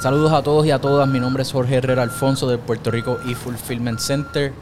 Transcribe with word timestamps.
Saludos 0.00 0.32
a 0.32 0.42
todos 0.42 0.66
y 0.66 0.70
a 0.70 0.78
todas. 0.78 1.08
Mi 1.08 1.20
nombre 1.20 1.42
es 1.42 1.52
Jorge 1.52 1.76
Herrera 1.76 2.02
Alfonso 2.02 2.48
del 2.48 2.58
Puerto 2.58 2.90
Rico 2.90 3.18
eFulfillment 3.28 3.98
Center. 3.98 4.52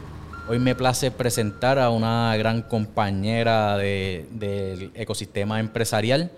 Hoy 0.49 0.59
me 0.59 0.75
place 0.75 1.11
presentar 1.11 1.79
a 1.79 1.89
una 1.91 2.35
gran 2.37 2.61
compañera 2.63 3.77
de- 3.77 4.27
del 4.31 4.91
ecosistema 4.95 5.59
empresarial. 5.59 6.31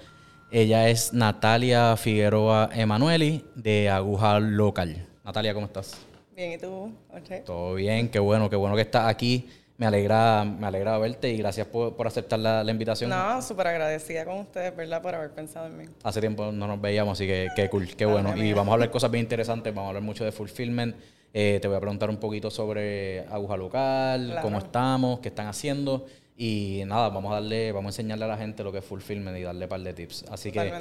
Ella 0.51 0.89
es 0.89 1.13
Natalia 1.13 1.95
Figueroa 1.97 2.69
Emanueli 2.73 3.45
de 3.55 3.89
Aguja 3.89 4.39
Local. 4.39 5.07
Natalia, 5.23 5.53
¿cómo 5.53 5.65
estás? 5.67 5.97
Bien, 6.35 6.51
¿y 6.53 6.57
tú, 6.57 6.91
Jorge? 7.09 7.39
Todo 7.45 7.73
bien, 7.75 8.09
qué 8.09 8.19
bueno, 8.19 8.49
qué 8.49 8.55
bueno 8.55 8.75
que 8.75 8.81
estás 8.81 9.07
aquí. 9.07 9.49
Me 9.77 9.87
alegra, 9.87 10.43
me 10.45 10.67
alegra 10.67 10.97
verte 10.99 11.29
y 11.29 11.37
gracias 11.37 11.65
por, 11.67 11.95
por 11.95 12.05
aceptar 12.05 12.37
la, 12.39 12.63
la 12.63 12.71
invitación. 12.71 13.09
No, 13.09 13.41
súper 13.41 13.67
agradecida 13.67 14.25
con 14.25 14.39
ustedes, 14.39 14.75
¿verdad? 14.75 15.01
Por 15.01 15.15
haber 15.15 15.31
pensado 15.31 15.65
en 15.67 15.77
mí. 15.77 15.85
Hace 16.03 16.19
tiempo 16.21 16.51
no 16.51 16.67
nos 16.67 16.79
veíamos, 16.79 17.17
así 17.17 17.25
que 17.25 17.47
qué 17.55 17.67
cool, 17.69 17.87
qué 17.95 18.05
bueno. 18.05 18.35
Y 18.37 18.53
vamos 18.53 18.71
a 18.71 18.73
hablar 18.75 18.91
cosas 18.91 19.09
bien 19.09 19.23
interesantes, 19.23 19.73
vamos 19.73 19.87
a 19.87 19.89
hablar 19.89 20.03
mucho 20.03 20.23
de 20.23 20.31
fulfillment. 20.31 20.95
Eh, 21.33 21.59
te 21.61 21.67
voy 21.67 21.77
a 21.77 21.79
preguntar 21.79 22.09
un 22.09 22.17
poquito 22.17 22.51
sobre 22.51 23.21
Aguja 23.27 23.57
Local, 23.57 24.25
Claro. 24.27 24.41
cómo 24.43 24.59
estamos, 24.59 25.19
qué 25.19 25.29
están 25.29 25.47
haciendo. 25.47 26.05
Y 26.37 26.83
nada, 26.85 27.09
vamos 27.09 27.31
a 27.31 27.35
darle, 27.35 27.71
vamos 27.71 27.89
a 27.89 27.91
enseñarle 28.01 28.25
a 28.25 28.27
la 28.29 28.37
gente 28.37 28.63
lo 28.63 28.71
que 28.71 28.79
es 28.79 28.85
fulfillment 28.85 29.37
y 29.37 29.41
darle 29.43 29.65
un 29.65 29.69
par 29.69 29.79
de 29.81 29.93
tips. 29.93 30.25
Así 30.29 30.51
que, 30.51 30.73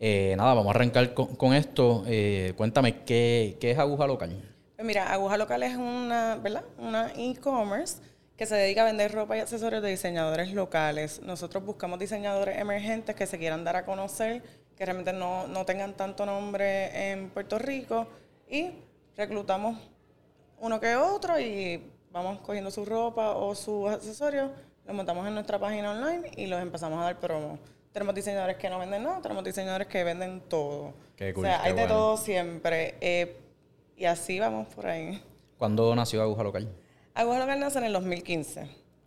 eh, 0.00 0.34
nada, 0.36 0.54
vamos 0.54 0.68
a 0.68 0.70
arrancar 0.78 1.12
con, 1.14 1.36
con 1.36 1.54
esto. 1.54 2.04
Eh, 2.06 2.52
cuéntame, 2.56 3.02
¿qué, 3.04 3.56
¿qué 3.60 3.70
es 3.72 3.78
Aguja 3.78 4.06
Local? 4.06 4.30
Pues 4.76 4.86
mira, 4.86 5.10
Aguja 5.12 5.36
Local 5.38 5.62
es 5.62 5.74
una, 5.76 6.36
¿verdad? 6.42 6.64
Una 6.78 7.10
e-commerce 7.16 7.96
que 8.36 8.46
se 8.46 8.54
dedica 8.54 8.82
a 8.82 8.84
vender 8.84 9.12
ropa 9.12 9.36
y 9.36 9.40
accesorios 9.40 9.82
de 9.82 9.90
diseñadores 9.90 10.52
locales. 10.52 11.22
Nosotros 11.22 11.64
buscamos 11.64 11.98
diseñadores 11.98 12.58
emergentes 12.58 13.16
que 13.16 13.26
se 13.26 13.38
quieran 13.38 13.64
dar 13.64 13.76
a 13.76 13.84
conocer, 13.84 14.42
que 14.76 14.84
realmente 14.84 15.12
no, 15.12 15.46
no 15.46 15.64
tengan 15.64 15.94
tanto 15.94 16.26
nombre 16.26 17.12
en 17.12 17.30
Puerto 17.30 17.58
Rico 17.58 18.06
y 18.48 18.72
reclutamos 19.16 19.78
uno 20.58 20.80
que 20.80 20.96
otro 20.96 21.40
y 21.40 21.82
vamos 22.12 22.40
cogiendo 22.40 22.70
su 22.70 22.84
ropa 22.84 23.30
o 23.30 23.54
sus 23.54 23.88
accesorios, 23.90 24.50
los 24.86 24.94
montamos 24.94 25.26
en 25.26 25.34
nuestra 25.34 25.58
página 25.58 25.92
online 25.92 26.30
y 26.36 26.46
los 26.46 26.60
empezamos 26.60 27.00
a 27.00 27.04
dar 27.04 27.18
promo. 27.18 27.58
Tenemos 27.92 28.14
diseñadores 28.14 28.56
que 28.56 28.68
no 28.68 28.78
venden 28.78 29.04
nada, 29.04 29.22
tenemos 29.22 29.42
diseñadores 29.42 29.88
que 29.88 30.04
venden 30.04 30.42
todo. 30.42 30.92
Qué 31.16 31.32
cool, 31.32 31.46
o 31.46 31.48
sea, 31.48 31.62
qué 31.62 31.68
hay 31.68 31.74
de 31.74 31.86
todo 31.86 32.18
siempre. 32.18 32.96
Eh, 33.00 33.36
y 33.96 34.04
así 34.04 34.38
vamos 34.38 34.68
por 34.74 34.86
ahí. 34.86 35.22
¿Cuándo 35.56 35.94
nació 35.94 36.20
Aguja 36.20 36.42
Local? 36.42 36.68
Aguja 37.16 37.38
Local 37.40 37.58
nace 37.60 37.78
en 37.78 37.84
el 37.84 37.92
2015. 37.94 38.66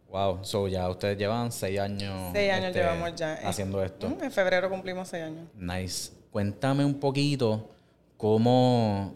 Wow, 0.10 0.40
so 0.44 0.68
ya 0.68 0.90
ustedes 0.90 1.18
llevan 1.18 1.52
seis 1.52 1.80
años, 1.80 2.32
Seis 2.34 2.52
años 2.52 2.68
este, 2.68 2.80
llevamos 2.80 3.14
ya. 3.16 3.34
haciendo 3.48 3.84
esto. 3.84 4.08
En 4.20 4.32
febrero 4.32 4.68
cumplimos 4.70 5.08
seis 5.08 5.24
años. 5.26 5.48
Nice. 5.56 6.12
Cuéntame 6.32 6.84
un 6.84 6.96
poquito 7.00 7.70
cómo. 8.18 9.14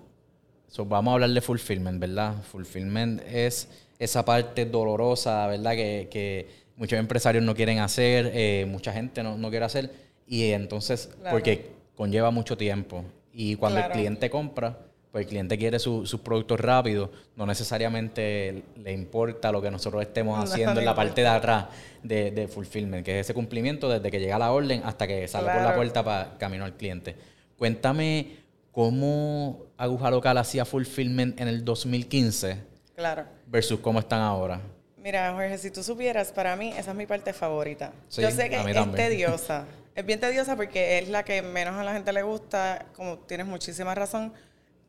so, 0.67 0.85
vamos 0.85 1.11
a 1.11 1.13
hablar 1.15 1.31
de 1.31 1.41
fulfillment, 1.41 1.99
¿verdad? 1.99 2.35
Fulfillment 2.43 3.21
es 3.27 3.67
esa 3.97 4.23
parte 4.23 4.65
dolorosa, 4.65 5.47
¿verdad? 5.47 5.71
Que, 5.73 6.07
que 6.11 6.47
muchos 6.77 6.99
empresarios 6.99 7.43
no 7.43 7.55
quieren 7.55 7.79
hacer, 7.79 8.31
eh, 8.33 8.65
mucha 8.69 8.93
gente 8.93 9.23
no, 9.23 9.35
no 9.37 9.49
quiere 9.49 9.65
hacer. 9.65 9.91
Y 10.27 10.51
entonces, 10.51 11.09
Claro. 11.19 11.31
porque 11.35 11.71
conlleva 11.95 12.29
mucho 12.29 12.55
tiempo. 12.55 13.03
Y 13.33 13.55
cuando 13.55 13.79
Claro. 13.79 13.93
el 13.93 13.99
cliente 13.99 14.29
compra, 14.29 14.77
pues 15.13 15.25
el 15.25 15.29
cliente 15.29 15.59
quiere 15.59 15.77
su- 15.77 16.07
sus 16.07 16.21
productos 16.21 16.59
rápidos, 16.59 17.11
no 17.35 17.45
necesariamente 17.45 18.63
le 18.77 18.91
importa 18.93 19.51
lo 19.51 19.61
que 19.61 19.69
nosotros 19.69 20.01
estemos 20.01 20.35
No 20.39 20.43
haciendo 20.43 20.79
en 20.79 20.87
la 20.87 20.95
parte 20.95 21.21
de 21.21 21.27
atrás 21.27 21.65
de, 22.01 22.31
de 22.31 22.47
fulfillment, 22.47 23.05
que 23.05 23.19
es 23.19 23.27
ese 23.27 23.35
cumplimiento 23.35 23.87
desde 23.87 24.09
que 24.09 24.19
llega 24.19 24.39
la 24.39 24.51
orden 24.51 24.81
hasta 24.83 25.05
que 25.05 25.27
sale 25.27 25.51
por 25.51 25.61
la 25.61 25.75
puerta 25.75 26.03
para 26.03 26.35
camino 26.39 26.65
al 26.65 26.73
cliente. 26.73 27.15
Cuéntame 27.59 28.37
cómo 28.71 29.67
Aguja 29.77 30.09
Local 30.09 30.35
hacía 30.39 30.65
fulfillment 30.65 31.39
en 31.39 31.47
el 31.47 31.63
2015 31.63 32.57
Claro. 32.95 33.25
versus 33.45 33.79
cómo 33.81 33.99
están 33.99 34.21
ahora. 34.21 34.61
Mira, 34.97 35.31
Jorge, 35.33 35.59
si 35.59 35.69
tú 35.69 35.83
supieras, 35.83 36.31
para 36.31 36.55
mí 36.55 36.73
esa 36.75 36.89
es 36.89 36.97
mi 36.97 37.05
parte 37.05 37.33
favorita. 37.33 37.93
Sí, 38.07 38.23
Yo 38.23 38.31
sé 38.31 38.49
que 38.49 38.55
es 38.55 38.63
también. 38.73 38.95
tediosa. 38.95 39.65
Es 39.93 40.03
bien 40.07 40.19
tediosa 40.19 40.55
porque 40.55 40.97
es 40.97 41.09
la 41.09 41.21
que 41.23 41.43
menos 41.43 41.75
a 41.75 41.83
la 41.83 41.93
gente 41.93 42.11
le 42.11 42.23
gusta, 42.23 42.87
como 42.95 43.19
tienes 43.19 43.45
muchísima 43.45 43.93
razón. 43.93 44.33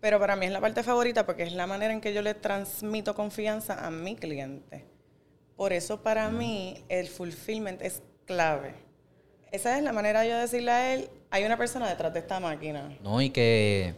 Pero 0.04 0.20
para 0.20 0.36
mí 0.36 0.44
es 0.44 0.52
la 0.52 0.60
parte 0.60 0.82
favorita 0.82 1.24
porque 1.24 1.44
es 1.44 1.54
la 1.54 1.66
manera 1.66 1.90
en 1.90 2.02
que 2.02 2.12
yo 2.12 2.20
le 2.20 2.34
transmito 2.34 3.14
confianza 3.14 3.86
a 3.86 3.90
mi 3.90 4.16
cliente. 4.16 4.84
Por 5.56 5.72
eso 5.72 6.02
para 6.02 6.28
mí 6.28 6.84
el 6.90 7.08
fulfillment 7.08 7.80
es 7.80 8.02
clave. 8.26 8.74
Esa 9.50 9.78
es 9.78 9.82
la 9.82 9.94
manera 9.94 10.20
de 10.20 10.28
yo 10.28 10.36
decirle 10.36 10.70
a 10.72 10.92
él, 10.92 11.08
hay 11.30 11.44
una 11.46 11.56
persona 11.56 11.88
detrás 11.88 12.12
de 12.12 12.18
esta 12.18 12.38
máquina. 12.38 12.94
¿no? 13.02 13.22
Y 13.22 13.30
que 13.30 13.94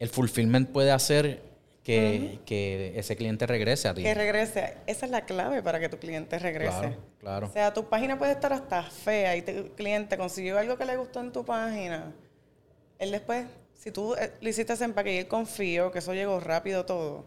el 0.00 0.08
fulfillment 0.08 0.68
puede 0.70 0.90
hacer 0.90 1.44
que, 1.84 2.40
que 2.44 2.98
ese 2.98 3.14
cliente 3.14 3.46
regrese 3.46 3.86
a 3.86 3.94
ti. 3.94 4.02
Que 4.02 4.14
regrese. 4.14 4.78
Esa 4.88 5.06
es 5.06 5.12
la 5.12 5.26
clave 5.26 5.62
para 5.62 5.78
que 5.78 5.88
tu 5.88 5.98
cliente 5.98 6.40
regrese. 6.40 6.76
Claro, 6.76 6.96
claro. 7.20 7.46
O 7.46 7.52
sea, 7.52 7.72
tu 7.72 7.88
página 7.88 8.18
puede 8.18 8.32
estar 8.32 8.52
hasta 8.52 8.82
fea 8.82 9.36
y 9.36 9.42
tu 9.42 9.76
cliente 9.76 10.18
consiguió 10.18 10.58
algo 10.58 10.76
que 10.76 10.86
le 10.86 10.96
gustó 10.96 11.20
en 11.20 11.30
tu 11.30 11.44
página. 11.44 12.12
Él 12.98 13.12
después, 13.12 13.46
si 13.76 13.90
tú 13.90 14.14
eh, 14.14 14.32
le 14.40 14.50
hiciste 14.50 14.72
ese 14.72 14.84
empaque 14.84 15.14
y 15.14 15.18
él 15.18 15.28
confió 15.28 15.90
que 15.92 15.98
eso 16.00 16.12
llegó 16.14 16.40
rápido 16.40 16.84
todo, 16.84 17.24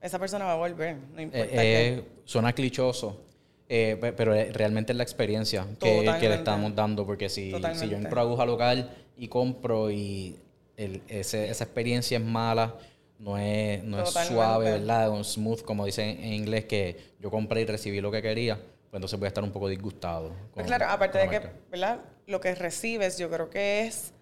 esa 0.00 0.18
persona 0.18 0.44
va 0.44 0.52
a 0.52 0.56
volver, 0.56 0.96
no 1.14 1.20
importa 1.20 1.46
Eh, 1.46 1.50
qué. 1.52 1.88
eh, 1.98 2.04
suena 2.24 2.52
clichoso, 2.52 3.20
eh, 3.68 3.96
pe- 4.00 4.12
pero 4.12 4.34
eh, 4.34 4.50
realmente 4.52 4.92
es 4.92 4.96
la 4.96 5.02
experiencia 5.02 5.66
que, 5.78 6.16
que 6.18 6.28
le 6.28 6.34
estamos 6.36 6.74
dando, 6.74 7.04
porque 7.06 7.28
si, 7.28 7.52
si 7.74 7.88
yo 7.88 7.96
entro 7.96 8.18
a 8.20 8.22
aguja 8.22 8.46
local 8.46 8.90
y 9.16 9.28
compro 9.28 9.90
y 9.90 10.36
el- 10.76 11.02
ese- 11.08 11.50
esa 11.50 11.64
experiencia 11.64 12.18
es 12.18 12.24
mala, 12.24 12.74
no 13.18 13.36
es, 13.36 13.84
no 13.84 14.00
es 14.00 14.08
suave, 14.08 14.70
¿verdad? 14.70 15.10
Un 15.10 15.24
smooth, 15.24 15.60
como 15.62 15.84
dicen 15.84 16.08
en 16.24 16.32
inglés, 16.32 16.64
que 16.64 16.96
yo 17.20 17.30
compré 17.30 17.60
y 17.60 17.66
recibí 17.66 18.00
lo 18.00 18.10
que 18.10 18.22
quería, 18.22 18.54
pues 18.56 18.94
entonces 18.94 19.18
voy 19.18 19.26
a 19.26 19.28
estar 19.28 19.44
un 19.44 19.52
poco 19.52 19.68
disgustado. 19.68 20.30
Pues 20.54 20.64
con- 20.64 20.64
claro, 20.64 20.86
aparte 20.88 21.18
de 21.18 21.28
que. 21.28 21.40
¿verdad? 21.70 22.00
Lo 22.26 22.40
que 22.40 22.54
recibes, 22.54 23.18
yo 23.18 23.28
creo 23.28 23.50
que 23.50 23.82
es 23.86 24.14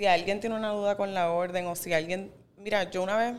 si 0.00 0.06
alguien 0.06 0.40
tiene 0.40 0.56
una 0.56 0.70
duda 0.70 0.96
con 0.96 1.12
la 1.12 1.30
orden 1.30 1.66
o 1.66 1.76
si 1.76 1.92
alguien, 1.92 2.32
mira, 2.56 2.84
yo 2.90 3.02
una 3.02 3.18
vez, 3.18 3.34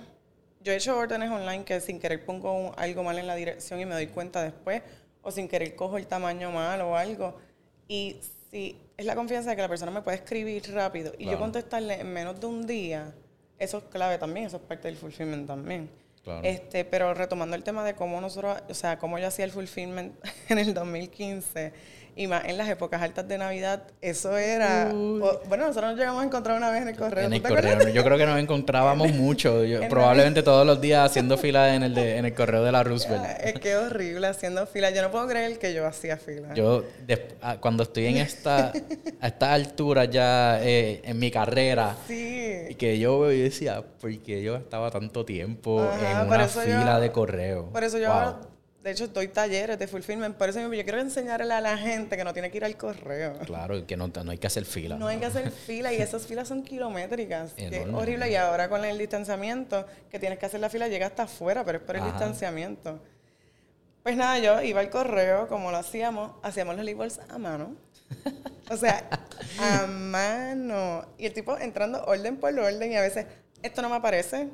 yo 0.60 0.72
he 0.72 0.76
hecho 0.76 0.96
órdenes 0.96 1.32
online 1.32 1.64
que 1.64 1.82
sin 1.82 2.00
querer 2.00 2.24
pongo 2.24 2.54
un- 2.54 2.72
algo 2.78 3.02
mal 3.02 3.18
en 3.18 3.26
la 3.26 3.34
dirección 3.34 3.80
y 3.80 3.86
me 3.88 3.96
doy 3.96 4.06
cuenta 4.06 4.44
después, 4.44 4.84
o 5.24 5.32
sin 5.32 5.48
querer 5.48 5.76
cojo 5.76 5.98
el 5.98 6.06
tamaño 6.06 6.52
mal 6.52 6.80
o 6.82 6.96
algo. 6.96 7.36
Y 7.88 8.18
si 8.52 8.78
es 8.96 9.08
la 9.08 9.16
confianza 9.16 9.50
de 9.50 9.56
que 9.56 9.64
la 9.64 9.70
persona 9.70 9.90
me 9.92 10.04
puede 10.04 10.18
escribir 10.18 10.72
rápido 10.72 11.14
y 11.18 11.24
yo 11.24 11.30
Claro. 11.32 11.40
contestarle 11.40 12.00
en 12.02 12.14
menos 12.14 12.40
de 12.40 12.46
un 12.46 12.68
día, 12.68 13.12
eso 13.58 13.80
es 13.80 13.84
clave 13.86 14.20
también, 14.20 14.46
eso 14.46 14.58
es 14.58 14.62
parte 14.64 14.88
del 14.88 14.98
fulfillment 14.98 15.48
también. 15.48 15.90
Claro. 16.24 16.42
Este, 16.44 16.86
pero 16.86 17.16
retomando 17.16 17.56
el 17.56 17.64
tema 17.64 17.84
de 17.84 17.96
cómo 17.96 18.22
nosotros, 18.22 18.62
o 18.70 18.74
sea, 18.76 19.00
cómo 19.00 19.18
yo 19.18 19.26
hacía 19.26 19.46
el 19.46 19.52
fulfillment 19.52 20.14
en 20.50 20.60
el 20.60 20.76
2015 20.76 21.74
y 22.16 22.28
más 22.28 22.44
en 22.46 22.58
las 22.58 22.68
épocas 22.70 23.02
altas 23.02 23.28
de 23.28 23.38
Navidad, 23.38 23.84
eso 24.02 24.38
era, 24.38 24.92
o- 24.94 25.40
bueno, 25.48 25.68
nosotros 25.68 25.92
nos 25.92 26.00
llegamos 26.00 26.22
a 26.22 26.26
encontrar 26.26 26.58
una 26.58 26.70
vez 26.70 26.82
en 26.82 26.90
el 26.90 26.96
correo. 26.98 27.24
En 27.26 27.30
¿tú 27.32 27.36
el 27.48 27.54
correo. 27.56 27.88
Yo 27.90 28.04
creo 28.04 28.18
que 28.18 28.26
nos 28.26 28.40
encontrábamos 28.40 29.12
mucho. 29.14 29.64
yo- 29.64 29.82
en 29.82 29.90
probablemente 29.90 30.44
todos 30.44 30.66
los 30.68 30.80
días 30.82 31.06
haciendo 31.10 31.38
fila 31.38 31.74
en 31.74 31.84
el, 31.84 31.96
de- 31.96 32.18
en 32.18 32.26
el 32.26 32.34
correo 32.34 32.64
de 32.64 32.72
la 32.72 32.84
Roosevelt. 32.84 33.24
Es 33.44 33.54
que 33.54 33.76
horrible 33.76 34.28
haciendo 34.28 34.66
fila. 34.68 34.90
Yo 34.92 35.02
no 35.02 35.12
puedo 35.12 35.28
creer 35.28 35.58
que 35.58 35.74
yo 35.74 35.86
hacía 35.88 36.18
fila. 36.18 36.54
Yo, 36.54 36.84
des- 37.08 37.22
ah, 37.42 37.58
cuando 37.60 37.84
estoy 37.84 38.08
en 38.08 38.18
esta, 38.18 38.74
a 39.22 39.28
esta 39.28 39.54
altura 39.54 40.06
ya 40.06 40.60
eh, 40.62 41.02
en 41.06 41.18
mi 41.18 41.32
carrera, 41.32 41.96
y 42.10 42.12
sí. 42.70 42.76
que 42.76 43.00
yo 43.00 43.20
veo 43.22 43.32
y 43.32 43.40
decía, 43.42 43.84
¿por 44.00 44.12
qué 44.22 44.42
yo 44.44 44.56
estaba 44.58 44.92
tanto 44.92 45.24
tiempo 45.26 45.82
Ajá, 45.82 46.22
en 46.24 46.28
una 46.28 46.48
fila 46.48 46.96
yo- 46.96 47.00
de 47.00 47.12
correo? 47.12 47.70
Por 47.72 47.84
eso 47.84 47.98
yo 47.98 48.10
Wow. 48.12 48.51
De 48.84 48.92
hecho, 48.92 49.08
doy 49.08 49.28
talleres 49.28 49.78
de 49.78 49.88
fulfillment. 49.88 50.36
Por 50.36 50.50
eso 50.50 50.58
mismo 50.60 50.74
yo 50.74 50.84
quiero 50.84 51.00
enseñarle 51.00 51.54
a 51.54 51.62
la 51.62 51.78
gente 51.78 52.18
que 52.18 52.24
no 52.24 52.34
tiene 52.34 52.50
que 52.50 52.58
ir 52.58 52.66
al 52.66 52.76
correo. 52.78 53.38
Claro, 53.46 53.86
que 53.86 53.96
no, 53.96 54.08
no 54.08 54.32
hay 54.32 54.40
que 54.40 54.48
hacer 54.48 54.66
fila. 54.66 54.98
No 54.98 55.08
hay 55.08 55.18
que 55.20 55.26
hacer 55.26 55.52
fila 55.68 55.94
y 55.94 55.98
esas 55.98 56.26
filas 56.26 56.48
son 56.48 56.64
kilométricas. 56.64 57.54
Que 57.54 57.68
es 57.68 57.88
horrible. 57.88 58.32
Y 58.32 58.36
ahora 58.36 58.70
con 58.70 58.84
el 58.84 58.98
distanciamiento, 58.98 59.86
que 60.10 60.18
tienes 60.18 60.40
que 60.40 60.48
hacer 60.48 60.60
la 60.60 60.70
fila, 60.70 60.88
llega 60.88 61.06
hasta 61.06 61.24
afuera, 61.24 61.64
pero 61.64 61.78
es 61.78 61.84
por 61.84 61.96
el 61.96 62.02
Ajá. 62.02 62.12
distanciamiento. 62.12 63.00
Pues 64.02 64.18
nada, 64.18 64.40
yo 64.40 64.64
iba 64.64 64.80
al 64.80 64.90
correo, 64.90 65.48
como 65.48 65.70
lo 65.70 65.78
hacíamos, 65.78 66.32
hacíamos 66.42 66.76
los 66.76 66.84
labels 66.84 67.20
a 67.30 67.38
mano. 67.38 67.76
O 68.72 68.78
sea, 68.78 69.08
a 69.60 69.86
mano. 69.88 71.06
Y 71.20 71.28
el 71.28 71.34
tipo 71.34 71.56
entrando 71.56 72.04
orden 72.06 72.38
por 72.38 72.58
orden 72.58 72.92
y 72.92 72.96
a 72.98 73.02
veces, 73.02 73.28
esto 73.62 73.84
no 73.84 73.90
me 73.90 73.98
aparece. 73.98 74.50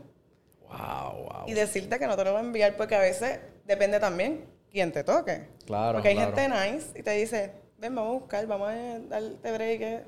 Wow, 0.67 1.13
wow. 1.23 1.43
Y 1.47 1.53
decirte 1.53 1.97
que 1.97 2.07
no 2.07 2.17
te 2.17 2.25
lo 2.25 2.33
va 2.33 2.39
a 2.39 2.43
enviar 2.43 2.75
porque 2.75 2.95
a 2.95 2.99
veces 2.99 3.39
depende 3.67 3.99
también 3.99 4.45
quién 4.71 4.91
te 4.91 5.03
toque. 5.03 5.43
Claro, 5.65 5.93
Porque 5.97 6.09
hay 6.09 6.15
claro. 6.15 6.35
gente 6.35 6.71
nice 6.71 6.99
y 6.99 7.03
te 7.03 7.11
dice, 7.11 7.51
ven, 7.77 7.93
vamos 7.93 8.15
a 8.15 8.19
buscar, 8.19 8.47
vamos 8.47 8.69
a 8.69 8.99
darte 9.09 9.51
break. 9.51 9.81
eh". 9.81 10.03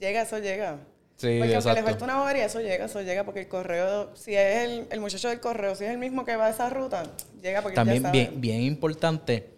Llega, 0.00 0.22
eso 0.22 0.38
llega. 0.38 0.78
Sí, 1.16 1.26
porque 1.38 1.40
aunque 1.40 1.48
le 1.48 1.54
exacto. 1.56 1.82
falta 1.84 2.04
una 2.04 2.22
hora 2.22 2.38
y 2.38 2.42
eso 2.42 2.60
llega, 2.60 2.84
eso 2.84 3.02
llega 3.02 3.24
porque 3.24 3.40
el 3.40 3.48
correo, 3.48 4.14
si 4.14 4.36
es 4.36 4.58
el, 4.68 4.86
el 4.90 5.00
muchacho 5.00 5.28
del 5.28 5.40
correo, 5.40 5.74
si 5.74 5.84
es 5.84 5.90
el 5.90 5.98
mismo 5.98 6.24
que 6.24 6.36
va 6.36 6.46
a 6.46 6.50
esa 6.50 6.70
ruta, 6.70 7.02
llega 7.42 7.60
porque 7.62 7.74
También 7.74 8.02
ya 8.04 8.10
bien, 8.12 8.26
sabe. 8.26 8.36
bien 8.38 8.60
importante, 8.62 9.50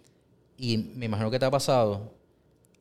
y 0.57 0.77
me 0.95 1.05
imagino 1.05 1.29
que 1.29 1.37
te 1.37 1.45
ha 1.45 1.51
pasado, 1.51 2.13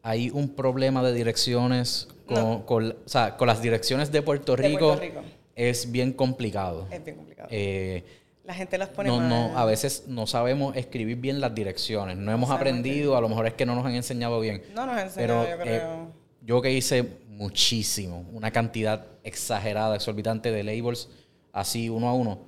hay 0.02 0.30
un 0.30 0.48
problema 0.54 1.02
de 1.02 1.12
direcciones 1.12 2.08
con, 2.26 2.36
No. 2.36 2.64
con- 2.64 2.92
o 3.04 3.08
sea, 3.08 3.36
con 3.36 3.48
las 3.48 3.60
direcciones 3.60 4.10
de 4.12 4.22
Puerto 4.22 4.56
De 4.56 4.62
Rico. 4.68 4.96
Puerto 4.96 5.02
Rico. 5.04 5.20
es 5.54 5.92
bien 5.92 6.14
complicado. 6.14 6.86
Es 6.90 7.04
bien 7.04 7.16
complicado. 7.18 7.48
Eh, 7.52 8.02
la 8.50 8.54
gente 8.54 8.78
las 8.78 8.88
pone 8.88 9.08
no, 9.08 9.18
mal. 9.18 9.28
no, 9.28 9.56
a 9.56 9.64
veces 9.64 10.08
no 10.08 10.26
sabemos 10.26 10.76
escribir 10.76 11.16
bien 11.18 11.40
las 11.40 11.54
direcciones. 11.54 12.16
No 12.16 12.32
hemos 12.32 12.50
aprendido, 12.50 13.16
a 13.16 13.20
lo 13.20 13.28
mejor 13.28 13.46
es 13.46 13.54
que 13.54 13.64
no 13.64 13.76
nos 13.76 13.86
han 13.86 13.94
enseñado 13.94 14.40
bien. 14.40 14.60
No 14.74 14.86
nos 14.86 14.96
han 14.96 15.06
enseñado, 15.06 15.44
Pero 15.44 15.56
yo 15.56 15.62
eh, 15.62 15.62
creo. 15.62 16.12
yo 16.42 16.60
que 16.60 16.72
hice 16.72 17.04
muchísimo, 17.28 18.26
una 18.32 18.50
cantidad 18.50 19.06
exagerada, 19.22 19.94
exorbitante 19.94 20.50
de 20.50 20.64
labels, 20.64 21.10
así 21.52 21.88
uno 21.88 22.08
a 22.08 22.12
uno, 22.12 22.40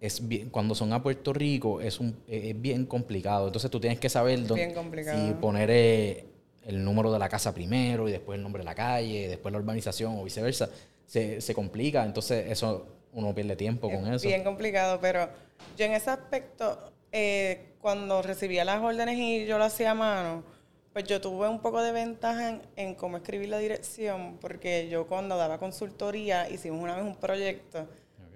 es 0.00 0.26
bien, 0.26 0.48
cuando 0.48 0.74
son 0.74 0.90
a 0.94 1.02
Puerto 1.02 1.34
Rico 1.34 1.82
es, 1.82 2.00
un, 2.00 2.16
es 2.26 2.58
bien 2.58 2.86
complicado. 2.86 3.48
Entonces 3.48 3.70
tú 3.70 3.78
tienes 3.78 4.00
que 4.00 4.08
saber 4.08 4.46
dónde, 4.46 4.74
si 5.04 5.34
poner 5.34 5.70
eh, 5.70 6.24
el 6.64 6.82
número 6.82 7.12
de 7.12 7.18
la 7.18 7.28
casa 7.28 7.52
primero 7.52 8.08
y 8.08 8.12
después 8.12 8.38
el 8.38 8.42
nombre 8.42 8.60
de 8.60 8.64
la 8.64 8.74
calle, 8.74 9.28
después 9.28 9.52
la 9.52 9.58
urbanización 9.58 10.18
o 10.18 10.24
viceversa. 10.24 10.70
Se, 11.04 11.42
se 11.42 11.54
complica, 11.54 12.06
entonces 12.06 12.50
eso 12.50 12.86
uno 13.12 13.34
pierde 13.34 13.56
tiempo 13.56 13.90
con 13.90 14.06
Es 14.06 14.16
eso. 14.16 14.28
Bien 14.28 14.42
complicado, 14.44 14.98
pero 15.00 15.28
yo 15.76 15.84
en 15.84 15.92
ese 15.92 16.10
aspecto, 16.10 16.92
eh, 17.12 17.72
cuando 17.80 18.22
recibía 18.22 18.64
las 18.64 18.80
órdenes 18.82 19.18
y 19.18 19.44
yo 19.46 19.58
lo 19.58 19.64
hacía 19.64 19.90
a 19.92 19.94
mano, 19.94 20.44
pues 20.92 21.04
yo 21.04 21.20
tuve 21.20 21.48
un 21.48 21.60
poco 21.60 21.82
de 21.82 21.92
ventaja 21.92 22.48
en, 22.50 22.62
en 22.76 22.94
cómo 22.94 23.16
escribir 23.16 23.48
la 23.48 23.58
dirección, 23.58 24.38
porque 24.40 24.88
yo 24.90 25.06
cuando 25.06 25.36
daba 25.36 25.58
consultoría 25.58 26.48
hicimos 26.50 26.82
una 26.82 26.96
vez 26.96 27.04
un 27.04 27.16
proyecto 27.16 27.86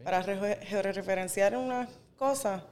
para 0.05 0.23
re- 0.23 0.61
georreferenciar 0.63 1.57
unas 1.57 1.89
cosas 2.17 2.63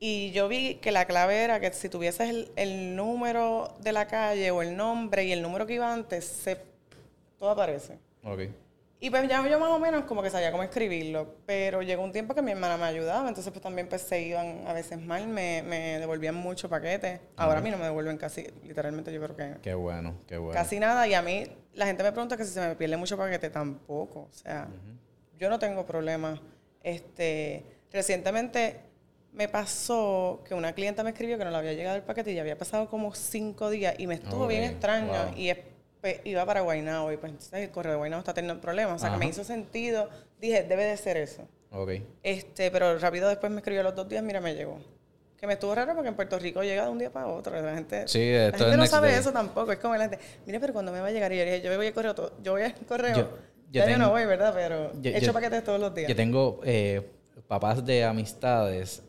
y 0.00 0.30
yo 0.32 0.48
vi 0.48 0.74
que 0.76 0.92
la 0.92 1.06
clave 1.06 1.42
era 1.42 1.60
que 1.60 1.72
si 1.72 1.88
tuvieses 1.88 2.28
el, 2.28 2.50
el 2.56 2.96
número 2.96 3.74
de 3.80 3.92
la 3.92 4.06
calle 4.06 4.50
o 4.50 4.60
el 4.60 4.76
nombre 4.76 5.24
y 5.24 5.32
el 5.32 5.40
número 5.40 5.66
que 5.66 5.74
iba 5.74 5.90
antes, 5.92 6.24
se, 6.26 6.58
todo 7.38 7.50
aparece. 7.50 7.98
Ok. 8.24 8.40
Y 9.04 9.10
pues 9.10 9.28
ya 9.28 9.46
yo 9.46 9.60
más 9.60 9.68
o 9.68 9.78
menos 9.78 10.06
como 10.06 10.22
que 10.22 10.30
sabía 10.30 10.50
cómo 10.50 10.62
escribirlo, 10.62 11.36
pero 11.44 11.82
llegó 11.82 12.02
un 12.02 12.10
tiempo 12.10 12.34
que 12.34 12.40
mi 12.40 12.52
hermana 12.52 12.78
me 12.78 12.84
ayudaba, 12.84 13.28
entonces 13.28 13.52
pues 13.52 13.62
también 13.62 13.86
pues 13.86 14.00
se 14.00 14.22
iban 14.22 14.66
a 14.66 14.72
veces 14.72 14.98
mal, 14.98 15.28
me, 15.28 15.62
me 15.62 15.98
devolvían 15.98 16.34
mucho 16.34 16.70
paquete. 16.70 17.20
Ahora 17.36 17.58
a 17.58 17.60
mí 17.60 17.70
no 17.70 17.76
me 17.76 17.84
devuelven 17.84 18.16
casi, 18.16 18.46
literalmente 18.62 19.12
yo 19.12 19.20
creo 19.20 19.36
que 19.36 19.60
Qué 19.60 19.74
bueno, 19.74 20.14
qué 20.26 20.38
bueno. 20.38 20.54
casi 20.58 20.80
nada. 20.80 21.06
Y 21.06 21.12
a 21.12 21.20
mí 21.20 21.44
la 21.74 21.84
gente 21.84 22.02
me 22.02 22.12
pregunta 22.12 22.38
que 22.38 22.46
si 22.46 22.52
se 22.54 22.60
me 22.66 22.76
pierde 22.76 22.96
mucho 22.96 23.18
paquete, 23.18 23.50
tampoco. 23.50 24.20
O 24.20 24.32
sea, 24.32 24.68
yo 25.36 25.50
no 25.50 25.58
tengo 25.58 25.84
problema. 25.84 26.40
Este, 26.82 27.62
recientemente 27.92 28.80
me 29.34 29.50
pasó 29.50 30.42
que 30.48 30.54
una 30.54 30.72
clienta 30.72 31.04
me 31.04 31.10
escribió 31.10 31.36
que 31.36 31.44
no 31.44 31.50
le 31.50 31.58
había 31.58 31.74
llegado 31.74 31.96
el 31.96 32.04
paquete 32.04 32.32
y 32.32 32.36
ya 32.36 32.40
había 32.40 32.56
pasado 32.56 32.88
como 32.88 33.14
cinco 33.14 33.68
días 33.68 33.96
y 33.98 34.06
me 34.06 34.14
estuvo 34.14 34.46
bien 34.46 34.62
extraño 34.64 35.08
wow. 35.26 35.36
y 35.36 35.50
es- 35.50 35.73
iba 36.24 36.44
para 36.46 36.60
Guaynabo 36.62 37.12
y 37.12 37.16
pues 37.16 37.32
entonces 37.32 37.60
el 37.60 37.70
correo 37.70 37.92
de 37.92 37.98
Guaynabo 37.98 38.20
está 38.20 38.34
teniendo 38.34 38.60
problemas. 38.60 38.96
O 38.96 38.98
sea, 38.98 39.12
que 39.12 39.18
me 39.18 39.26
hizo 39.26 39.44
sentido. 39.44 40.08
Dije, 40.40 40.62
debe 40.64 40.84
de 40.84 40.96
ser 40.96 41.16
eso. 41.16 41.46
Ok. 41.70 41.90
Este, 42.22 42.70
pero 42.70 42.98
rápido 42.98 43.28
después 43.28 43.50
me 43.50 43.58
escribió 43.58 43.82
los 43.82 43.94
dos 43.94 44.08
días, 44.08 44.22
mira, 44.22 44.40
me 44.40 44.54
llegó. 44.54 44.78
Que 45.38 45.46
me 45.46 45.54
estuvo 45.54 45.74
raro 45.74 45.94
porque 45.94 46.08
en 46.08 46.14
Puerto 46.14 46.38
Rico 46.38 46.62
llega 46.62 46.84
de 46.84 46.90
un 46.90 46.98
día 46.98 47.10
para 47.12 47.26
otro. 47.26 47.60
La 47.60 47.74
gente, 47.74 48.06
Sí, 48.08 48.32
la 48.32 48.56
gente 48.56 48.76
no 48.76 48.86
sabe 48.86 49.10
day. 49.10 49.18
eso 49.20 49.32
tampoco. 49.32 49.72
Es 49.72 49.78
como 49.78 49.94
la 49.96 50.08
gente, 50.08 50.18
mire, 50.46 50.60
pero 50.60 50.72
cuando 50.72 50.92
me 50.92 51.00
va 51.00 51.08
a 51.08 51.10
llegar? 51.10 51.32
Y 51.32 51.38
yo 51.38 51.44
dije, 51.44 51.60
yo 51.60 51.76
voy 51.76 51.86
al 51.86 51.92
correo, 51.92 52.14
todo- 52.14 52.32
yo 52.42 52.52
voy 52.52 52.62
al 52.62 52.74
correo. 52.86 53.16
Yo- 53.16 53.22
yo 53.72 53.84
ya 53.84 53.90
yo 53.90 53.98
no 53.98 54.10
voy, 54.10 54.24
¿verdad? 54.24 54.52
Pero 54.54 54.92
yo- 55.02 55.10
he 55.10 55.18
hecho 55.18 55.32
paquetes 55.32 55.64
todos 55.64 55.80
los 55.80 55.92
días. 55.94 56.08
Yo 56.08 56.14
tengo 56.14 56.60
eh, 56.64 57.02
papás 57.48 57.84
de 57.84 58.04
amistades 58.04 59.02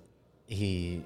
y, 0.47 1.01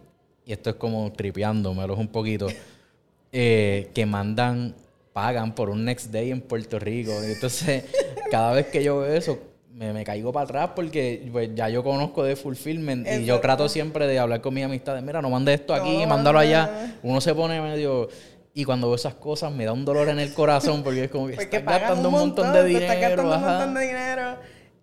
y 0.45 0.53
esto 0.53 0.69
es 0.69 0.75
como 0.77 1.11
tripeándomelo 1.11 1.95
un 1.95 2.07
poquito, 2.07 2.47
eh, 3.31 3.91
que 3.93 4.05
mandan, 4.05 4.73
pagan 5.19 5.53
por 5.53 5.69
un 5.69 5.83
next 5.83 6.11
day 6.11 6.31
en 6.31 6.39
Puerto 6.39 6.79
Rico. 6.79 7.11
Entonces, 7.21 7.83
cada 8.31 8.53
vez 8.53 8.67
que 8.67 8.81
yo 8.81 8.99
veo 8.99 9.13
eso, 9.13 9.37
me, 9.73 9.91
me 9.91 10.05
caigo 10.05 10.31
para 10.31 10.45
atrás 10.45 10.69
porque 10.73 11.27
pues, 11.29 11.49
ya 11.53 11.67
yo 11.67 11.83
conozco 11.83 12.23
de 12.23 12.37
fulfillment 12.37 13.05
y 13.05 13.09
yo 13.09 13.35
Exacto. 13.35 13.41
trato 13.41 13.69
siempre 13.69 14.07
de 14.07 14.17
hablar 14.17 14.39
con 14.39 14.53
mis 14.53 14.63
amistades, 14.63 15.03
mira, 15.03 15.21
no 15.21 15.29
mande 15.29 15.53
esto 15.53 15.73
aquí, 15.73 15.97
No, 15.97 16.07
mándalo 16.07 16.39
allá. 16.39 16.93
no. 17.03 17.09
Uno 17.11 17.21
se 17.21 17.35
pone 17.35 17.59
medio... 17.61 18.07
Y 18.53 18.63
cuando 18.65 18.87
veo 18.87 18.95
esas 18.95 19.13
cosas 19.13 19.51
me 19.51 19.65
da 19.65 19.73
un 19.73 19.83
dolor 19.85 20.07
en 20.09 20.19
el 20.19 20.33
corazón 20.33 20.83
porque 20.83 21.03
es 21.03 21.11
como 21.11 21.27
que 21.27 21.33
estás 21.33 21.63
gastando 21.63 22.07
un 22.09 22.15
montón, 22.15 22.51
de 22.53 22.61
te 22.61 22.65
dinero. 22.67 22.85
estás 22.85 23.01
gastando 23.01 23.29
un 23.37 23.43
ajá. 23.43 23.51
montón 23.57 23.73
de 23.75 23.81
dinero. 23.87 24.35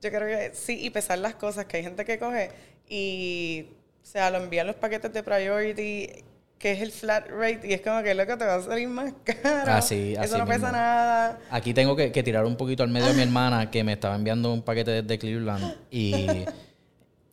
Yo 0.02 0.10
creo 0.10 0.20
que 0.38 0.54
sí, 0.54 0.78
y 0.84 0.90
pesar 0.90 1.18
las 1.18 1.34
cosas, 1.34 1.64
que 1.64 1.78
hay 1.78 1.82
gente 1.82 2.04
que 2.04 2.18
coge 2.18 2.50
y, 2.88 3.66
o 4.02 4.06
sea, 4.06 4.30
lo 4.30 4.38
envían 4.38 4.66
los 4.66 4.76
paquetes 4.76 5.12
de 5.12 5.22
priority, 5.22 6.10
que 6.58 6.72
es 6.72 6.80
el 6.80 6.90
flat 6.90 7.28
rate, 7.28 7.60
y 7.64 7.72
es 7.74 7.80
como 7.82 8.02
que 8.02 8.14
loco 8.14 8.36
te 8.38 8.44
va 8.46 8.54
a 8.56 8.62
salir 8.62 8.88
más 8.88 9.12
caro. 9.24 9.72
Así, 9.72 10.12
Eso 10.14 10.22
así 10.22 10.38
no 10.38 10.46
pesa 10.46 10.72
nada. 10.72 11.38
Aquí 11.50 11.74
tengo 11.74 11.94
que, 11.96 12.10
que 12.12 12.22
tirar 12.22 12.44
un 12.46 12.56
poquito 12.56 12.82
al 12.82 12.88
medio 12.88 13.08
de 13.08 13.14
mi 13.14 13.22
hermana 13.24 13.70
que 13.70 13.84
me 13.84 13.92
estaba 13.92 14.16
enviando 14.16 14.52
un 14.52 14.62
paquete 14.62 15.02
desde 15.02 15.18
Cleveland 15.18 15.74
y 15.90 16.44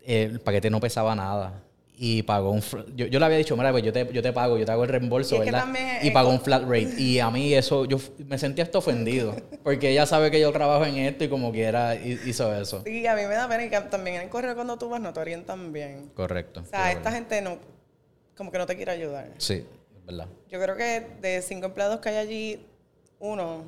el 0.06 0.40
paquete 0.42 0.70
no 0.70 0.80
pesaba 0.80 1.16
nada. 1.16 1.62
Y 1.96 2.24
pagó 2.24 2.50
un... 2.52 2.62
Yo, 2.96 3.06
yo 3.06 3.20
le 3.20 3.26
había 3.26 3.38
dicho, 3.38 3.56
mira, 3.56 3.72
pues 3.72 3.84
yo 3.84 3.94
te, 3.94 4.12
yo 4.12 4.22
te 4.22 4.34
pago, 4.34 4.58
yo 4.58 4.66
te 4.66 4.72
hago 4.72 4.84
el 4.84 4.90
reembolso, 4.90 5.36
Y 5.36 5.38
es 5.38 5.44
que 5.46 5.52
¿verdad? 5.52 5.68
Y 6.02 6.08
es 6.08 6.14
pagó 6.14 6.32
un 6.32 6.42
flat 6.42 6.64
rate. 6.64 6.96
Y 6.98 7.20
a 7.20 7.30
mí 7.30 7.54
eso, 7.54 7.86
yo 7.86 7.98
me 8.28 8.38
sentía 8.40 8.64
hasta 8.66 8.80
ofendido. 8.80 9.36
Porque 9.64 9.92
ella 9.92 10.06
sabe 10.08 10.32
que 10.32 10.40
yo 10.42 10.52
trabajo 10.52 10.84
en 10.86 10.98
esto 10.98 11.24
y 11.24 11.30
como 11.30 11.52
quiera 11.52 11.96
hi- 11.96 12.20
hizo 12.26 12.54
eso. 12.54 12.82
Sí, 12.84 13.06
a 13.08 13.16
mí 13.16 13.22
me 13.22 13.36
da 13.36 13.48
pena 13.48 13.64
y 13.66 13.70
que 13.70 13.80
también 13.80 14.18
en 14.18 14.22
el 14.24 14.30
correo 14.30 14.56
cuando 14.56 14.76
tú 14.78 14.90
vas 14.90 15.00
no 15.00 15.14
te 15.14 15.20
orientan 15.20 15.72
bien. 15.72 16.10
Correcto. 16.16 16.62
O 16.62 16.66
sea, 16.66 16.92
esta 16.92 17.12
gente 17.12 17.42
no, 17.44 17.60
como 18.36 18.52
que 18.52 18.58
no 18.58 18.66
te 18.66 18.76
quiere 18.76 18.92
ayudar. 18.92 19.32
Sí, 19.38 19.66
es 19.98 20.06
verdad. 20.06 20.28
Yo 20.50 20.60
creo 20.62 20.76
que 20.76 21.08
de 21.22 21.42
cinco 21.42 21.68
empleados 21.68 22.00
que 22.00 22.10
hay 22.10 22.16
allí, 22.18 22.66
uno 23.20 23.64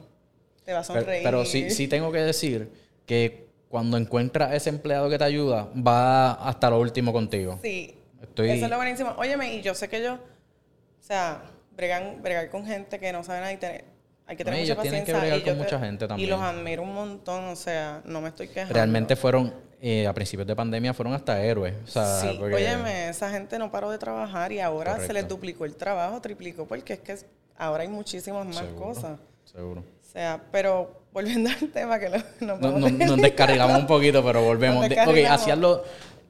te 0.63 0.73
va 0.73 0.79
a 0.79 0.83
sonreír. 0.83 1.23
pero 1.23 1.45
sí, 1.45 1.69
sí 1.69 1.87
tengo 1.87 2.11
que 2.11 2.19
decir 2.19 2.69
que 3.05 3.45
cuando 3.69 3.97
encuentras 3.97 4.53
ese 4.53 4.69
empleado 4.69 5.09
que 5.09 5.17
te 5.17 5.23
ayuda, 5.23 5.69
va 5.75 6.31
hasta 6.33 6.69
lo 6.69 6.79
último 6.79 7.11
contigo. 7.13 7.59
Sí. 7.61 7.95
Estoy- 8.21 8.49
Eso 8.51 8.65
es 8.65 8.71
lo 8.71 8.77
buenísimo. 8.77 9.13
Óyeme, 9.17 9.53
y 9.55 9.61
yo 9.61 9.75
sé 9.75 9.87
que 9.89 9.97
ellos, 9.97 10.17
o 10.19 11.03
sea, 11.03 11.43
bregan, 11.75 12.21
bregar 12.21 12.49
con 12.49 12.65
gente 12.65 12.99
que 12.99 13.11
no 13.11 13.23
sabe 13.23 13.39
nada 13.41 13.53
y 13.53 13.57
tener, 13.57 13.85
hay 14.27 14.35
que 14.35 14.43
No, 14.43 14.49
tener 14.51 14.63
ellos 14.65 14.77
mucha 14.77 14.81
tienen 14.81 15.05
que 15.05 15.11
paciencia. 15.13 15.35
bregar 15.35 15.39
y 15.39 15.43
con 15.43 15.57
mucha 15.63 15.79
gente 15.85 16.05
Y 16.05 16.07
también. 16.07 16.29
los 16.29 16.41
admiro 16.41 16.81
un 16.83 16.93
montón, 16.93 17.43
o 17.45 17.55
sea, 17.55 18.01
no 18.05 18.21
me 18.21 18.29
estoy 18.29 18.47
quejando. 18.47 18.73
Realmente 18.73 19.15
fueron, 19.15 19.53
eh, 19.81 20.07
a 20.07 20.13
principios 20.13 20.47
de 20.47 20.55
pandemia, 20.55 20.93
fueron 20.93 21.13
hasta 21.13 21.41
héroes. 21.43 21.75
O 21.83 21.87
sea, 21.87 22.19
Sí, 22.21 22.35
porque- 22.39 22.55
óyeme, 22.55 23.09
esa 23.09 23.29
gente 23.29 23.59
no 23.59 23.71
paró 23.71 23.91
de 23.91 23.97
trabajar 23.97 24.51
y 24.51 24.59
ahora 24.59 24.99
se 24.99 25.13
les 25.13 25.27
duplicó 25.27 25.65
el 25.65 25.75
trabajo, 25.75 26.19
triplicó, 26.21 26.65
porque 26.67 26.93
es 26.93 26.99
que 26.99 27.17
ahora 27.57 27.83
hay 27.83 27.89
muchísimas 27.89 28.45
más 28.47 28.57
Seguro. 28.57 28.85
cosas. 28.85 29.19
Seguro. 29.43 29.81
O 29.81 30.17
sea, 30.17 30.41
pero 30.51 31.01
volviendo 31.13 31.49
al 31.61 31.69
tema 31.71 31.99
que 31.99 32.09
lo, 32.09 32.17
nos 32.41 32.59
No- 32.59 32.79
Nos 32.89 33.17
descarrilamos 33.21 33.77
un 33.79 33.87
poquito, 33.87 34.23
pero 34.23 34.41
volvemos. 34.43 34.85
Ok, 34.85 35.17
hacías 35.29 35.57
los- 35.57 35.81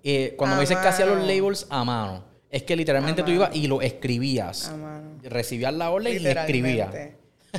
eh, 0.03 0.33
cuando 0.37 0.55
A 0.55 0.57
me 0.57 0.61
dices 0.61 0.77
que 0.77 0.87
hacías 0.87 1.07
los 1.07 1.19
labels 1.25 1.65
a 1.69 1.83
mano, 1.83 2.23
es 2.49 2.63
que 2.63 2.75
literalmente 2.75 3.21
A 3.21 3.25
tú 3.25 3.31
mano. 3.31 3.43
ibas 3.45 3.55
y 3.55 3.67
lo 3.67 3.81
escribías. 3.81 4.67
A 4.69 4.75
mano. 4.75 5.11
Recibías 5.23 5.73
la 5.73 5.89
orden 5.91 6.13
y 6.21 6.25
escribías. 6.27 6.89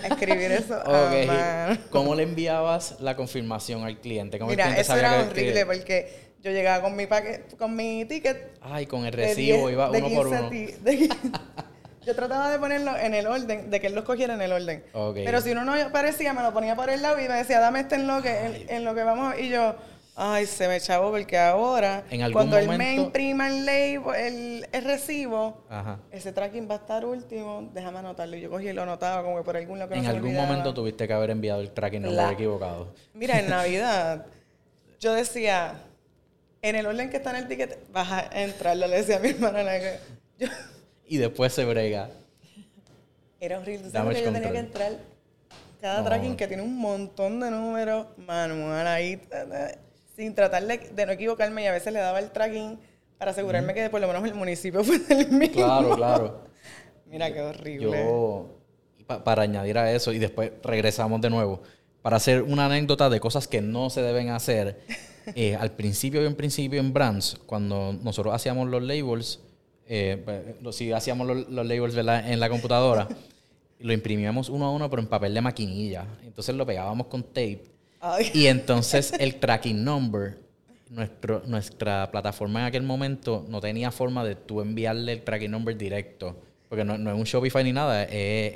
Escribir 0.05 0.53
eso 0.53 0.75
a 0.75 1.07
Ok. 1.07 1.27
mano. 1.27 1.79
¿Cómo 1.91 2.15
le 2.15 2.23
enviabas 2.25 2.97
la 3.01 3.17
confirmación 3.17 3.85
al 3.85 3.99
cliente? 3.99 4.39
¿Cómo 4.39 4.51
el 4.51 4.57
Mira, 4.57 4.65
cliente 4.67 4.83
eso 4.83 4.93
sabía 4.93 5.09
era 5.09 5.23
que- 5.25 5.31
horrible 5.31 5.55
que- 5.55 5.67
porque 5.67 6.27
yo 6.43 6.51
llegaba 6.51 6.83
con 6.83 6.97
mi 6.97 7.07
paquete, 7.07 7.57
con 7.57 7.75
mi 7.75 8.05
ticket. 8.05 8.59
Ay, 8.61 8.87
con 8.87 9.05
el 9.07 9.13
recibo 9.13 9.59
10 9.69 9.73
iba 9.73 9.91
uno 9.91 9.99
por 10.15 10.29
15 10.31 10.41
uno. 10.41 10.51
de- 10.51 11.09
yo 12.07 12.15
trataba 12.15 12.51
de 12.51 12.59
ponerlo 12.59 12.97
en 12.97 13.15
el 13.15 13.27
orden, 13.27 13.69
de 13.71 13.81
que 13.81 13.89
él 13.89 13.95
los 13.95 14.05
cogiera 14.05 14.35
en 14.35 14.43
el 14.43 14.53
orden. 14.53 14.85
Ok. 14.93 15.17
Pero 15.25 15.41
si 15.41 15.51
uno 15.51 15.65
no 15.65 15.75
aparecía, 15.75 16.33
me 16.33 16.43
lo 16.43 16.53
ponía 16.53 16.77
por 16.77 16.89
el 16.89 17.03
lado 17.03 17.19
y 17.21 17.27
me 17.29 17.35
decía, 17.35 17.59
dame 17.59 17.81
este 17.81 17.97
en 17.97 18.07
lo 18.07 18.23
que, 18.23 18.31
en, 18.47 18.67
en 18.69 18.85
lo 18.85 18.95
que 18.95 19.03
vamos. 19.03 19.35
Y 19.41 19.49
yo, 19.49 19.75
ay, 20.19 20.47
se 20.47 20.67
me 20.67 20.81
chavo 20.81 21.11
porque 21.11 21.39
ahora, 21.39 22.05
En 22.11 22.23
algún 22.23 22.33
cuando 22.33 22.57
él 22.59 22.67
me 22.79 22.95
imprima 22.95 23.49
el 23.49 23.67
label, 23.67 24.15
el, 24.17 24.69
el 24.73 24.85
recibo, 24.85 25.63
Ajá. 25.69 25.99
ese 26.11 26.33
tracking 26.33 26.69
va 26.69 26.75
a 26.75 26.79
estar 26.79 27.05
último, 27.05 27.69
déjame 27.75 27.99
anotarlo. 27.99 28.37
Yo 28.37 28.49
cogí 28.51 28.69
y 28.69 28.73
lo 28.73 28.83
anotaba 28.83 29.23
como 29.23 29.37
que 29.37 29.43
por 29.45 29.57
algún 29.57 29.79
lado 29.79 29.91
que 29.91 29.97
no 29.97 30.03
En 30.03 30.07
algún 30.09 30.29
olvidaba. 30.31 30.47
momento 30.49 30.73
tuviste 30.75 31.07
que 31.07 31.13
haber 31.13 31.31
enviado 31.31 31.61
el 31.61 31.71
tracking 31.71 32.03
number 32.03 32.17
La- 32.25 32.33
equivocado. 32.33 32.95
Mira, 33.15 33.39
en 33.39 33.49
Navidad, 33.51 34.27
yo 34.99 35.13
decía, 35.13 35.75
en 36.63 36.77
el 36.77 36.87
orden 36.87 37.11
que 37.11 37.19
está 37.19 37.31
en 37.31 37.37
el 37.37 37.49
ticket, 37.49 37.79
vas 37.93 38.11
a 38.11 38.43
entrarlo, 38.43 38.87
le 38.87 38.97
decía 38.97 39.17
a 39.17 39.21
mi 39.21 39.29
hermana. 39.29 39.63
que- 39.79 39.99
Yo, 40.39 40.49
Y 41.07 41.19
después 41.19 41.53
se 41.53 41.65
brega. 41.67 42.09
era 43.39 43.59
horrible. 43.59 43.89
¿Tú 43.89 43.93
Damage 43.93 44.15
sabes 44.15 44.19
que 44.19 44.25
yo 44.25 44.33
tenía 44.33 44.53
que 44.53 44.67
entrar 44.67 44.93
cada 45.81 45.99
No. 46.01 46.07
tracking 46.07 46.37
que 46.37 46.49
tiene 46.49 46.63
un 46.63 46.79
montón 46.79 47.39
de 47.39 47.51
números 47.51 48.07
manual 48.17 48.87
ahí, 48.87 49.21
sin 50.17 50.35
tratar 50.35 50.67
de, 50.67 50.79
de 50.79 51.07
no 51.07 51.13
equivocarme 51.13 51.63
y 51.65 51.67
a 51.67 51.73
veces 51.73 51.93
le 51.93 51.99
daba 52.01 52.19
el 52.19 52.31
tracking 52.31 52.79
para 53.19 53.31
asegurarme 53.33 53.75
que 53.75 53.89
por 53.91 54.01
lo 54.01 54.07
menos 54.09 54.25
el 54.25 54.35
municipio 54.35 54.83
fue 54.85 54.97
el 55.11 55.29
mismo. 55.31 55.55
Claro, 55.55 55.95
claro. 55.95 56.41
Mira 57.07 57.33
qué 57.33 57.41
horrible. 57.41 57.91
Yo, 57.91 58.49
pa- 59.07 59.23
para 59.23 59.43
añadir 59.43 59.79
a 59.79 59.93
eso, 59.93 60.13
y 60.13 60.19
después 60.19 60.51
regresamos 60.63 61.21
de 61.21 61.31
nuevo, 61.31 61.63
para 62.03 62.17
hacer 62.17 62.43
una 62.43 62.67
anécdota 62.67 63.09
de 63.11 63.21
cosas 63.21 63.47
que 63.47 63.61
no 63.61 63.91
se 63.91 64.03
deben 64.03 64.31
hacer, 64.31 64.81
eh, 65.35 65.55
al 65.55 65.73
principio, 65.73 66.25
en 66.25 66.35
principio 66.35 66.81
en 66.81 66.93
Brands, 66.93 67.37
cuando 67.47 67.93
nosotros 68.03 68.35
hacíamos 68.35 68.69
los 68.69 68.83
labels, 68.83 69.41
eh, 69.89 70.21
pues, 70.63 70.75
si 70.77 70.93
hacíamos 70.93 71.27
los, 71.27 71.49
los 71.49 71.67
labels 71.67 71.95
¿verdad? 71.95 72.31
en 72.31 72.41
la 72.41 72.49
computadora, 72.49 73.09
lo 73.79 73.93
imprimíamos 73.93 74.49
uno 74.49 74.67
a 74.67 74.71
uno, 74.71 74.89
pero 74.91 75.01
en 75.03 75.09
papel 75.09 75.33
de 75.35 75.41
maquinilla. 75.41 76.07
Entonces 76.25 76.55
lo 76.55 76.67
pegábamos 76.67 77.07
con 77.07 77.23
tape. 77.23 77.63
Ay, 78.01 78.31
Y 78.35 78.47
entonces 78.47 79.13
el 79.19 79.37
tracking 79.37 79.83
number 79.85 80.39
nuestro, 80.91 81.43
nuestra 81.47 82.11
plataforma 82.11 82.61
en 82.61 82.67
aquel 82.67 82.83
momento 82.83 83.45
no 83.49 83.61
tenía 83.61 83.91
forma 83.91 84.25
de 84.25 84.37
tú 84.37 84.61
enviarle 84.61 85.13
el 85.13 85.23
tracking 85.23 85.51
number 85.51 85.77
directo. 85.77 86.37
Porque 86.69 86.85
no, 86.85 86.99
no 86.99 87.11
es 87.13 87.17
un 87.17 87.25
Shopify 87.25 87.63
ni 87.65 87.73
nada, 87.73 88.05
es... 88.05 88.53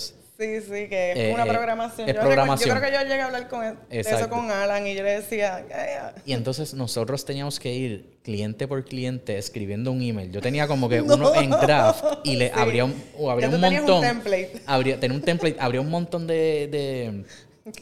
es 0.00 0.14
Sí, 0.38 0.60
sí, 0.60 0.88
que 0.88 1.12
es 1.12 1.18
Eh, 1.18 1.30
una 1.32 1.44
eh, 1.44 1.48
programación. 1.48 2.08
es 2.08 2.14
yo, 2.16 2.20
programación. 2.20 2.68
yo 2.74 2.80
creo 2.80 2.90
que 2.90 2.96
yo 2.96 3.02
llegué 3.02 3.20
a 3.20 3.26
hablar 3.26 3.48
con 3.48 3.64
él- 3.64 3.76
de 3.90 4.00
eso 4.00 4.28
con 4.28 4.50
Alan 4.50 4.84
y 4.88 4.94
yo 4.96 5.02
le 5.04 5.10
decía, 5.20 5.64
"Ya, 5.68 5.76
ya". 5.76 6.14
Y 6.26 6.32
entonces 6.32 6.74
nosotros 6.74 7.24
teníamos 7.24 7.60
que 7.60 7.72
ir 7.72 8.16
cliente 8.24 8.66
por 8.66 8.84
cliente 8.84 9.38
escribiendo 9.38 9.92
un 9.92 10.02
email. 10.02 10.32
Yo 10.32 10.40
tenía 10.40 10.66
como 10.66 10.88
que 10.88 11.00
uno 11.02 11.32
en 11.36 11.50
draft 11.50 12.02
y 12.24 12.36
le 12.36 12.46
Sí. 12.48 12.52
abría 12.56 12.86
un, 12.86 12.94
o 13.18 13.30
abría 13.30 13.48
un 13.50 13.60
tenías 13.60 13.82
un 13.82 13.88
montón. 13.90 14.00
template. 14.02 14.62
Abría, 14.66 14.98
tenía 14.98 15.16
un 15.16 15.22
template, 15.22 15.56
abría 15.60 15.80
un 15.80 15.90
montón 15.90 16.26
de, 16.26 16.66
de, 16.66 17.24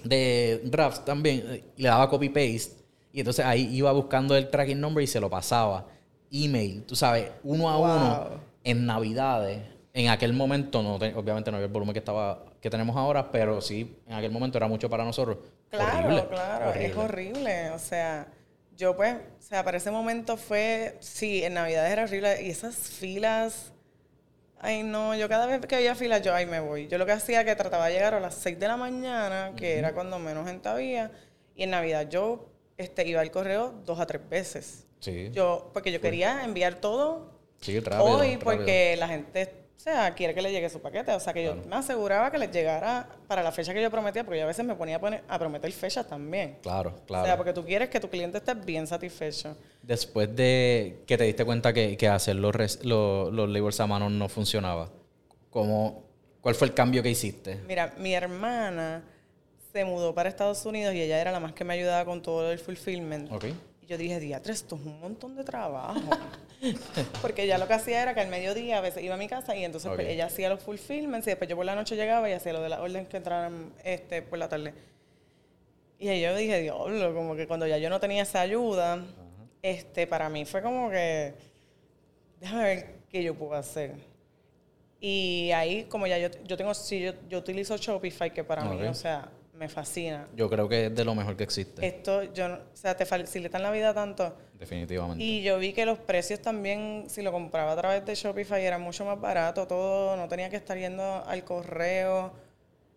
de 0.04 0.60
drafts 0.64 1.04
también 1.04 1.44
eh, 1.48 1.64
le 1.76 1.88
daba 1.88 2.08
copy 2.08 2.28
paste. 2.28 2.72
Y 3.12 3.20
entonces 3.20 3.44
ahí 3.44 3.68
iba 3.74 3.90
buscando 3.92 4.36
el 4.36 4.48
tracking 4.50 4.80
number 4.80 5.02
y 5.02 5.06
se 5.06 5.20
lo 5.20 5.28
pasaba. 5.28 5.86
Email, 6.30 6.84
tú 6.84 6.94
sabes, 6.94 7.30
uno 7.42 7.68
a 7.68 7.76
Wow. 7.76 7.86
uno 7.86 8.30
en 8.62 8.86
Navidades. 8.86 9.62
En 9.92 10.08
aquel 10.08 10.32
momento, 10.32 10.82
no 10.82 10.98
te- 10.98 11.12
obviamente 11.14 11.50
no 11.50 11.56
había 11.56 11.66
el 11.66 11.72
volumen 11.72 11.92
que 11.92 11.98
estaba 11.98 12.44
que 12.60 12.70
tenemos 12.70 12.94
ahora, 12.96 13.30
pero 13.32 13.60
sí, 13.60 13.96
en 14.06 14.12
aquel 14.14 14.30
momento 14.30 14.58
era 14.58 14.68
mucho 14.68 14.88
para 14.88 15.02
nosotros. 15.04 15.38
Claro, 15.70 16.06
Horrible, 16.06 16.26
claro, 16.28 16.74
es 16.74 16.96
horrible. 16.96 17.70
O 17.70 17.78
sea, 17.78 18.28
yo 18.76 18.94
pues, 18.94 19.14
o 19.14 19.42
sea, 19.42 19.64
para 19.64 19.78
ese 19.78 19.90
momento 19.90 20.36
fue, 20.36 20.96
sí, 21.00 21.42
en 21.42 21.54
Navidad 21.54 21.90
era 21.90 22.04
horrible. 22.04 22.42
Y 22.42 22.50
esas 22.50 22.76
filas, 22.76 23.72
ay 24.60 24.82
no, 24.82 25.14
yo 25.14 25.28
cada 25.28 25.46
vez 25.46 25.64
que 25.66 25.76
había 25.76 25.94
filas, 25.94 26.22
yo, 26.22 26.34
ay, 26.34 26.46
me 26.46 26.60
voy. 26.60 26.86
Yo 26.88 26.98
lo 26.98 27.06
que 27.06 27.12
hacía 27.12 27.44
que 27.44 27.54
trataba 27.56 27.86
de 27.88 27.94
llegar 27.94 28.14
a 28.14 28.20
las 28.20 28.34
6 28.36 28.58
de 28.58 28.68
la 28.68 28.76
mañana, 28.76 29.52
que 29.56 29.78
era 29.78 29.92
cuando 29.92 30.18
menos 30.18 30.46
gente 30.46 30.68
había. 30.68 31.10
Y 31.56 31.64
en 31.64 31.70
Navidad 31.70 32.08
yo 32.08 32.48
este, 32.76 33.06
iba 33.06 33.20
al 33.20 33.30
correo 33.30 33.74
dos 33.84 34.00
a 34.00 34.06
tres 34.06 34.26
veces. 34.28 34.86
Sí, 35.00 35.30
Yo, 35.32 35.70
porque 35.72 35.92
yo 35.92 36.00
quería 36.00 36.44
enviar 36.44 36.74
todo 36.74 37.32
sí, 37.60 37.80
rápido, 37.80 38.04
hoy 38.04 38.32
rápido. 38.34 38.40
porque 38.44 38.96
la 38.98 39.08
gente, 39.08 39.52
o 39.80 39.82
sea, 39.82 40.12
quiere 40.14 40.34
que 40.34 40.42
le 40.42 40.52
llegue 40.52 40.68
su 40.68 40.78
paquete. 40.78 41.10
O 41.12 41.20
sea, 41.20 41.32
que 41.32 41.42
yo 41.42 41.54
me 41.54 41.74
aseguraba 41.76 42.30
que 42.30 42.36
les 42.36 42.50
llegara 42.52 43.08
para 43.26 43.42
la 43.42 43.50
fecha 43.50 43.72
que 43.72 43.80
yo 43.80 43.90
prometía, 43.90 44.24
porque 44.24 44.38
yo 44.38 44.44
a 44.44 44.48
veces 44.48 44.62
me 44.62 44.74
ponía 44.74 44.96
a, 44.96 45.00
poner, 45.00 45.22
a 45.26 45.38
prometer 45.38 45.72
fechas 45.72 46.06
también. 46.06 46.58
Claro, 46.62 47.00
claro. 47.06 47.22
O 47.22 47.26
sea, 47.26 47.36
porque 47.38 47.54
tú 47.54 47.64
quieres 47.64 47.88
que 47.88 47.98
tu 47.98 48.10
cliente 48.10 48.36
esté 48.36 48.52
bien 48.52 48.86
satisfecho. 48.86 49.56
Después 49.82 50.36
de 50.36 51.02
que 51.06 51.16
te 51.16 51.24
diste 51.24 51.46
cuenta 51.46 51.72
que, 51.72 51.96
que 51.96 52.08
hacer 52.08 52.36
los, 52.36 52.54
res- 52.54 52.84
los, 52.84 53.32
los 53.32 53.48
labels 53.48 53.80
a 53.80 53.86
mano 53.86 54.10
no 54.10 54.28
funcionaba, 54.28 54.90
¿cómo, 55.48 56.04
¿cuál 56.42 56.54
fue 56.54 56.66
el 56.68 56.74
cambio 56.74 57.02
que 57.02 57.08
hiciste? 57.08 57.56
Mira, 57.66 57.94
mi 57.96 58.12
hermana 58.12 59.02
se 59.72 59.86
mudó 59.86 60.14
para 60.14 60.28
Estados 60.28 60.66
Unidos 60.66 60.92
y 60.94 61.00
ella 61.00 61.18
era 61.22 61.32
la 61.32 61.40
más 61.40 61.54
que 61.54 61.64
me 61.64 61.72
ayudaba 61.72 62.04
con 62.04 62.20
todo 62.20 62.52
el 62.52 62.58
fulfillment. 62.58 63.32
Ok. 63.32 63.46
Yo 63.90 63.98
dije, 63.98 64.20
diatre, 64.20 64.52
esto 64.52 64.76
es 64.76 64.82
un 64.82 65.00
montón 65.00 65.34
de 65.34 65.42
trabajo. 65.42 66.00
Porque 67.22 67.42
ella 67.42 67.58
lo 67.58 67.66
que 67.66 67.74
hacía 67.74 68.00
era 68.00 68.14
que 68.14 68.20
al 68.20 68.28
mediodía 68.28 68.78
a 68.78 68.80
veces 68.80 69.02
iba 69.02 69.14
a 69.14 69.18
mi 69.18 69.26
casa 69.26 69.56
y 69.56 69.64
entonces 69.64 69.90
pues, 69.92 70.06
ella 70.06 70.26
hacía 70.26 70.48
los 70.48 70.62
fulfillments 70.62 71.26
y 71.26 71.30
después 71.30 71.50
yo 71.50 71.56
por 71.56 71.66
la 71.66 71.74
noche 71.74 71.96
llegaba 71.96 72.30
y 72.30 72.32
hacía 72.32 72.52
lo 72.52 72.62
de 72.62 72.68
las 72.68 72.78
órdenes 72.78 73.08
que 73.08 73.16
entraran 73.16 73.72
este, 73.82 74.22
por 74.22 74.38
la 74.38 74.48
tarde. 74.48 74.74
Y 75.98 76.06
ahí 76.06 76.20
yo 76.20 76.36
dije, 76.36 76.60
diablo, 76.60 77.12
como 77.12 77.34
que 77.34 77.48
cuando 77.48 77.66
ya 77.66 77.78
yo 77.78 77.90
no 77.90 77.98
tenía 77.98 78.22
esa 78.22 78.42
ayuda, 78.42 79.04
este, 79.60 80.06
para 80.06 80.28
mí 80.28 80.44
fue 80.44 80.62
como 80.62 80.88
que, 80.88 81.34
déjame 82.38 82.62
ver 82.62 82.86
qué 83.10 83.24
yo 83.24 83.34
puedo 83.34 83.54
hacer. 83.54 83.96
Y 85.00 85.50
ahí, 85.50 85.82
como 85.86 86.06
ya 86.06 86.16
yo, 86.16 86.28
yo 86.44 86.56
tengo, 86.56 86.74
sí, 86.74 87.00
yo, 87.00 87.14
yo 87.28 87.38
utilizo 87.38 87.76
Shopify, 87.76 88.32
que 88.32 88.44
para 88.44 88.62
mí, 88.66 88.84
o 88.84 88.94
sea, 88.94 89.32
me 89.60 89.68
fascina. 89.68 90.26
Yo 90.34 90.48
creo 90.48 90.66
que 90.68 90.86
es 90.86 90.94
de 90.94 91.04
lo 91.04 91.14
mejor 91.14 91.36
que 91.36 91.44
existe, 91.44 91.86
Esto, 91.86 92.24
yo, 92.32 92.46
o 92.46 92.58
sea, 92.72 92.96
te 92.96 93.04
facilitan 93.04 93.62
la 93.62 93.70
vida 93.70 93.92
tanto. 93.92 94.34
definitivamente. 94.58 95.22
Y 95.22 95.42
yo 95.42 95.58
vi 95.58 95.74
que 95.74 95.84
los 95.84 95.98
precios 95.98 96.40
también, 96.40 97.04
si 97.08 97.20
lo 97.20 97.30
compraba 97.30 97.72
a 97.72 97.76
través 97.76 98.04
de 98.06 98.14
Shopify, 98.14 98.64
era 98.64 98.78
mucho 98.78 99.04
más 99.04 99.20
barato 99.20 99.66
todo, 99.66 100.16
no 100.16 100.26
tenía 100.28 100.48
que 100.48 100.56
estar 100.56 100.78
yendo 100.78 101.22
al 101.26 101.44
correo. 101.44 102.32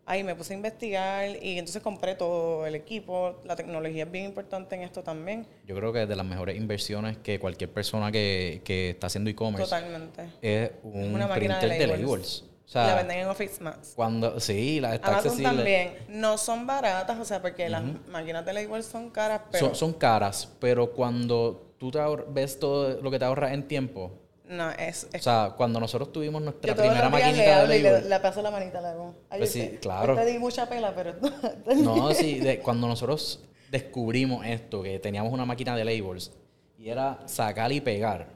Ahí 0.05 0.23
me 0.23 0.35
puse 0.35 0.53
a 0.53 0.55
investigar 0.57 1.29
y 1.41 1.57
entonces 1.59 1.81
compré 1.81 2.15
todo 2.15 2.65
el 2.65 2.75
equipo. 2.75 3.41
La 3.45 3.55
tecnología 3.55 4.03
es 4.03 4.11
bien 4.11 4.25
importante 4.25 4.75
en 4.75 4.81
esto 4.83 5.01
también. 5.03 5.45
Yo 5.65 5.75
creo 5.77 5.93
que 5.93 6.03
es 6.03 6.09
de 6.09 6.15
las 6.17 6.25
mejores 6.25 6.57
inversiones 6.57 7.17
que 7.17 7.39
cualquier 7.39 7.71
persona 7.71 8.11
que, 8.11 8.61
que 8.65 8.89
está 8.91 9.07
haciendo 9.07 9.29
e-commerce 9.29 9.63
Totalmente. 9.65 10.23
es 10.41 10.71
un 10.83 11.13
Una 11.13 11.27
máquina 11.27 11.59
printer 11.59 11.69
de 11.79 11.87
de 11.87 11.97
labels. 11.97 12.45
La 12.73 12.95
venden 12.95 13.19
en 13.19 13.27
Office 13.27 13.61
Max. 13.63 13.93
cuando, 13.95 14.39
sí, 14.39 14.79
la 14.79 14.95
está 14.95 15.07
Amazon 15.09 15.31
accesible. 15.31 15.55
también. 15.55 15.93
No 16.09 16.37
son 16.37 16.65
baratas, 16.67 17.19
o 17.19 17.25
sea, 17.25 17.41
porque 17.41 17.69
las 17.69 17.83
máquinas 18.09 18.45
de 18.45 18.53
labels 18.53 18.85
son 18.85 19.09
caras, 19.09 19.41
pero 19.51 19.67
Son, 19.67 19.75
son 19.75 19.93
caras, 19.93 20.49
pero 20.59 20.91
cuando 20.93 21.73
tú 21.77 21.91
te 21.91 21.99
ahor- 21.99 22.25
ves 22.29 22.59
todo 22.59 23.01
lo 23.01 23.11
que 23.11 23.19
te 23.19 23.25
ahorras 23.25 23.51
en 23.53 23.67
tiempo, 23.67 24.11
no, 24.47 24.69
es... 24.71 25.07
o 25.15 25.19
sea, 25.19 25.53
cuando 25.57 25.79
nosotros 25.79 26.11
tuvimos 26.11 26.41
nuestra 26.41 26.75
primera 26.75 27.09
maquinita 27.09 27.65
de 27.65 27.77
y 27.77 27.81
le, 27.81 27.91
label, 27.91 28.09
le 28.09 28.19
paso 28.19 28.41
la 28.41 28.51
manita, 28.51 28.81
le 28.81 28.87
hago. 28.87 29.15
Pues 29.35 29.51
sí, 29.51 29.61
te- 29.61 29.79
claro. 29.79 30.15
yo 30.15 30.21
te 30.21 30.25
di 30.31 30.37
mucha 30.37 30.67
pela, 30.67 30.93
pero... 30.93 31.13
No, 31.75 32.13
sí, 32.13 32.39
de- 32.39 32.59
cuando 32.59 32.87
nosotros 32.87 33.41
descubrimos 33.71 34.45
esto, 34.45 34.83
que 34.83 34.99
teníamos 34.99 35.31
una 35.33 35.45
máquina 35.45 35.75
de 35.75 35.85
labels, 35.85 36.31
y 36.77 36.89
era 36.89 37.19
sacar 37.25 37.71
y 37.71 37.81
pegar, 37.81 38.27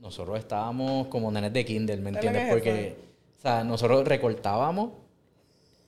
nosotros 0.00 0.38
estábamos 0.38 1.08
como 1.08 1.30
nenes 1.30 1.52
de 1.52 1.64
Kindle, 1.64 1.96
¿me 1.96 2.12
¿Sabes 2.12 2.24
lo 2.24 2.30
entiendes? 2.30 2.42
que 2.42 2.48
es 2.48 2.54
Porque, 2.54 2.96
sea, 3.44 3.64
nosotros 3.64 4.06
recortábamos 4.06 4.90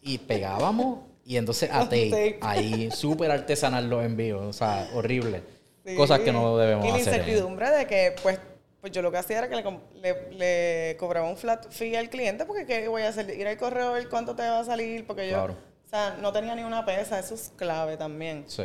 y 0.02 0.18
pegábamos, 0.18 1.00
y 1.24 1.36
entonces 1.36 1.70
a 1.72 1.80
tape, 1.84 2.38
ahí 2.42 2.90
súper 2.90 3.30
artesanal 3.30 3.88
los 3.90 4.04
envíos, 4.04 4.42
o 4.42 4.52
sea, 4.52 4.88
horrible. 4.94 5.42
Sí. 5.84 5.94
Cosas 5.96 6.20
que 6.20 6.32
no 6.32 6.56
debemos 6.58 6.84
Y 6.84 6.88
la 6.88 6.94
hacer. 6.96 7.14
¿eh? 7.14 7.16
incertidumbre 7.18 7.70
de 7.70 7.86
que, 7.86 8.14
pues, 8.22 8.38
pues 8.80 8.92
yo 8.92 9.02
lo 9.02 9.10
que 9.10 9.18
hacía 9.18 9.38
era 9.38 9.48
que 9.48 9.56
le, 9.56 9.64
le, 10.00 10.32
le 10.90 10.96
cobraba 10.96 11.28
un 11.28 11.36
flat 11.36 11.70
fee 11.70 11.96
al 11.96 12.08
cliente, 12.10 12.44
porque 12.44 12.66
¿qué 12.66 12.86
voy 12.88 13.02
a 13.02 13.08
hacer? 13.08 13.28
Ir 13.30 13.46
al 13.48 13.56
correo 13.56 13.88
a 13.88 13.92
ver 13.92 14.08
cuánto 14.08 14.34
te 14.36 14.42
va 14.42 14.60
a 14.60 14.64
salir, 14.64 15.06
porque 15.06 15.28
yo, 15.28 15.34
Claro. 15.34 15.54
o 15.86 15.88
sea, 15.88 16.16
no 16.20 16.32
tenía 16.32 16.54
ni 16.54 16.62
una 16.62 16.84
pesa, 16.84 17.18
eso 17.18 17.34
es 17.34 17.52
clave 17.56 17.96
también. 17.96 18.44
Sí. 18.48 18.64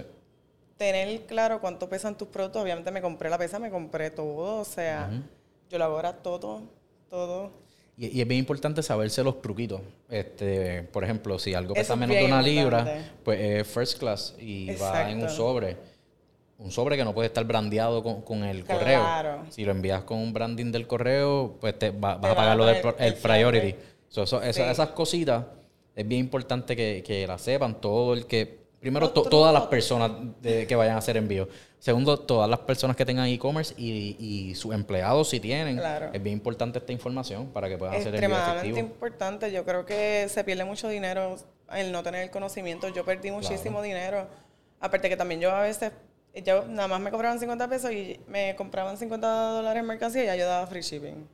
Tener 0.77 1.25
claro 1.27 1.61
cuánto 1.61 1.87
pesan 1.87 2.17
tus 2.17 2.27
productos, 2.27 2.61
obviamente 2.61 2.89
me 2.91 3.01
compré 3.03 3.29
la 3.29 3.37
pesa, 3.37 3.59
me 3.59 3.69
compré 3.69 4.09
todo, 4.09 4.61
o 4.61 4.65
sea, 4.65 5.09
yo 5.69 5.77
lo 5.77 5.83
hago 5.85 5.95
ahora 5.95 6.13
todo, 6.17 6.63
todo. 7.09 7.51
Y, 8.01 8.17
y 8.17 8.21
es 8.21 8.27
bien 8.27 8.39
importante 8.39 8.81
saberse 8.81 9.23
los 9.23 9.41
truquitos. 9.43 9.79
Este, 10.09 10.81
por 10.83 11.03
ejemplo, 11.03 11.37
si 11.37 11.53
algo 11.53 11.75
Eso 11.75 11.81
pesa 11.81 11.93
es 11.93 11.99
menos 11.99 12.15
de 12.15 12.25
una 12.25 12.41
libra, 12.41 13.05
pues 13.23 13.39
es 13.39 13.67
first 13.67 13.99
class 13.99 14.35
y 14.39 14.73
va 14.75 15.11
en 15.11 15.21
un 15.21 15.29
sobre. 15.29 15.77
Un 16.57 16.71
sobre 16.71 16.97
que 16.97 17.03
no 17.03 17.13
puede 17.13 17.27
estar 17.27 17.43
brandeado 17.45 18.01
con, 18.01 18.21
con 18.23 18.43
el 18.43 18.63
Claro. 18.63 18.79
correo. 18.79 19.45
Si 19.51 19.63
lo 19.65 19.71
envías 19.71 20.01
con 20.03 20.17
un 20.17 20.33
branding 20.33 20.71
del 20.71 20.87
correo, 20.87 21.57
pues 21.61 21.77
te 21.77 21.91
va- 21.91 22.15
vas 22.15 22.21
Te 22.21 22.27
a 22.27 22.29
van 22.29 22.35
pagar 22.35 22.51
a 22.51 22.55
lo 22.55 22.65
del 22.65 22.77
el 22.77 22.93
el 23.05 23.13
priority. 23.15 23.75
So, 24.09 24.23
eso- 24.23 24.41
eso-. 24.41 24.65
Esas 24.65 24.89
cositas 24.89 25.45
es 25.95 26.07
bien 26.07 26.21
importante 26.21 26.75
que, 26.75 27.03
que 27.05 27.27
las 27.27 27.41
sepan 27.41 27.79
todo 27.81 28.13
el 28.15 28.25
que... 28.25 28.60
Primero, 28.81 29.11
to- 29.11 29.23
todas 29.23 29.53
las 29.53 29.63
personas 29.67 30.11
de- 30.41 30.65
que 30.67 30.75
vayan 30.75 30.95
a 30.95 30.97
hacer 30.97 31.15
envíos. 31.15 31.47
Segundo, 31.79 32.19
todas 32.19 32.49
las 32.49 32.59
personas 32.59 32.97
que 32.97 33.05
tengan 33.05 33.27
e-commerce 33.27 33.73
y, 33.77 34.17
y 34.19 34.55
sus 34.55 34.73
empleados 34.73 35.29
si 35.29 35.39
tienen. 35.39 35.77
Claro. 35.77 36.09
Es 36.11 36.21
bien 36.21 36.33
importante 36.33 36.79
esta 36.79 36.91
información 36.91 37.47
para 37.47 37.69
que 37.69 37.77
puedan 37.77 37.95
hacer 37.95 38.09
extremadamente 38.09 38.67
efectivos. 38.69 38.79
importante. 38.91 39.51
Yo 39.51 39.63
creo 39.65 39.85
que 39.85 40.27
se 40.29 40.43
pierde 40.43 40.63
mucho 40.65 40.89
dinero 40.89 41.37
el 41.71 41.91
no 41.91 42.03
tener 42.03 42.23
el 42.23 42.31
conocimiento. 42.31 42.89
Yo 42.89 43.05
perdí 43.05 43.31
muchísimo 43.31 43.81
dinero. 43.81 44.27
Aparte 44.79 45.09
que 45.09 45.15
también 45.17 45.39
yo 45.41 45.51
a 45.51 45.61
veces, 45.61 45.91
yo 46.43 46.65
nada 46.65 46.87
más 46.87 46.99
me 46.99 47.11
cobraban 47.11 47.39
50 47.39 47.67
pesos 47.67 47.91
y 47.91 48.19
me 48.27 48.55
compraban 48.55 48.97
50 48.97 49.27
dólares 49.27 49.81
en 49.81 49.87
mercancía 49.87 50.23
y 50.23 50.25
ya 50.25 50.35
yo 50.35 50.47
daba 50.47 50.65
free 50.67 50.81
shipping. 50.81 51.27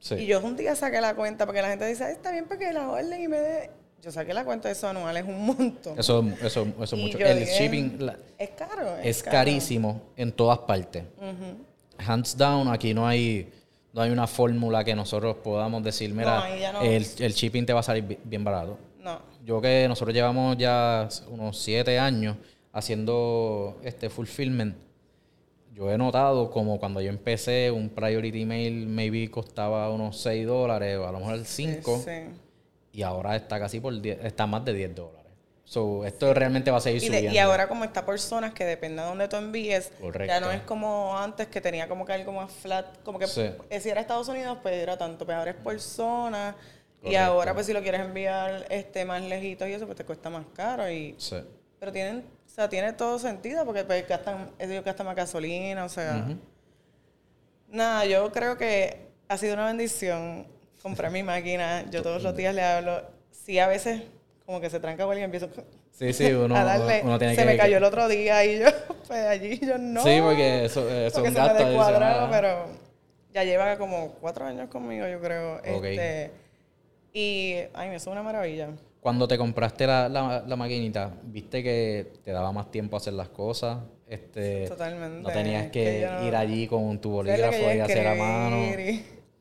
Sí. 0.00 0.16
Y 0.16 0.26
yo 0.26 0.40
un 0.40 0.54
día 0.54 0.74
saqué 0.76 1.00
la 1.00 1.14
cuenta 1.16 1.46
porque 1.46 1.62
la 1.62 1.68
gente 1.68 1.86
dice, 1.86 2.04
"Ay, 2.04 2.12
está 2.12 2.30
bien 2.30 2.44
porque 2.46 2.70
la 2.74 2.90
orden 2.90 3.22
y 3.22 3.26
me 3.28 3.38
de... 3.38 3.70
Yo 4.04 4.12
saqué 4.12 4.34
la 4.34 4.44
cuenta 4.44 4.68
de 4.68 4.72
eso 4.74 4.86
anual, 4.86 5.16
es 5.16 5.24
un 5.24 5.46
montón. 5.46 5.98
Eso, 5.98 6.22
eso, 6.42 6.66
eso 6.82 6.96
mucho. 6.96 7.16
El 7.18 7.40
dije, 7.40 7.58
shipping 7.58 7.96
la- 8.04 8.18
Es 8.38 8.50
caro. 8.50 8.96
es 9.02 9.22
caro. 9.22 9.32
carísimo 9.32 10.02
en 10.16 10.30
todas 10.32 10.58
partes. 10.58 11.04
Hands 11.98 12.36
down, 12.36 12.68
aquí 12.68 12.92
no 12.92 13.06
hay, 13.06 13.50
no 13.94 14.02
hay 14.02 14.10
una 14.10 14.26
fórmula 14.26 14.84
que 14.84 14.94
nosotros 14.94 15.36
podamos 15.42 15.82
decir, 15.82 16.12
mira, 16.12 16.44
no. 16.72 16.82
el, 16.82 17.06
el 17.18 17.32
shipping 17.32 17.64
te 17.64 17.72
va 17.72 17.80
a 17.80 17.82
salir 17.82 18.04
bi- 18.04 18.18
bien 18.24 18.44
barato. 18.44 18.76
No. 19.00 19.20
Yo 19.44 19.60
que 19.60 19.86
nosotros 19.88 20.14
llevamos 20.14 20.56
ya 20.58 21.08
unos 21.30 21.56
siete 21.58 21.98
años 21.98 22.36
haciendo 22.72 23.78
este 23.84 24.10
fulfillment, 24.10 24.76
yo 25.72 25.90
he 25.90 25.96
notado 25.96 26.50
como 26.50 26.78
cuando 26.78 27.00
yo 27.00 27.08
empecé 27.08 27.70
un 27.70 27.88
priority 27.88 28.44
mail 28.44 28.86
maybe 28.86 29.30
costaba 29.30 29.90
unos 29.90 30.16
6 30.20 30.46
dólares 30.46 30.98
o 30.98 31.06
a 31.08 31.12
lo 31.12 31.18
mejor 31.20 31.44
5 31.44 32.02
Sí. 32.04 32.10
Y 32.94 33.02
ahora 33.02 33.36
está 33.36 33.58
casi 33.58 33.80
por 33.80 34.00
10, 34.00 34.24
está 34.24 34.46
más 34.46 34.64
de 34.64 34.72
10 34.72 34.94
dólares. 34.94 35.20
So, 35.66 36.04
esto 36.04 36.32
realmente 36.34 36.70
va 36.70 36.76
a 36.76 36.80
seguir 36.80 37.02
Y, 37.02 37.08
de- 37.08 37.16
subiendo. 37.16 37.34
y 37.34 37.38
ahora 37.38 37.68
como 37.68 37.84
está 37.84 38.04
por 38.04 38.18
zonas 38.20 38.52
que 38.54 38.64
depende 38.64 39.02
de 39.02 39.08
dónde 39.08 39.28
tú 39.28 39.36
envíes, 39.36 39.90
Correcto. 40.00 40.26
ya 40.32 40.38
no 40.40 40.50
es 40.50 40.60
como 40.62 41.18
antes 41.18 41.48
que 41.48 41.60
tenía 41.60 41.88
como 41.88 42.04
que 42.06 42.12
algo 42.12 42.32
más 42.32 42.52
flat, 42.52 42.86
como 43.02 43.18
que 43.18 43.26
Sí. 43.26 43.50
eh, 43.70 43.80
si 43.80 43.88
era 43.90 44.00
Estados 44.00 44.28
Unidos 44.28 44.58
pues 44.62 44.74
era 44.76 44.96
tanto, 44.96 45.24
pero 45.26 45.38
ahora 45.38 45.50
es 45.52 45.56
por 45.56 45.78
zona 45.80 46.54
y 47.02 47.14
ahora 47.16 47.52
pues 47.54 47.66
si 47.66 47.72
lo 47.72 47.82
quieres 47.82 48.00
enviar 48.02 48.66
este 48.70 49.04
más 49.04 49.22
lejitos 49.22 49.66
y 49.68 49.72
eso 49.72 49.86
pues 49.86 49.96
te 49.96 50.04
cuesta 50.04 50.30
más 50.30 50.44
caro 50.54 50.88
y 50.90 51.14
Sí. 51.18 51.36
Pero 51.80 51.92
tienen, 51.92 52.18
o 52.46 52.48
sea, 52.48 52.68
tiene 52.68 52.92
todo 52.94 53.18
sentido 53.18 53.64
porque 53.66 53.84
pues, 53.84 54.06
gastan, 54.08 54.50
ellos 54.58 54.82
gastan 54.84 55.04
más 55.06 55.16
gasolina, 55.16 55.84
o 55.84 55.88
sea. 55.90 56.26
Nada, 57.68 58.04
yo 58.06 58.30
creo 58.32 58.56
que 58.56 59.08
ha 59.28 59.36
sido 59.36 59.54
una 59.54 59.66
bendición 59.66 60.46
comprar 60.84 61.10
mi 61.10 61.22
máquina. 61.22 61.86
Yo 61.90 62.02
todos 62.02 62.22
los 62.22 62.36
días 62.36 62.54
le 62.54 62.62
hablo. 62.62 63.02
Sí, 63.30 63.58
a 63.58 63.66
veces 63.66 64.02
como 64.44 64.60
que 64.60 64.68
se 64.68 64.78
tranca 64.78 65.04
alguien 65.04 65.20
y 65.20 65.24
empiezo 65.24 65.48
sí, 65.90 66.12
sí, 66.12 66.30
uno, 66.32 66.54
a 66.54 66.62
darle. 66.62 67.00
Uno 67.02 67.18
tiene 67.18 67.34
se 67.34 67.46
me 67.46 67.56
cayó 67.56 67.78
el 67.78 67.84
otro 67.84 68.06
día 68.06 68.44
y 68.44 68.58
yo, 68.58 68.66
pues 69.08 69.24
allí 69.24 69.58
yo 69.58 69.78
no. 69.78 70.02
Sí, 70.02 70.18
porque 70.20 70.66
eso, 70.66 70.88
eso 70.90 71.22
porque 71.22 71.30
es 71.30 71.36
un 71.36 71.56
se 71.56 71.64
me 71.64 72.28
pero 72.30 72.66
ya 73.32 73.44
lleva 73.44 73.78
como 73.78 74.10
cuatro 74.20 74.44
años 74.44 74.68
conmigo, 74.68 75.08
yo 75.08 75.20
creo. 75.20 75.62
Este, 75.64 76.30
y, 77.14 77.54
ay, 77.72 77.88
eso 77.88 77.96
es 77.96 78.06
una 78.08 78.22
maravilla. 78.22 78.68
Cuando 79.00 79.26
te 79.26 79.38
compraste 79.38 79.86
la, 79.86 80.08
la, 80.08 80.56
maquinita, 80.56 81.12
¿viste 81.24 81.62
que 81.62 82.12
te 82.24 82.30
daba 82.30 82.52
más 82.52 82.70
tiempo 82.70 82.96
a 82.96 82.98
hacer 82.98 83.14
las 83.14 83.28
cosas? 83.30 83.78
Este, 84.06 84.68
Totalmente. 84.68 85.22
No 85.22 85.30
tenías 85.30 85.70
que, 85.70 86.08
ir 86.26 86.36
allí 86.36 86.66
con 86.66 86.98
tu 87.00 87.10
bolígrafo 87.10 87.56
y 87.74 87.80
hacer 87.80 88.06
a 88.06 88.14
mano. 88.14 88.74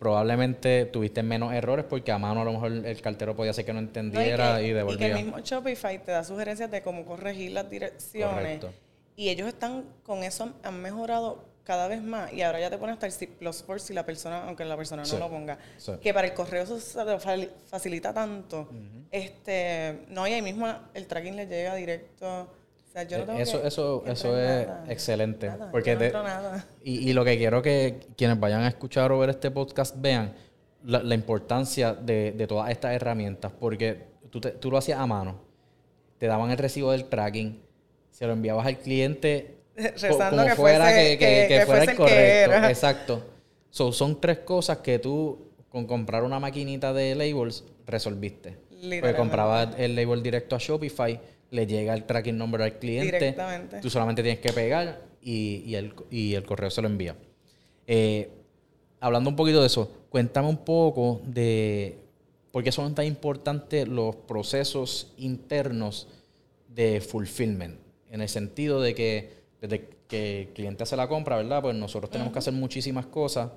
Probablemente 0.03 0.85
tuviste 0.85 1.23
menos 1.23 1.53
errores 1.53 1.85
porque 1.87 2.11
a 2.11 2.17
mano 2.17 2.41
a 2.41 2.43
lo 2.43 2.51
mejor 2.51 2.71
el 2.73 3.01
cartero 3.01 3.37
podía 3.37 3.53
ser 3.53 3.63
que 3.63 3.71
no 3.71 3.79
entendiera 3.79 4.61
y, 4.61 4.73
devolvía. 4.73 5.07
Y 5.07 5.11
que 5.11 5.17
el 5.17 5.25
mismo 5.25 5.39
Shopify 5.39 6.03
te 6.03 6.11
da 6.11 6.25
sugerencias 6.25 6.69
de 6.69 6.81
cómo 6.81 7.05
corregir 7.05 7.51
las 7.51 7.69
direcciones. 7.69 8.59
Correcto. 8.59 8.73
Y 9.15 9.29
ellos 9.29 9.47
están 9.47 9.85
con 10.03 10.23
eso, 10.23 10.51
han 10.61 10.81
mejorado 10.81 11.45
cada 11.63 11.87
vez 11.87 12.03
más 12.03 12.33
y 12.33 12.41
ahora 12.41 12.59
ya 12.59 12.69
te 12.69 12.77
pones 12.77 12.95
hasta 12.95 13.05
el 13.05 13.13
C 13.13 13.29
por 13.65 13.79
si 13.79 13.93
la 13.93 14.05
persona, 14.05 14.43
aunque 14.43 14.65
la 14.65 14.75
persona 14.75 15.03
no 15.09 15.19
lo 15.19 15.29
ponga, 15.29 15.57
que 16.01 16.13
para 16.13 16.27
el 16.27 16.33
correo 16.33 16.63
eso 16.63 16.77
facilita 17.67 18.13
tanto. 18.13 18.67
este 19.09 20.05
No, 20.09 20.27
y 20.27 20.33
ahí 20.33 20.41
mismo 20.41 20.67
el 20.93 21.07
tracking 21.07 21.37
le 21.37 21.47
llega 21.47 21.75
directo. 21.75 22.49
O 22.93 22.95
sea, 22.95 23.03
yo 23.03 23.17
no 23.17 23.25
tengo 23.25 23.39
eso, 23.39 23.61
que, 23.61 23.67
eso, 23.67 24.03
eso 24.05 24.39
es 24.39 24.67
excelente. 24.87 25.51
porque 25.71 25.95
nada. 25.95 26.67
Y, 26.83 27.09
y, 27.09 27.13
lo 27.13 27.25
que 27.25 27.37
quiero 27.37 27.61
que 27.63 28.07
quienes 28.15 28.39
vayan 28.39 28.61
a 28.61 28.67
escuchar 28.67 29.11
o 29.11 29.17
ver 29.17 29.31
este 29.31 29.49
podcast 29.49 29.95
vean 29.99 30.35
la, 30.83 31.01
la 31.01 31.15
importancia 31.15 31.95
de, 31.95 32.33
de, 32.33 32.45
todas 32.45 32.69
estas 32.69 32.93
herramientas. 32.93 33.51
Porque 33.59 34.09
tú, 34.29 34.39
tú 34.39 34.69
lo 34.69 34.77
hacías 34.77 34.99
a 34.99 35.07
mano, 35.07 35.41
te 36.19 36.27
daban 36.27 36.51
el 36.51 36.57
recibo 36.57 36.91
del 36.91 37.05
tracking, 37.05 37.63
se 38.11 38.27
lo 38.27 38.33
enviabas 38.33 38.67
al 38.67 38.77
cliente 38.77 39.63
Rezando 39.75 40.45
que 40.45 40.55
fuera, 40.55 40.93
que, 40.93 41.63
fuera 41.65 41.83
el 41.83 41.95
correcto. 41.95 42.67
Exacto. 42.67 43.23
son 43.71 44.21
tres 44.21 44.39
cosas 44.39 44.79
que 44.79 44.99
tú, 44.99 45.51
con 45.69 45.87
comprar 45.87 46.23
una 46.23 46.39
maquinita 46.39 46.93
de 46.93 47.15
labels, 47.15 47.63
resolviste. 47.87 48.57
Porque 48.69 49.15
comprabas 49.15 49.69
el 49.77 49.95
label 49.95 50.21
directo 50.21 50.55
a 50.55 50.59
Shopify, 50.59 51.19
le 51.53 51.67
llega 51.67 51.93
el 51.93 52.05
tracking 52.05 52.37
number 52.37 52.61
al 52.63 52.79
cliente. 52.79 53.17
Directamente. 53.17 53.79
Tú 53.79 53.89
solamente 53.89 54.23
tienes 54.23 54.39
que 54.39 54.51
pegar 54.51 55.01
y, 55.21 55.75
el, 55.75 55.93
y 56.09 56.33
el 56.33 56.43
correo 56.43 56.71
se 56.71 56.81
lo 56.81 56.87
envía. 56.87 57.15
Eh, 57.85 58.29
hablando 58.99 59.29
un 59.29 59.35
poquito 59.35 59.61
de 59.61 59.67
eso, 59.67 59.89
cuéntame 60.09 60.49
un 60.49 60.57
poco 60.57 61.21
de 61.25 61.97
por 62.51 62.63
qué 62.63 62.71
son 62.71 62.95
tan 62.95 63.05
importantes 63.05 63.87
los 63.87 64.15
procesos 64.15 65.13
internos 65.17 66.07
de 66.67 67.01
fulfillment. 67.01 67.77
En 68.09 68.21
el 68.21 68.29
sentido 68.29 68.81
de 68.81 68.95
que 68.95 69.33
desde 69.61 69.89
que 70.07 70.41
el 70.41 70.47
cliente 70.49 70.83
hace 70.83 70.95
la 70.95 71.07
compra, 71.07 71.37
¿verdad? 71.37 71.61
Pues 71.61 71.75
nosotros 71.75 72.09
tenemos 72.09 72.33
que 72.33 72.39
hacer 72.39 72.53
muchísimas 72.53 73.05
cosas 73.05 73.51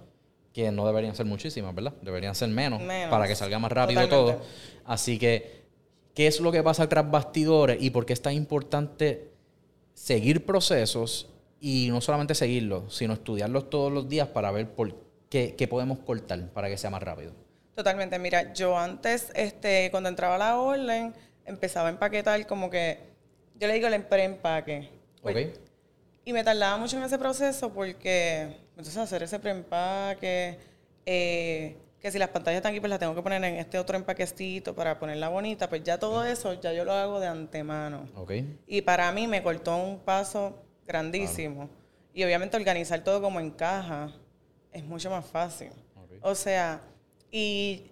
que 0.52 0.70
no 0.70 0.86
deberían 0.86 1.14
ser 1.14 1.26
muchísimas, 1.26 1.74
¿verdad? 1.74 1.94
Deberían 2.02 2.34
ser 2.34 2.48
menos, 2.48 2.82
para 3.10 3.26
que 3.26 3.34
salga 3.34 3.58
más 3.58 3.72
rápido 3.72 4.06
todo. 4.08 4.40
Así 4.84 5.18
que, 5.18 5.65
¿qué 6.16 6.26
es 6.26 6.40
lo 6.40 6.50
que 6.50 6.62
pasa 6.62 6.88
tras 6.88 7.08
bastidores 7.08 7.76
y 7.78 7.90
por 7.90 8.06
qué 8.06 8.14
es 8.14 8.22
tan 8.22 8.32
importante 8.32 9.28
seguir 9.92 10.46
procesos 10.46 11.28
y 11.60 11.88
no 11.90 12.00
solamente 12.00 12.34
seguirlos, 12.34 12.96
sino 12.96 13.12
estudiarlos 13.12 13.68
todos 13.68 13.92
los 13.92 14.08
días 14.08 14.26
para 14.28 14.50
ver 14.50 14.68
por 14.70 14.94
qué, 15.28 15.54
qué 15.56 15.68
podemos 15.68 15.98
cortar 15.98 16.48
para 16.48 16.68
que 16.68 16.78
sea 16.78 16.88
más 16.88 17.02
rápido? 17.02 17.32
Totalmente. 17.74 18.18
Mira, 18.18 18.54
yo 18.54 18.78
antes, 18.78 19.30
este, 19.34 19.90
cuando 19.90 20.08
entraba 20.08 20.36
a 20.36 20.38
la 20.38 20.58
orden, 20.58 21.12
empezaba 21.44 21.88
a 21.88 21.92
empaquetar 21.92 22.46
como 22.46 22.70
que, 22.70 22.98
yo 23.60 23.68
le 23.68 23.74
digo 23.74 23.86
el 23.86 24.02
preempaque. 24.02 24.88
Pues, 25.20 25.60
y 26.24 26.32
me 26.32 26.42
tardaba 26.42 26.78
mucho 26.78 26.96
en 26.96 27.02
ese 27.02 27.18
proceso 27.18 27.72
porque, 27.74 28.56
entonces, 28.70 28.96
hacer 28.96 29.22
ese 29.22 29.38
preempaque, 29.38 30.58
eh, 31.04 31.76
que 32.00 32.10
si 32.10 32.18
las 32.18 32.28
pantallas 32.28 32.58
están 32.58 32.72
aquí, 32.72 32.80
pues 32.80 32.90
las 32.90 32.98
tengo 32.98 33.14
que 33.14 33.22
poner 33.22 33.42
en 33.44 33.56
este 33.56 33.78
otro 33.78 33.96
empaquecito 33.96 34.74
para 34.74 34.98
ponerla 34.98 35.28
bonita, 35.28 35.68
pues 35.68 35.82
ya 35.82 35.98
todo 35.98 36.24
eso 36.24 36.60
ya 36.60 36.72
yo 36.72 36.84
lo 36.84 36.92
hago 36.92 37.20
de 37.20 37.26
antemano. 37.26 38.08
Okay. 38.14 38.58
Y 38.66 38.82
para 38.82 39.10
mí 39.12 39.26
me 39.26 39.42
cortó 39.42 39.76
un 39.76 39.98
paso 39.98 40.62
grandísimo. 40.86 41.68
Y 42.14 42.24
obviamente 42.24 42.56
organizar 42.56 43.02
todo 43.04 43.20
como 43.20 43.40
en 43.40 43.50
caja 43.50 44.12
es 44.72 44.84
mucho 44.84 45.10
más 45.10 45.26
fácil. 45.26 45.70
O 46.22 46.34
sea, 46.34 46.80
y 47.30 47.90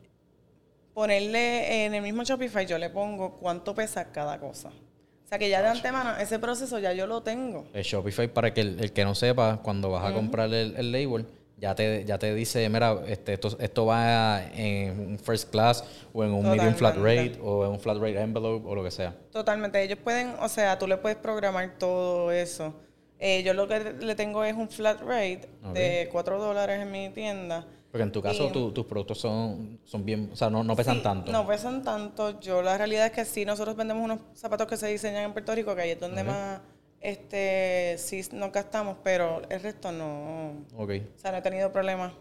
ponerle 0.94 1.84
en 1.84 1.94
el 1.94 2.02
mismo 2.02 2.22
Shopify, 2.22 2.66
yo 2.66 2.78
le 2.78 2.88
pongo 2.90 3.36
cuánto 3.38 3.74
pesa 3.74 4.12
cada 4.12 4.38
cosa. 4.38 4.68
O 4.68 5.28
sea 5.28 5.38
que 5.38 5.48
ya 5.48 5.62
de 5.62 5.68
antemano, 5.68 6.16
ese 6.18 6.38
proceso 6.38 6.78
ya 6.78 6.92
yo 6.92 7.06
lo 7.06 7.22
tengo. 7.22 7.66
El 7.72 7.82
Shopify, 7.82 8.28
para 8.28 8.54
que 8.54 8.60
el, 8.60 8.92
que 8.92 9.04
no 9.04 9.14
sepa, 9.14 9.60
cuando 9.62 9.90
vas 9.90 10.10
a 10.10 10.14
comprar 10.14 10.52
el, 10.52 10.92
label, 10.92 11.26
ya 11.56 11.74
te, 11.74 12.04
ya 12.04 12.18
te 12.18 12.34
dice, 12.34 12.68
mira, 12.68 13.00
este, 13.06 13.34
esto, 13.34 13.56
esto 13.58 13.86
va 13.86 14.42
en 14.54 14.98
un 14.98 15.18
first 15.18 15.50
class 15.50 15.84
o 16.12 16.24
en 16.24 16.32
un 16.32 16.48
medium 16.48 16.74
flat 16.74 16.96
rate 16.96 17.38
o 17.42 17.64
en 17.64 17.72
un 17.72 17.80
flat 17.80 17.96
rate 17.98 18.20
envelope 18.20 18.66
o 18.68 18.74
lo 18.74 18.82
que 18.82 18.90
sea. 18.90 19.14
Totalmente. 19.30 19.82
Ellos 19.82 19.98
pueden, 20.02 20.34
o 20.40 20.48
sea, 20.48 20.78
tú 20.78 20.86
le 20.86 20.96
puedes 20.96 21.18
programar 21.18 21.78
todo 21.78 22.30
eso. 22.32 22.74
Eh, 23.18 23.42
yo 23.42 23.54
lo 23.54 23.68
que 23.68 23.80
le 24.00 24.14
tengo 24.14 24.44
es 24.44 24.54
un 24.54 24.68
flat 24.68 25.00
rate 25.00 25.48
de 25.72 26.08
4 26.10 26.38
dólares 26.38 26.80
en 26.80 26.90
mi 26.90 27.08
tienda 27.10 27.66
porque 27.94 28.02
en 28.02 28.10
tu 28.10 28.20
caso 28.20 28.50
tus 28.50 28.86
productos 28.86 29.20
son, 29.20 29.78
son 29.84 30.04
bien, 30.04 30.28
o 30.32 30.34
sea, 30.34 30.50
no, 30.50 30.64
no 30.64 30.74
pesan 30.74 31.00
tanto. 31.00 31.30
No 31.30 31.46
pesan 31.46 31.84
tanto. 31.84 32.40
Yo 32.40 32.60
la 32.60 32.76
realidad 32.76 33.06
es 33.06 33.12
que 33.12 33.24
sí, 33.24 33.44
nosotros 33.44 33.76
vendemos 33.76 34.02
unos 34.02 34.18
zapatos 34.34 34.66
que 34.66 34.76
se 34.76 34.88
diseñan 34.88 35.22
en 35.22 35.32
Puerto 35.32 35.54
Rico, 35.54 35.76
que 35.76 35.82
ahí 35.82 35.90
es 35.90 36.00
donde 36.00 36.24
más 36.24 36.58
este 37.04 37.96
sí 37.98 38.22
nos 38.32 38.50
gastamos, 38.50 38.96
pero 39.04 39.42
el 39.50 39.60
resto 39.60 39.92
no. 39.92 40.64
Ok. 40.76 40.90
O 41.14 41.18
sea, 41.18 41.32
no 41.32 41.38
he 41.38 41.42
tenido 41.42 41.70
problemas, 41.70 42.14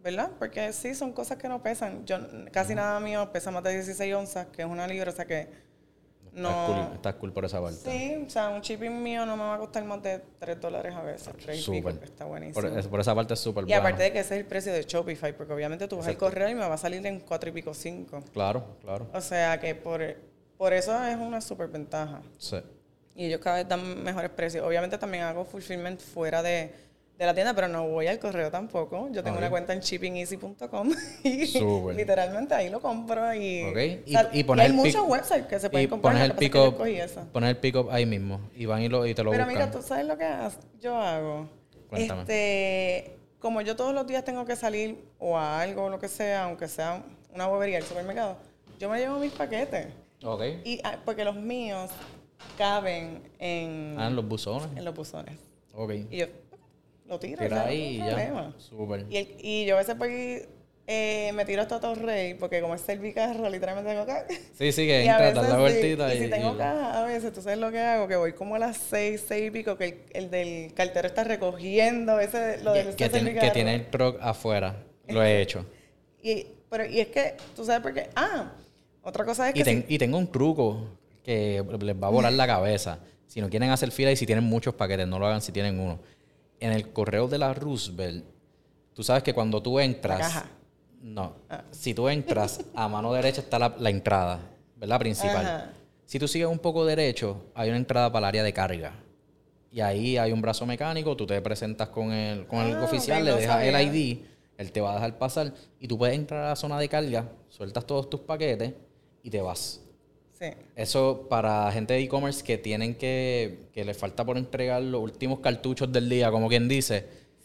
¿verdad? 0.00 0.30
Porque 0.38 0.72
sí, 0.72 0.94
son 0.94 1.12
cosas 1.12 1.38
que 1.38 1.48
no 1.48 1.60
pesan. 1.60 2.06
Yo 2.06 2.18
casi 2.52 2.74
nada 2.74 3.00
mío 3.00 3.30
pesa 3.32 3.50
más 3.50 3.64
de 3.64 3.74
16 3.74 4.14
onzas, 4.14 4.46
que 4.46 4.62
es 4.62 4.68
una 4.68 4.86
libra, 4.86 5.10
o 5.10 5.14
sea 5.14 5.26
que 5.26 5.48
no. 6.32 6.92
Estás 6.94 7.16
cool, 7.16 7.32
por 7.32 7.44
esa 7.44 7.60
parte. 7.60 7.78
Sí, 7.78 8.24
o 8.24 8.30
sea, 8.30 8.50
un 8.50 8.60
shipping 8.60 9.02
mío 9.02 9.26
no 9.26 9.36
me 9.36 9.42
va 9.42 9.56
a 9.56 9.58
costar 9.58 9.84
más 9.84 10.00
de 10.04 10.20
3 10.38 10.60
dólares 10.60 10.94
a 10.94 11.02
veces. 11.02 11.34
3 11.44 11.60
súper. 11.60 11.98
está 12.04 12.24
buenísimo. 12.24 12.88
Por, 12.88 13.00
esa 13.00 13.14
parte 13.16 13.34
es 13.34 13.40
súper 13.40 13.68
Y 13.68 13.72
aparte 13.72 14.04
de 14.04 14.12
que 14.12 14.20
ese 14.20 14.34
es 14.36 14.40
el 14.40 14.46
precio 14.46 14.72
de 14.72 14.84
Shopify, 14.84 15.36
porque 15.36 15.52
obviamente 15.52 15.88
tú 15.88 15.96
vas 15.96 16.06
al 16.06 16.16
correo 16.16 16.48
y 16.48 16.54
me 16.54 16.60
va 16.60 16.74
a 16.74 16.78
salir 16.78 17.04
en 17.04 17.18
4 17.20 17.50
y 17.50 17.52
pico 17.52 17.74
5. 17.74 18.22
Claro, 18.32 18.76
claro. 18.82 19.08
O 19.12 19.20
sea 19.20 19.58
que 19.58 19.74
por, 19.74 20.00
por 20.56 20.72
eso 20.72 21.02
es 21.04 21.16
una 21.16 21.40
súper 21.40 21.66
ventaja. 21.66 22.22
Sí. 22.38 22.58
Y 23.18 23.26
ellos 23.26 23.40
cada 23.40 23.56
vez 23.56 23.68
dan 23.68 24.02
mejores 24.02 24.30
precios. 24.30 24.66
Obviamente 24.66 24.96
también 24.96 25.24
hago 25.24 25.44
fulfillment 25.44 26.00
fuera 26.00 26.42
de 26.42 26.72
de 27.18 27.26
la 27.26 27.34
tienda, 27.34 27.52
pero 27.52 27.66
no 27.66 27.88
voy 27.88 28.06
al 28.06 28.20
correo 28.20 28.48
tampoco. 28.48 29.08
Yo 29.10 29.24
tengo 29.24 29.38
una 29.38 29.50
cuenta 29.50 29.72
en 29.72 29.80
shippingeasy.com 29.80 30.92
y 31.24 31.94
literalmente 31.94 32.54
ahí 32.54 32.70
lo 32.70 32.80
compro 32.80 33.34
y, 33.34 34.04
y, 34.32 34.44
poner 34.44 34.66
hay 34.66 34.72
muchos 34.72 35.02
websites 35.06 35.46
que 35.46 35.58
se 35.58 35.68
pueden 35.68 35.88
comprar. 35.88 36.14
Poner 36.14 36.30
el 36.30 36.36
pick-up 36.36 36.76
poner 37.32 37.50
el 37.50 37.56
pick 37.56 37.74
ahí 37.90 38.06
mismo 38.06 38.40
y 38.54 38.66
van 38.66 38.82
y, 38.82 38.88
lo, 38.88 39.04
y 39.04 39.14
te 39.14 39.24
lo 39.24 39.32
pero 39.32 39.44
buscan. 39.44 39.58
Pero 39.58 39.66
mira, 39.66 39.80
tú 39.80 39.86
sabes 39.86 40.06
lo 40.06 40.16
que 40.16 40.26
yo 40.80 40.96
hago. 40.96 41.48
Cuéntame. 41.90 42.20
Este, 42.20 43.16
como 43.40 43.62
yo 43.62 43.74
todos 43.74 43.92
los 43.92 44.06
días 44.06 44.24
tengo 44.24 44.44
que 44.44 44.54
salir 44.54 45.04
o 45.18 45.36
a 45.36 45.60
algo 45.60 45.86
o 45.86 45.90
lo 45.90 45.98
que 45.98 46.08
sea, 46.08 46.44
aunque 46.44 46.68
sea 46.68 47.02
una 47.34 47.48
bobería 47.48 47.78
al 47.78 47.84
supermercado, 47.84 48.36
yo 48.78 48.88
me 48.88 48.98
llevo 49.00 49.18
mis 49.18 49.32
paquetes. 49.32 49.88
Ok. 50.22 50.42
Y, 50.64 50.80
ah, 50.84 50.98
porque 51.04 51.24
los 51.24 51.34
míos 51.34 51.90
caben 52.56 53.22
en... 53.38 53.96
Ah, 53.98 54.08
en 54.08 54.16
los 54.16 54.26
buzones. 54.26 54.68
En 54.76 54.84
los 54.84 54.94
buzones. 54.94 55.36
Ok. 55.74 55.92
Y 56.10 56.18
yo 56.18 56.26
lo 57.06 57.18
tiro. 57.18 57.38
Tira 57.38 57.66
ahí 57.66 57.96
y 57.96 57.98
ya. 57.98 58.52
Súper. 58.58 59.06
Y, 59.10 59.36
y 59.40 59.66
yo 59.66 59.76
a 59.76 59.78
veces 59.78 59.94
pues, 59.96 60.48
eh, 60.90 61.32
me 61.34 61.44
tiro 61.44 61.60
hasta 61.60 61.78
Torrey, 61.80 62.32
porque 62.32 62.62
como 62.62 62.74
es 62.74 62.80
servicarro, 62.80 63.50
literalmente 63.50 63.90
tengo 63.90 64.06
caja. 64.06 64.24
Sí, 64.54 64.72
sí, 64.72 64.86
que 64.86 65.04
entra, 65.04 65.32
la 65.32 65.58
vueltita. 65.58 66.14
Y, 66.14 66.16
y, 66.16 66.20
si 66.22 66.30
tengo 66.30 66.56
caja, 66.56 66.98
a 66.98 67.04
veces, 67.04 67.30
¿tú 67.32 67.42
sabes 67.42 67.58
lo 67.58 67.70
que 67.70 67.78
hago? 67.78 68.08
Que 68.08 68.16
voy 68.16 68.32
como 68.32 68.54
a 68.54 68.58
las 68.58 68.78
seis, 68.78 69.22
seis 69.28 69.48
y 69.48 69.50
pico, 69.50 69.76
que 69.76 70.06
el, 70.14 70.30
del 70.30 70.72
cartero 70.72 71.06
está 71.06 71.24
recogiendo 71.24 72.18
ese, 72.18 72.62
lo 72.62 72.72
del 72.72 72.96
que, 72.96 73.10
tiene, 73.10 73.34
que 73.34 73.50
tiene 73.50 73.74
el 73.74 73.90
truck 73.90 74.16
afuera. 74.20 74.76
Lo 75.08 75.22
he 75.22 75.42
hecho. 75.42 75.66
y, 76.22 76.46
pero, 76.70 76.86
y 76.86 77.00
es 77.00 77.08
que, 77.08 77.34
¿tú 77.54 77.66
sabes 77.66 77.82
por 77.82 77.92
qué? 77.92 78.08
Ah, 78.16 78.52
otra 79.02 79.26
cosa 79.26 79.48
es 79.50 79.62
que... 79.62 79.84
Y, 79.88 79.98
tengo 79.98 80.16
un 80.16 80.32
truco 80.32 80.86
que 81.22 81.64
les 81.80 81.96
va 81.96 82.06
a 82.06 82.10
volar 82.10 82.32
la 82.32 82.46
cabeza. 82.46 82.98
Si 83.26 83.40
no 83.40 83.50
quieren 83.50 83.70
hacer 83.70 83.90
fila 83.90 84.10
y 84.10 84.16
si 84.16 84.26
tienen 84.26 84.44
muchos 84.44 84.74
paquetes, 84.74 85.06
no 85.06 85.18
lo 85.18 85.26
hagan 85.26 85.42
si 85.42 85.52
tienen 85.52 85.78
uno 85.78 85.98
en 86.60 86.72
el 86.72 86.92
correo 86.92 87.28
de 87.28 87.38
la 87.38 87.54
Roosevelt, 87.54 88.24
tú 88.94 89.02
sabes 89.02 89.22
que 89.22 89.32
cuando 89.32 89.62
tú 89.62 89.78
entras. 89.80 90.44
No. 91.00 91.34
Ah. 91.48 91.62
Si 91.70 91.94
tú 91.94 92.08
entras, 92.08 92.60
a 92.74 92.88
mano 92.88 93.12
derecha 93.12 93.40
está 93.40 93.58
la, 93.58 93.90
entrada, 93.90 94.40
¿verdad? 94.76 94.98
Principal. 94.98 95.72
Si 96.04 96.18
tú 96.18 96.26
sigues 96.26 96.48
un 96.48 96.58
poco 96.58 96.84
derecho, 96.84 97.44
hay 97.54 97.68
una 97.68 97.78
entrada 97.78 98.10
para 98.10 98.26
el 98.26 98.28
área 98.28 98.42
de 98.42 98.52
carga. 98.52 98.92
Y 99.70 99.80
ahí 99.80 100.16
hay 100.16 100.32
un 100.32 100.40
brazo 100.40 100.64
mecánico, 100.66 101.14
tú 101.16 101.26
te 101.26 101.40
presentas 101.42 101.88
con 101.88 102.10
el, 102.10 102.46
con 102.46 102.60
el 102.60 102.76
Ah, 102.76 102.84
oficial, 102.84 103.24
le 103.24 103.34
dejas 103.34 103.62
el. 103.62 103.74
ID, 103.74 104.18
él 104.56 104.72
te 104.72 104.80
va 104.80 104.92
a 104.92 104.94
dejar 104.94 105.18
pasar 105.18 105.52
y 105.78 105.86
tú 105.86 105.98
puedes 105.98 106.16
entrar 106.16 106.42
a 106.42 106.48
la 106.48 106.56
zona 106.56 106.78
de 106.78 106.88
carga, 106.88 107.30
sueltas 107.48 107.86
todos 107.86 108.08
tus 108.08 108.20
paquetes 108.20 108.72
y 109.22 109.30
te 109.30 109.40
vas. 109.40 109.82
Sí. 110.38 110.46
Eso 110.76 111.26
para 111.28 111.70
gente 111.72 111.94
de 111.94 112.00
e-commerce 112.00 112.44
que 112.44 112.58
tienen 112.58 112.94
que, 112.94 113.58
que 113.72 113.84
les 113.84 113.96
falta 113.96 114.24
por 114.24 114.38
entregar 114.38 114.80
los 114.82 115.02
últimos 115.02 115.40
cartuchos 115.40 115.90
del 115.90 116.08
día, 116.08 116.30
como 116.30 116.48
quien 116.48 116.68
dice. 116.68 117.04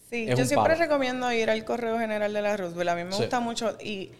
Sí, 0.09 0.27
yo 0.27 0.45
siempre 0.45 0.75
recomiendo 0.75 1.31
ir 1.31 1.49
al 1.49 1.65
correo 1.65 1.97
general 1.97 2.31
de 2.31 2.41
la 2.41 2.55
Roosevelt. 2.55 2.89
A 2.91 2.95
mí 2.95 3.03
me 3.03 3.11
Sí. 3.13 3.17
gusta 3.21 3.39
mucho 3.39 3.75
y 3.81 4.11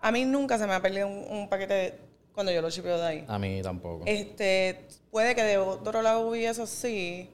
a 0.00 0.10
mí 0.10 0.24
nunca 0.24 0.56
se 0.58 0.66
me 0.66 0.72
ha 0.72 0.80
perdido 0.80 1.06
un, 1.06 1.24
un 1.30 1.48
paquete 1.50 1.94
cuando 2.32 2.50
yo 2.50 2.62
lo 2.62 2.70
chipeo 2.70 2.96
de 2.98 3.06
ahí. 3.06 3.24
A 3.28 3.38
mí 3.38 3.60
tampoco. 3.62 4.04
Este, 4.06 4.86
puede 5.10 5.34
que 5.34 5.42
de 5.42 5.58
otro 5.58 6.00
lado 6.00 6.34
y 6.34 6.46
eso 6.46 6.66
sí, 6.66 7.28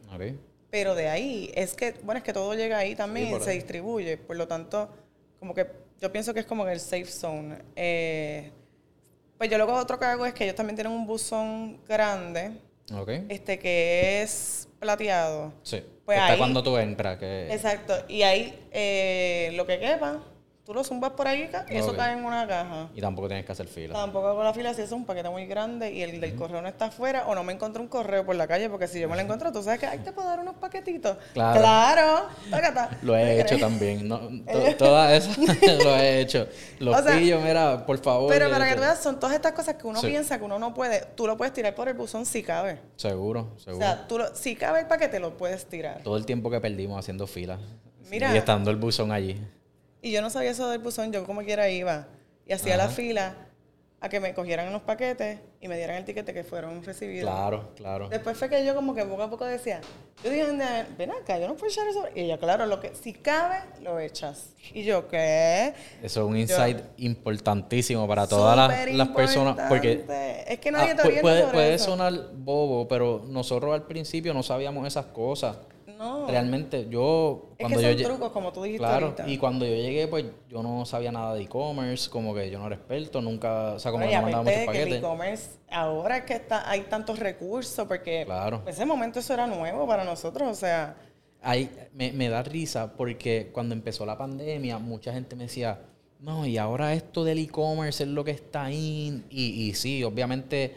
pero 0.71 0.97
de 0.97 1.09
ahí 1.09 1.53
es 1.55 1.75
que, 1.75 1.93
bueno, 2.03 2.19
es 2.19 2.25
que 2.25 2.33
todo 2.33 2.53
llega 2.55 2.79
ahí 2.79 2.97
también 2.97 3.39
Sí, 3.39 3.45
se 3.45 3.51
ahí. 3.51 3.57
distribuye. 3.59 4.17
Por 4.17 4.35
lo 4.37 4.49
tanto, 4.49 4.89
como 5.39 5.55
que 5.55 5.67
yo 6.01 6.11
pienso 6.11 6.35
que 6.35 6.41
es 6.41 6.47
como 6.47 6.65
en 6.67 6.73
el 6.73 6.81
safe 6.81 7.07
zone. 7.07 7.59
Eh, 7.77 8.51
pues 9.39 9.51
yo 9.51 9.57
luego 9.57 9.75
otro 9.75 9.99
que 9.99 10.05
hago 10.05 10.27
es 10.27 10.35
que 10.35 10.45
ellos 10.45 10.57
también 10.57 10.77
tienen 10.77 10.93
un 10.93 11.07
buzón 11.07 11.79
grande, 11.89 12.53
Ok. 12.95 13.11
este 13.29 13.59
que 13.59 14.23
es 14.23 14.69
plateado. 14.81 15.53
Sí. 15.63 15.83
Pues 16.05 16.19
Está 16.19 16.33
ahí- 16.33 16.39
cuando 16.39 16.63
tú 16.63 16.77
entras. 16.79 17.19
Que... 17.19 17.53
Exacto. 17.53 17.95
Y 18.09 18.23
ahí 18.23 18.59
eh, 18.73 19.51
lo 19.55 19.67
que 19.67 19.79
quepa, 19.79 20.23
tú 20.69 20.75
lo 20.75 20.85
zumbas 20.85 21.13
por 21.13 21.27
ahí 21.27 21.49
y 21.71 21.77
eso 21.79 21.93
Ok. 21.93 21.97
cae 21.97 22.13
en 22.13 22.23
una 22.27 22.47
caja. 22.47 22.91
Y 22.95 23.01
tampoco 23.01 23.27
tienes 23.27 23.47
que 23.47 23.53
hacer 23.53 23.67
fila. 23.69 23.95
Tampoco 23.95 24.27
hago 24.29 24.45
la 24.45 24.53
fila 24.53 24.75
si 24.75 24.83
es 24.83 24.93
un 24.93 25.07
paquete 25.07 25.31
muy 25.31 25.47
grande 25.47 25.91
y 25.91 26.03
el 26.03 26.21
del 26.21 26.35
correo 26.35 26.61
no 26.61 26.69
está 26.69 26.85
afuera 26.87 27.25
o 27.27 27.35
no 27.35 27.43
me 27.43 27.55
encontré 27.55 27.81
un 27.81 27.89
correo 27.89 28.27
por 28.27 28.37
la 28.37 28.47
calle 28.47 28.69
porque 28.69 28.87
si 28.87 29.01
yo 29.01 29.09
me 29.09 29.17
lo 29.17 29.23
encuentro, 29.23 29.51
tú 29.51 29.63
sabes 29.63 29.81
que 29.81 29.87
ahí 29.87 30.01
te 30.01 30.13
puedo 30.13 30.29
dar 30.29 30.41
unos 30.41 30.57
paquetitos. 30.57 31.17
Claro. 31.33 31.59
Claro. 31.59 32.29
Lo 33.01 33.17
he 33.17 33.41
hecho 33.41 33.59
también. 33.59 34.07
No, 34.07 34.19
to- 34.53 34.77
todas 34.77 35.25
esas 35.27 35.39
lo 35.83 35.97
he 35.97 36.21
hecho. 36.21 36.47
Los 36.81 37.01
O 37.01 37.03
sea, 37.03 37.17
pillo, 37.17 37.41
mira, 37.41 37.87
por 37.87 37.97
favor. 38.03 38.29
Pero 38.31 38.51
para 38.51 38.69
que 38.69 38.75
tú 38.75 38.83
veas, 38.83 39.03
son 39.03 39.19
todas 39.19 39.35
estas 39.37 39.53
cosas 39.53 39.77
que 39.77 39.87
uno 39.87 39.99
Sí. 40.03 40.09
piensa 40.09 40.37
que 40.39 40.45
uno 40.45 40.59
no 40.59 40.75
puede. 40.75 41.01
Tú 41.15 41.27
lo 41.27 41.39
puedes 41.39 41.55
tirar 41.55 41.75
por 41.75 41.89
el 41.89 41.95
buzón 41.95 42.27
si 42.27 42.43
cabe. 42.43 42.79
Seguro, 42.97 43.55
O 43.57 43.59
seguro. 43.59 43.87
sea, 43.87 44.07
tú 44.07 44.19
lo- 44.19 44.37
si 44.37 44.55
cabe 44.55 44.81
el 44.81 44.87
paquete, 44.87 45.19
lo 45.19 45.35
puedes 45.35 45.65
tirar. 45.65 46.03
Todo 46.03 46.19
el 46.19 46.27
tiempo 46.27 46.51
que 46.51 46.61
perdimos 46.61 46.99
haciendo 46.99 47.27
fila. 47.27 47.59
Mira. 48.11 48.35
Y 48.35 48.37
estando 48.37 48.71
el 48.71 48.77
buzón 48.77 49.13
allí. 49.13 49.41
Y 50.03 50.11
yo 50.13 50.23
no 50.23 50.31
sabía 50.31 50.51
eso 50.51 50.69
del 50.69 50.81
buzón, 50.81 51.13
yo 51.13 51.25
como 51.25 51.43
quiera 51.43 51.69
iba. 51.69 52.07
Y 52.47 52.53
hacía 52.53 52.77
la 52.77 52.89
fila 52.89 53.35
a 54.01 54.09
que 54.09 54.21
me 54.21 54.33
cogieran 54.33 54.73
los 54.73 54.83
paquetes 54.83 55.41
y 55.61 55.67
me 55.67 55.77
dieran 55.77 55.97
el 55.97 56.05
tiquete 56.05 56.33
que 56.33 56.45
fueron 56.45 56.85
recibidos. 56.85 57.29
Claro, 57.29 57.71
claro. 57.75 58.09
Después 58.09 58.37
fue 58.39 58.49
que 58.49 58.65
yo 58.65 58.75
como 58.77 58.95
que 58.95 59.05
poco 59.05 59.23
a 59.25 59.29
poco 59.29 59.45
decía, 59.45 59.81
yo 60.23 60.31
dije, 60.31 60.43
"Anda, 60.43 60.87
ven 60.97 61.11
acá, 61.11 61.37
yo 61.39 61.49
no 61.49 61.57
puedo 61.57 61.67
echar 61.73 61.87
eso. 61.89 62.05
Y 62.15 62.21
ella, 62.21 62.39
claro, 62.39 62.65
lo 62.67 62.79
que 62.79 62.95
si 62.95 63.13
cabe, 63.13 63.57
lo 63.83 63.99
echas. 63.99 64.51
Y 64.73 64.85
yo, 64.85 65.09
¿qué? 65.09 65.75
Eso 66.01 66.21
es 66.23 66.27
un 66.29 66.37
insight 66.37 66.79
importantísimo 66.99 68.07
para 68.07 68.27
todas 68.29 68.57
las, 68.57 68.89
las 68.95 69.09
personas. 69.09 69.69
Porque. 69.69 70.05
Es 70.47 70.61
que 70.61 70.71
nadie 70.71 70.93
ah, 70.93 70.97
te 70.97 71.03
pu- 71.03 71.07
orienta 71.07 71.23
puede, 71.23 71.43
puede 71.49 71.79
sonar 71.79 72.13
bobo, 72.35 72.87
pero 72.87 73.25
nosotros 73.27 73.75
al 73.75 73.85
principio 73.87 74.33
no 74.33 74.43
sabíamos 74.45 74.87
esas 74.87 75.07
cosas. 75.07 75.57
No. 75.99 76.29
Realmente, 76.29 76.87
yo 76.89 77.49
Es 77.59 77.65
cuando 77.65 77.79
que 77.79 77.83
yo 77.85 77.91
son 77.91 77.99
lle- 77.99 78.05
trucos, 78.05 78.31
como 78.33 78.53
tú 78.53 78.63
dijiste 78.63 78.79
Claro, 78.87 79.07
ahorita. 79.07 79.29
y 79.29 79.37
cuando 79.37 79.67
yo 79.67 79.75
llegué, 79.75 80.07
pues 80.07 80.27
yo 80.49 80.63
no 80.63 80.87
sabía 80.87 81.11
nada 81.11 81.35
de 81.35 81.43
e-commerce, 81.43 82.09
como 82.09 82.33
que 82.35 82.49
yo 82.51 82.59
no 82.61 82.67
era 82.69 82.77
experto, 82.77 83.21
nunca, 83.21 83.73
o 83.73 83.79
sea, 83.81 83.91
como 83.91 84.05
Bueno, 84.05 84.11
que 84.13 84.17
no 84.17 84.23
mandaba 84.23 84.45
muchos 84.45 84.57
que 84.57 84.63
el 84.63 84.67
paquetes. 84.67 84.99
e-commerce, 84.99 85.51
ahora 85.71 86.25
que 86.25 86.35
está, 86.35 86.71
hay 86.71 86.83
tantos 86.83 87.19
recursos, 87.19 87.87
porque 87.89 88.23
Claro. 88.25 88.63
en 88.65 88.69
ese 88.69 88.87
momento 88.87 89.19
eso 89.19 89.35
era 89.35 89.47
nuevo 89.49 89.87
para 89.87 90.05
nosotros, 90.05 90.49
o 90.49 90.55
sea, 90.55 90.97
Ahí 91.41 91.71
me, 91.95 92.11
me 92.13 92.29
da 92.29 92.43
risa 92.43 92.93
porque 92.97 93.51
cuando 93.53 93.73
empezó 93.73 94.05
la 94.05 94.19
pandemia, 94.19 94.79
mucha 94.79 95.13
gente 95.13 95.37
me 95.37 95.45
decía, 95.45 95.81
no, 96.21 96.45
y 96.47 96.59
ahora 96.59 96.95
esto 96.95 97.23
del 97.23 97.39
e-commerce 97.39 98.03
es 98.03 98.09
lo 98.09 98.25
que 98.25 98.33
está 98.33 98.65
ahí. 98.65 99.23
Y, 99.31 99.69
y 99.69 99.75
sí, 99.75 100.03
obviamente 100.03 100.75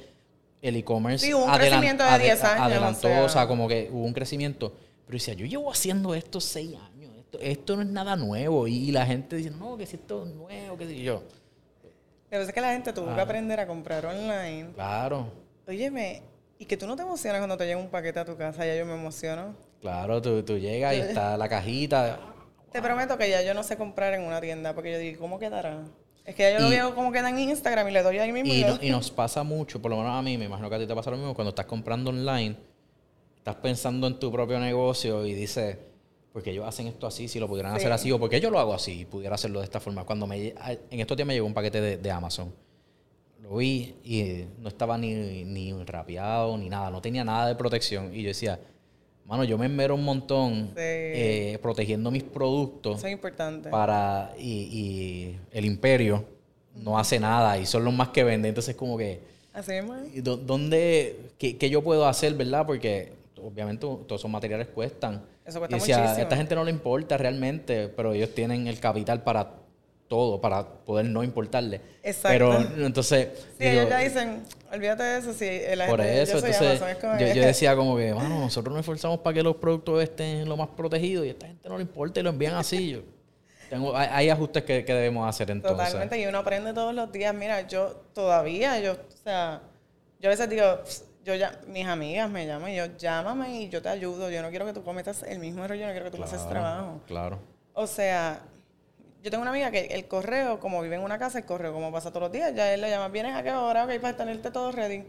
el 0.62 0.76
e-commerce 0.76 1.26
Sí, 1.26 1.34
hubo 1.34 1.46
un 1.46 1.52
crecimiento 1.54 2.04
de 2.04 2.20
10 2.20 2.44
años, 2.44 2.62
adelantó, 2.66 3.08
o 3.08 3.12
sea. 3.12 3.24
o 3.26 3.30
sea, 3.30 3.48
como 3.48 3.68
que 3.68 3.90
hubo 3.92 4.06
un 4.06 4.14
crecimiento. 4.14 4.72
Pero 5.12 5.18
decía, 5.20 5.34
yo 5.34 5.46
llevo 5.46 5.70
haciendo 5.70 6.16
esto 6.16 6.40
seis 6.40 6.74
años, 6.94 7.12
esto, 7.18 7.38
esto 7.42 7.76
no 7.76 7.82
es 7.82 7.90
nada 7.90 8.16
nuevo. 8.16 8.66
Y, 8.66 8.94
la 8.94 9.06
gente 9.06 9.36
dice, 9.36 9.52
no, 9.52 9.76
que 9.76 9.86
si 9.86 9.98
esto 9.98 10.24
es 10.26 10.34
nuevo, 10.34 10.78
que 10.78 10.88
si 10.88 11.04
yo. 11.04 11.22
a 12.32 12.38
veces 12.38 12.54
que 12.54 12.62
la 12.62 12.72
gente 12.72 12.94
tuvo 12.94 13.14
que 13.14 13.20
aprender 13.20 13.60
a 13.60 13.68
comprar 13.68 14.06
online. 14.06 14.70
Claro, 14.74 15.28
Óyeme, 15.68 16.22
y 16.58 16.64
que 16.64 16.78
tú 16.78 16.88
no 16.88 16.96
te 16.96 17.02
emocionas 17.02 17.40
cuando 17.42 17.58
te 17.58 17.66
llega 17.66 17.78
un 17.78 17.90
paquete 17.90 18.20
a 18.22 18.26
tu 18.26 18.38
casa, 18.38 18.66
ya 18.66 18.74
yo 18.74 18.86
me 18.86 18.94
emociono. 18.94 19.54
claro, 19.82 20.22
tú, 20.22 20.44
tú 20.44 20.58
llegas 20.58 20.96
y 20.96 21.00
está 21.00 21.36
la 21.36 21.50
cajita. 21.50 22.18
Te 22.72 22.82
prometo 22.82 23.18
que 23.18 23.30
ya 23.30 23.42
yo 23.42 23.54
no 23.54 23.64
sé 23.64 23.76
comprar 23.76 24.14
en 24.14 24.22
una 24.22 24.40
tienda, 24.40 24.74
porque 24.74 24.94
yo 24.94 24.98
digo, 24.98 25.20
¿cómo 25.20 25.40
quedará? 25.40 25.84
Es 26.24 26.36
que 26.36 26.44
ya 26.44 26.52
yo 26.54 26.60
lo 26.62 26.68
Y- 26.68 26.72
veo 26.72 26.96
cómo 26.96 27.12
queda 27.12 27.30
en 27.30 27.38
Instagram 27.38 27.90
y 27.90 27.92
le 27.92 28.02
doy 28.02 28.18
ahí 28.20 28.32
mismo. 28.32 28.54
Y, 28.54 28.62
y 28.62 28.64
no- 28.64 28.80
y 28.82 28.90
nos 28.92 29.12
pasa 29.12 29.44
mucho, 29.44 29.82
por 29.82 29.92
lo 29.92 29.98
menos 29.98 30.14
a 30.14 30.22
mí, 30.22 30.38
me 30.38 30.46
imagino 30.46 30.70
que 30.70 30.76
a 30.78 30.80
ti 30.80 30.88
te 30.88 30.96
pasa 30.96 31.12
lo 31.12 31.18
mismo, 31.18 31.34
cuando 31.34 31.50
estás 31.50 31.66
comprando 31.66 32.12
online, 32.12 32.56
estás 33.42 33.56
pensando 33.56 34.06
en 34.08 34.20
tu 34.20 34.32
propio 34.32 34.60
negocio 34.60 35.26
y 35.26 35.34
dices, 35.34 35.76
¿por 36.32 36.44
qué 36.44 36.52
ellos 36.52 36.66
hacen 36.68 36.86
esto 36.88 37.08
así? 37.08 37.28
Si 37.28 37.40
lo 37.40 37.48
pudieran 37.48 37.72
Sí. 37.74 37.78
hacer 37.80 37.92
así, 37.92 38.12
o 38.12 38.20
¿por 38.20 38.30
qué 38.30 38.40
yo 38.40 38.52
lo 38.52 38.60
hago 38.60 38.74
así 38.74 39.02
y 39.02 39.06
pudiera 39.06 39.34
hacerlo 39.36 39.60
de 39.60 39.66
esta 39.66 39.80
forma? 39.80 40.04
Cuando 40.06 40.28
me, 40.28 40.50
en 40.90 41.00
estos 41.00 41.18
días 41.18 41.28
me 41.28 41.34
llegó 41.34 41.48
un 41.48 41.54
paquete 41.54 41.82
de, 41.82 41.98
de 41.98 42.12
Amazon. 42.12 42.54
Lo 43.42 43.58
vi 43.58 43.96
y 44.04 44.46
no 44.60 44.68
estaba 44.70 44.96
ni, 44.98 45.44
ni 45.44 45.74
rapeado 45.84 46.56
ni 46.58 46.70
nada, 46.70 46.92
no 46.92 47.02
tenía 47.02 47.24
nada 47.24 47.48
de 47.48 47.56
protección. 47.56 48.14
Y 48.16 48.22
yo 48.22 48.28
decía, 48.28 48.60
mano, 49.26 49.44
yo 49.44 49.58
me 49.58 49.66
enmero 49.66 49.96
un 49.96 50.06
montón 50.06 50.68
Sí. 50.68 50.74
eh, 50.78 51.60
protegiendo 51.64 52.12
mis 52.12 52.24
productos 52.24 53.00
Eso 53.00 53.08
es 53.08 53.14
importante. 53.14 53.70
para 53.72 54.36
y, 54.38 54.46
y 54.50 55.40
el 55.52 55.66
imperio 55.66 56.24
no 56.76 57.00
hace 57.00 57.20
nada 57.20 57.58
y 57.58 57.66
son 57.66 57.84
los 57.84 57.94
más 57.94 58.10
que 58.10 58.24
venden 58.24 58.50
entonces 58.50 58.76
como 58.76 58.98
que 58.98 59.20
Así 59.52 59.72
mismo. 59.74 59.96
es. 59.96 60.16
¿y 60.16 60.22
dó- 60.22 60.38
dónde 60.38 61.32
qué, 61.40 61.58
qué 61.58 61.70
yo 61.72 61.82
puedo 61.84 62.06
hacer 62.06 62.34
verdad 62.36 62.66
porque 62.68 63.20
obviamente 63.44 63.82
todos 63.82 64.22
esos 64.22 64.30
materiales 64.32 64.68
cuestan 64.68 65.26
Eso 65.46 65.60
cuesta 65.60 65.76
Y 65.76 65.80
decía, 65.80 65.98
muchísimo. 65.98 66.20
a 66.20 66.22
esta 66.24 66.36
gente 66.38 66.56
no 66.56 66.64
le 66.64 66.72
importa 66.72 67.18
realmente 67.18 67.88
pero 67.90 68.14
ellos 68.14 68.34
tienen 68.34 68.68
el 68.68 68.80
capital 68.80 69.24
para 69.24 69.54
todo 70.08 70.42
para 70.42 70.68
poder 70.68 71.06
no 71.06 71.24
importarle 71.24 71.80
Exacto. 72.04 72.28
pero 72.28 72.86
entonces 72.86 73.30
Sí, 73.58 73.64
digo, 73.66 73.82
ellos 73.82 73.90
ya 73.90 73.98
dicen, 74.00 74.44
olvídate 74.72 75.04
de 75.04 75.18
eso, 75.20 75.34
si 75.34 75.76
la 75.76 75.88
por 75.88 76.02
gente, 76.02 76.22
eso 76.24 76.32
yo 76.34 76.38
entonces 76.46 76.82
Amazon, 76.82 76.90
es 77.20 77.30
yo, 77.30 77.36
yo 77.36 77.42
decía 77.48 77.76
como 77.76 77.96
que 77.98 78.14
mano 78.14 78.40
nosotros 78.40 78.74
nos 78.74 78.82
esforzamos 78.82 79.20
para 79.20 79.34
que 79.36 79.44
los 79.44 79.56
productos 79.56 80.04
estén 80.04 80.48
lo 80.50 80.58
más 80.58 80.68
protegidos 80.70 81.26
y 81.26 81.30
a 81.30 81.32
esta 81.32 81.48
gente 81.48 81.70
no 81.70 81.78
le 81.78 81.84
importa 81.84 82.20
y 82.20 82.24
lo 82.24 82.30
envían 82.32 82.56
así 82.56 82.90
yo 82.90 83.00
tengo 83.70 83.96
hay, 83.96 84.10
hay 84.12 84.30
ajustes 84.30 84.64
que, 84.64 84.84
que 84.84 84.94
debemos 84.94 85.30
hacer 85.30 85.50
entonces 85.50 85.86
Totalmente, 85.86 86.20
y 86.20 86.26
uno 86.26 86.40
aprende 86.40 86.74
todos 86.74 86.94
los 86.94 87.10
días. 87.10 87.34
Mira, 87.34 87.66
yo 87.70 88.02
todavía, 88.14 88.78
yo, 88.82 88.92
o 88.92 89.18
sea, 89.24 89.62
yo 90.20 90.28
a 90.28 90.32
veces 90.32 90.50
digo, 90.50 90.66
"Pss, 90.84 91.06
yo 91.24 91.36
ya, 91.36 91.60
mis 91.68 91.86
amigas 91.86 92.30
me 92.30 92.46
llaman 92.48 92.72
y 92.72 92.76
yo, 92.78 92.86
llámame 92.98 93.62
y 93.62 93.70
yo 93.70 93.82
te 93.82 93.90
ayudo. 93.90 94.30
Yo 94.30 94.42
no 94.42 94.50
quiero 94.50 94.66
que 94.66 94.74
tú 94.74 94.84
cometas 94.84 95.24
el 95.24 95.40
mismo 95.40 95.64
error, 95.64 95.78
yo 95.78 95.86
no 95.86 95.92
quiero 95.92 96.06
que 96.06 96.12
tú 96.12 96.18
pases 96.22 96.48
trabajo. 96.48 97.02
claro 97.08 97.40
O 97.74 97.86
sea, 97.88 98.42
yo 99.24 99.30
tengo 99.30 99.42
una 99.44 99.52
amiga 99.52 99.70
que 99.72 99.82
el 99.88 100.08
correo, 100.08 100.60
como 100.60 100.82
vive 100.82 100.96
en 100.96 101.02
una 101.02 101.20
casa, 101.20 101.38
el 101.40 101.46
correo 101.46 101.74
como 101.74 101.92
pasa 101.92 102.10
todos 102.10 102.24
los 102.24 102.32
días, 102.32 102.54
ya 102.56 102.74
él 102.74 102.82
le 102.82 102.90
llama, 102.90 103.08
vienes 103.10 103.36
a 103.36 103.44
qué 103.44 103.52
hora, 103.52 103.86
ok, 103.86 104.00
para 104.02 104.18
tenerte 104.18 104.50
todo 104.52 104.72
ready. 104.72 105.04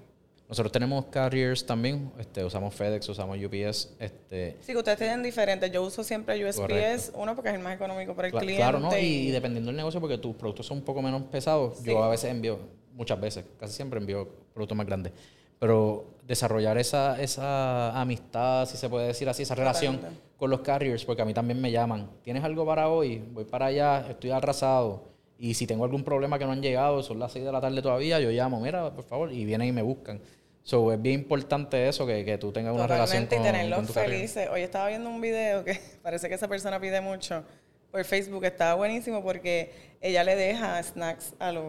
Nosotros 0.48 0.70
tenemos 0.70 1.06
carriers 1.06 1.64
también, 1.64 2.12
este, 2.18 2.44
usamos 2.44 2.74
FedEx, 2.74 3.08
usamos 3.08 3.38
UPS, 3.42 3.94
este, 3.98 4.58
Sí, 4.60 4.72
que 4.72 4.76
ustedes 4.78 4.98
tienen 4.98 5.22
diferentes. 5.22 5.72
Yo 5.72 5.82
uso 5.82 6.04
siempre 6.04 6.34
USPS, 6.44 6.58
Correcto. 6.60 7.12
uno 7.14 7.34
porque 7.34 7.48
es 7.48 7.54
el 7.54 7.62
más 7.62 7.74
económico 7.74 8.14
para 8.14 8.28
el 8.28 8.34
cla- 8.34 8.40
cliente. 8.40 8.60
claro, 8.62 8.78
¿no? 8.78 8.94
Y, 8.98 9.02
y 9.02 9.30
dependiendo 9.30 9.68
del 9.68 9.76
negocio, 9.78 9.98
porque 9.98 10.18
tus 10.18 10.36
productos 10.36 10.66
son 10.66 10.78
un 10.78 10.84
poco 10.84 11.00
menos 11.00 11.22
pesados, 11.22 11.78
Sí. 11.78 11.86
yo 11.86 12.04
a 12.04 12.08
veces 12.10 12.30
envío, 12.30 12.58
muchas 12.92 13.18
veces, 13.18 13.46
casi 13.58 13.72
siempre 13.72 13.98
envío 13.98 14.28
productos 14.52 14.76
más 14.76 14.86
grandes. 14.86 15.14
Pero 15.62 16.06
desarrollar 16.26 16.76
esa, 16.76 17.22
esa 17.22 18.00
amistad, 18.00 18.66
si 18.66 18.76
se 18.76 18.88
puede 18.88 19.06
decir 19.06 19.28
así, 19.28 19.44
esa 19.44 19.54
relación 19.54 20.00
con 20.36 20.50
los 20.50 20.58
carriers, 20.62 21.04
porque 21.04 21.22
a 21.22 21.24
mí 21.24 21.34
también 21.34 21.60
me 21.60 21.70
llaman, 21.70 22.10
¿tienes 22.24 22.42
algo 22.42 22.66
para 22.66 22.88
hoy? 22.88 23.22
Voy 23.30 23.44
para 23.44 23.66
allá, 23.66 24.04
estoy 24.10 24.32
arrasado. 24.32 25.04
Y 25.38 25.54
si 25.54 25.68
tengo 25.68 25.84
algún 25.84 26.02
problema 26.02 26.36
que 26.36 26.46
no 26.46 26.50
han 26.50 26.62
llegado, 26.62 27.00
son 27.04 27.20
las 27.20 27.30
6 27.30 27.44
de 27.44 27.52
la 27.52 27.60
tarde 27.60 27.80
todavía, 27.80 28.18
yo 28.18 28.30
llamo, 28.30 28.58
mira, 28.58 28.92
por 28.92 29.04
favor, 29.04 29.32
y 29.32 29.44
vienen 29.44 29.68
y 29.68 29.72
me 29.72 29.82
buscan. 29.82 30.20
So, 30.64 30.90
es 30.90 31.00
bien 31.00 31.20
importante 31.20 31.88
eso, 31.88 32.08
que, 32.08 32.24
que 32.24 32.38
tú 32.38 32.50
tengas 32.50 32.74
una 32.74 32.88
relación 32.88 33.26
con, 33.26 33.38
y 33.38 33.42
tenerlos 33.42 33.76
con 33.76 33.86
tu 33.86 33.92
carrier. 33.92 34.16
felices. 34.16 34.48
Hoy 34.52 34.62
estaba 34.62 34.88
viendo 34.88 35.10
un 35.10 35.20
video 35.20 35.62
que 35.62 35.78
parece 36.02 36.28
que 36.28 36.34
esa 36.34 36.48
persona 36.48 36.80
pide 36.80 37.00
mucho 37.00 37.44
por 37.92 38.04
Facebook. 38.04 38.44
Estaba 38.44 38.74
buenísimo 38.74 39.22
porque 39.22 39.70
ella 40.00 40.24
le 40.24 40.34
deja 40.34 40.82
snacks 40.82 41.34
a 41.38 41.52
los, 41.52 41.64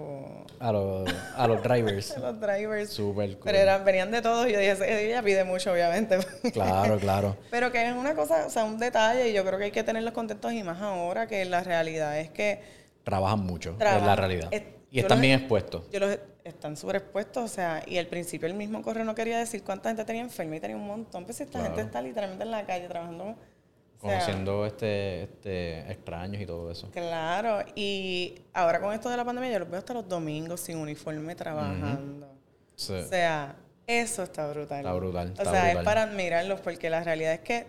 A 0.59 0.71
los, 0.71 1.13
a 1.35 1.47
los 1.47 1.61
drivers. 1.61 2.11
a 2.17 2.19
los 2.19 2.39
drivers. 2.39 2.89
Súper 2.91 3.33
cool. 3.33 3.41
Pero 3.43 3.57
eran, 3.59 3.85
venían 3.85 4.09
de 4.09 4.21
todos 4.21 4.47
y 4.47 4.53
yo 4.53 4.59
dije, 4.59 5.09
ella 5.09 5.21
pide 5.21 5.43
mucho, 5.43 5.71
obviamente. 5.71 6.17
Claro, 6.53 6.97
claro. 6.97 7.37
Pero 7.51 7.71
que 7.71 7.85
es 7.87 7.93
una 7.93 8.15
cosa, 8.15 8.45
o 8.47 8.49
sea, 8.49 8.63
un 8.63 8.79
detalle 8.79 9.29
y 9.29 9.33
yo 9.33 9.43
creo 9.45 9.59
que 9.59 9.65
hay 9.65 9.71
que 9.71 9.83
tenerlos 9.83 10.13
contentos 10.13 10.51
y 10.53 10.63
más 10.63 10.81
ahora 10.81 11.27
que 11.27 11.43
la 11.45 11.61
realidad 11.61 12.17
es 12.19 12.29
que 12.31 12.61
Trabajan 13.03 13.41
mucho, 13.41 13.71
es 13.71 13.79
la 13.79 14.15
realidad. 14.15 14.47
Es- 14.51 14.63
y 14.89 14.99
están 14.99 15.17
los- 15.17 15.21
bien 15.23 15.39
expuestos. 15.39 15.89
yo 15.91 15.99
los, 15.99 16.17
están 16.45 16.77
sobreexpuestos, 16.77 17.43
o 17.43 17.47
sea, 17.53 17.83
y 17.85 17.97
al 17.97 18.05
principio 18.07 18.47
el 18.47 18.53
mismo 18.53 18.81
correo 18.81 19.03
no 19.03 19.13
quería 19.15 19.39
decir 19.39 19.63
cuánta 19.63 19.89
gente 19.89 20.05
tenía 20.05 20.21
enferma 20.21 20.55
y 20.55 20.59
tenía 20.59 20.77
un 20.77 20.85
montón, 20.87 21.25
pues 21.25 21.41
esta 21.41 21.63
gente 21.63 21.81
está 21.81 22.01
literalmente 22.01 22.43
en 22.45 22.51
la 22.51 22.65
calle 22.65 22.87
trabajando. 22.87 23.35
Conociendo 24.03 24.65
este, 24.65 25.23
este, 25.23 25.79
extraños 25.89 26.41
y 26.41 26.45
todo 26.45 26.69
eso. 26.69 26.91
Claro, 26.91 27.63
y 27.73 28.35
ahora 28.53 28.81
con 28.81 28.93
esto 28.93 29.09
de 29.09 29.15
la 29.15 29.23
pandemia 29.23 29.53
yo 29.53 29.59
los 29.59 29.69
veo 29.69 29.79
hasta 29.79 29.93
los 29.93 30.09
domingos 30.09 30.59
sin 30.59 30.77
uniforme 30.77 31.35
trabajando. 31.35 32.27
O 32.27 32.77
sea, 32.77 33.55
eso 33.87 34.23
está 34.23 34.49
brutal. 34.49 34.79
Está 34.79 34.93
brutal. 34.93 35.33
o 35.39 35.43
sea, 35.45 35.71
es 35.71 35.77
para 35.85 36.03
admirarlos 36.03 36.59
porque 36.59 36.89
la 36.89 37.01
realidad 37.01 37.33
es 37.33 37.39
que, 37.39 37.65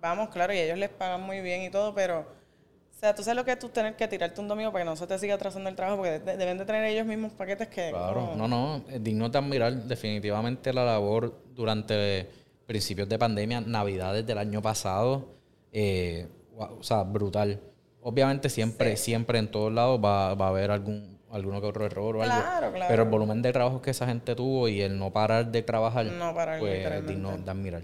vamos, 0.00 0.30
claro, 0.30 0.52
y 0.52 0.58
ellos 0.58 0.76
les 0.76 0.90
pagan 0.90 1.22
muy 1.22 1.40
bien 1.40 1.62
y 1.62 1.70
todo, 1.70 1.94
pero, 1.94 2.20
o 2.20 2.98
sea, 2.98 3.14
tú 3.14 3.22
sabes 3.22 3.36
lo 3.36 3.44
que 3.44 3.52
es 3.52 3.58
tú 3.60 3.68
tener 3.68 3.94
que 3.94 4.08
tirarte 4.08 4.40
un 4.40 4.48
domingo 4.48 4.72
para 4.72 4.84
que 4.84 4.90
no 4.90 4.96
se 4.96 5.06
te 5.06 5.16
siga 5.20 5.36
atrasando 5.36 5.70
el 5.70 5.76
trabajo, 5.76 5.98
porque 5.98 6.18
deben 6.18 6.58
de 6.58 6.64
tener 6.64 6.84
ellos 6.84 7.06
mismos 7.06 7.30
paquetes 7.30 7.68
que... 7.68 7.90
Claro, 7.90 8.34
no, 8.36 8.48
no, 8.48 8.84
es 8.88 9.04
digno 9.04 9.28
de 9.28 9.38
admirar 9.38 9.72
definitivamente 9.72 10.72
la 10.72 10.84
labor 10.84 11.32
durante 11.54 12.28
principios 12.66 13.08
de 13.08 13.20
pandemia, 13.20 13.60
navidades 13.60 14.26
del 14.26 14.38
año 14.38 14.60
pasado, 14.60 15.35
eh, 15.78 16.26
o 16.56 16.82
sea, 16.82 17.02
brutal. 17.02 17.60
Obviamente 18.00 18.48
siempre, 18.48 18.96
siempre 18.96 19.38
en 19.38 19.50
todos 19.50 19.70
lados 19.70 20.00
va, 20.02 20.34
va 20.34 20.46
a 20.46 20.48
haber 20.48 20.70
algún 20.70 21.16
alguno 21.30 21.60
que 21.60 21.66
otro 21.66 21.84
error 21.84 22.16
o 22.16 22.22
algo. 22.22 22.72
Pero 22.88 23.02
el 23.02 23.08
volumen 23.08 23.42
de 23.42 23.52
trabajo 23.52 23.82
que 23.82 23.90
esa 23.90 24.06
gente 24.06 24.34
tuvo 24.34 24.68
y 24.68 24.80
el 24.80 24.98
no 24.98 25.12
parar 25.12 25.50
de 25.50 25.62
trabajar, 25.62 26.06
no 26.06 26.34
parar, 26.34 26.58
pues 26.58 27.06
digno 27.06 27.36
de 27.36 27.50
admirar. 27.50 27.82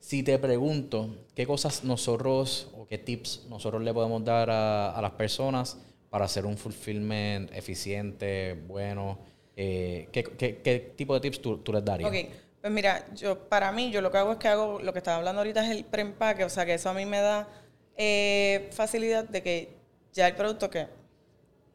Si 0.00 0.22
te 0.22 0.38
pregunto, 0.38 1.14
¿qué 1.34 1.46
cosas 1.46 1.84
nosotros 1.84 2.70
o 2.76 2.86
qué 2.86 2.98
tips 2.98 3.46
nosotros 3.48 3.82
le 3.82 3.92
podemos 3.92 4.24
dar 4.24 4.50
a, 4.50 4.98
las 5.00 5.12
personas 5.12 5.78
para 6.08 6.24
hacer 6.24 6.46
un 6.46 6.56
fulfillment 6.56 7.52
eficiente, 7.52 8.58
bueno? 8.66 9.18
Eh, 9.56 10.08
¿qué, 10.10 10.92
tipo 10.96 11.14
de 11.14 11.20
tips 11.20 11.42
tú, 11.42 11.72
les 11.72 11.84
darías? 11.84 12.10
Ok, 12.10 12.16
pues 12.60 12.72
mira, 12.72 13.06
yo 13.14 13.48
para 13.48 13.72
mí, 13.72 13.90
yo 13.90 14.02
lo 14.02 14.10
que 14.10 14.18
hago 14.18 14.32
es 14.32 14.38
que 14.38 14.48
hago, 14.48 14.80
lo 14.80 14.92
que 14.92 14.98
estaba 14.98 15.16
hablando 15.16 15.40
ahorita 15.40 15.64
es 15.64 15.70
el 15.70 15.84
preempaque, 15.84 16.44
o 16.44 16.50
sea 16.50 16.66
que 16.66 16.74
eso 16.74 16.90
a 16.90 16.94
mí 16.94 17.06
me 17.06 17.20
da 17.20 17.48
eh, 17.96 18.68
facilidad 18.72 19.24
de 19.24 19.42
que 19.42 19.76
ya 20.12 20.28
el 20.28 20.34
producto 20.34 20.68
que 20.68 20.86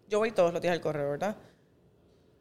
yo 0.08 0.20
voy 0.20 0.32
todos 0.32 0.54
los 0.54 0.62
días 0.62 0.74
al 0.74 0.82
correo, 0.82 1.12
¿verdad? 1.12 1.36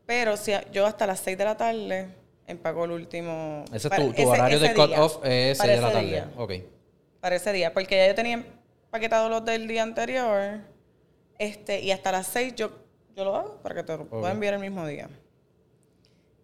Pero 0.05 0.37
si 0.37 0.53
yo 0.73 0.87
hasta 0.87 1.07
las 1.07 1.21
6 1.21 1.39
de 1.39 1.45
la 1.45 1.57
tarde 1.57 2.09
empaco 2.47 2.85
el 2.85 2.91
último... 2.91 3.65
Ese 3.73 3.89
es 3.89 4.15
tu, 4.15 4.29
horario 4.29 4.61
de 4.61 4.75
cut-off, 4.75 5.25
es 5.25 5.57
6 5.57 5.71
de 5.71 5.81
la 5.81 5.93
tarde. 5.93 6.07
Día. 6.07 6.31
Ok. 6.37 6.53
Para 7.21 7.37
ese 7.37 7.53
día, 7.53 7.73
porque 7.73 7.97
ya 7.97 8.09
yo 8.09 8.15
tenía 8.15 8.35
empaquetado 8.35 9.31
los 9.31 9.43
del 9.47 9.67
día 9.67 9.83
anterior, 9.83 10.61
este, 11.39 11.81
y 11.81 11.91
hasta 11.91 12.13
las 12.13 12.27
6 12.27 12.55
yo, 12.55 12.73
yo 13.17 13.25
lo 13.25 13.37
hago 13.37 13.63
para 13.63 13.77
que 13.77 13.83
te 13.83 13.97
lo 13.97 14.05
pueda 14.05 14.33
enviar 14.33 14.53
el 14.53 14.61
mismo 14.61 14.87
día. 14.87 15.09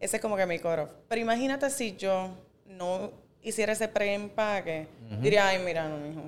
Ese 0.01 0.17
es 0.17 0.23
como 0.23 0.37
que 0.37 0.47
mi 0.47 0.59
cut-off. 0.59 0.91
Pero 1.09 1.21
imagínate 1.21 1.71
si 1.71 1.95
yo 1.97 2.31
no 2.67 3.13
hiciera 3.43 3.73
ese 3.73 3.87
pre-empaque, 3.89 4.89
diría, 5.21 5.49
ay, 5.49 5.59
mira, 5.65 5.89
no, 5.89 5.99
mijo, 5.99 6.23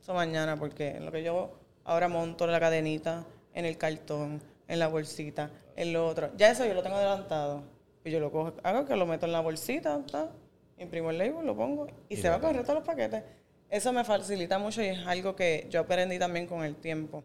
eso 0.00 0.12
mañana, 0.12 0.56
porque 0.56 0.98
lo 1.00 1.10
que 1.12 1.22
yo 1.22 1.52
ahora 1.84 2.08
monto 2.08 2.46
la 2.46 2.60
cadenita, 2.60 3.24
en 3.54 3.64
el 3.64 3.78
cartón, 3.78 4.42
en 4.68 4.78
la 4.78 4.88
bolsita, 4.88 5.50
en 5.76 5.92
lo 5.92 6.06
otro. 6.06 6.30
Ya 6.36 6.50
eso 6.50 6.64
yo 6.66 6.74
lo 6.74 6.82
tengo 6.82 6.96
adelantado. 6.96 7.62
Y 8.04 8.10
yo 8.10 8.18
lo 8.18 8.32
cojo, 8.32 8.54
hago 8.64 8.84
que 8.84 8.96
lo 8.96 9.06
meto 9.06 9.26
en 9.26 9.32
la 9.32 9.40
bolsita, 9.40 10.00
imprimo 10.76 11.10
el 11.10 11.18
label, 11.18 11.46
lo 11.46 11.56
pongo 11.56 11.86
y, 12.08 12.16
se 12.16 12.28
va 12.28 12.36
a 12.36 12.40
correr 12.40 12.62
todos 12.62 12.76
los 12.76 12.84
paquetes. 12.84 13.22
Eso 13.70 13.92
me 13.92 14.02
facilita 14.04 14.58
mucho 14.58 14.82
y 14.82 14.86
es 14.86 15.06
algo 15.06 15.36
que 15.36 15.66
yo 15.70 15.80
aprendí 15.80 16.18
también 16.18 16.46
con 16.46 16.64
el 16.64 16.74
tiempo. 16.76 17.22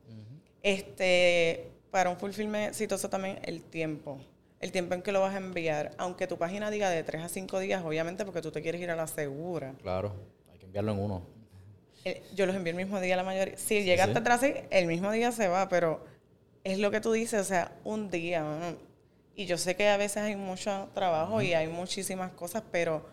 Este, 0.62 1.72
para 1.90 2.10
un 2.10 2.18
fulfillment 2.18 2.70
exitoso 2.70 3.10
también 3.10 3.40
el 3.44 3.64
tiempo. 3.64 4.20
El 4.60 4.72
tiempo 4.72 4.96
en 4.96 5.02
que 5.02 5.12
lo 5.12 5.22
vas 5.22 5.36
a 5.36 5.38
enviar. 5.38 5.92
Aunque 5.98 6.28
tu 6.28 6.38
página 6.38 6.72
diga 6.72 6.90
de 6.90 7.04
3 7.04 7.24
a 7.24 7.30
5 7.30 7.60
días, 7.60 7.84
obviamente 7.84 8.26
porque 8.26 8.42
tú 8.42 8.52
te 8.52 8.62
quieres 8.62 8.82
ir 8.82 8.90
a 8.90 8.96
la 8.96 9.08
segura. 9.08 9.76
Claro, 9.82 10.16
hay 10.52 10.58
que 10.58 10.66
enviarlo 10.66 10.94
en 10.94 11.00
uno. 11.00 11.22
Eh, 12.06 12.24
yo 12.36 12.46
los 12.46 12.56
envío 12.56 12.72
el 12.72 12.78
mismo 12.78 13.00
día 13.00 13.16
la 13.16 13.24
mayoría. 13.24 13.58
Si 13.58 13.84
llegaste 13.84 14.18
atrás, 14.18 14.42
el 14.44 14.88
mismo 14.88 15.12
día 15.12 15.32
se 15.32 15.48
va, 15.48 15.70
pero 15.70 16.06
es 16.64 16.80
lo 16.80 16.92
que 16.92 17.02
tú 17.02 17.12
dices, 17.12 17.42
o 17.42 17.44
sea, 17.44 17.72
un 17.84 18.10
día. 18.10 18.76
Y 19.36 19.46
yo 19.46 19.58
sé 19.58 19.76
que 19.76 19.88
a 19.90 19.98
veces 19.98 20.18
hay 20.18 20.36
mucho 20.36 20.90
trabajo 20.94 21.42
y 21.42 21.54
hay 21.54 21.68
muchísimas 21.68 22.32
cosas, 22.32 22.64
pero 22.72 23.06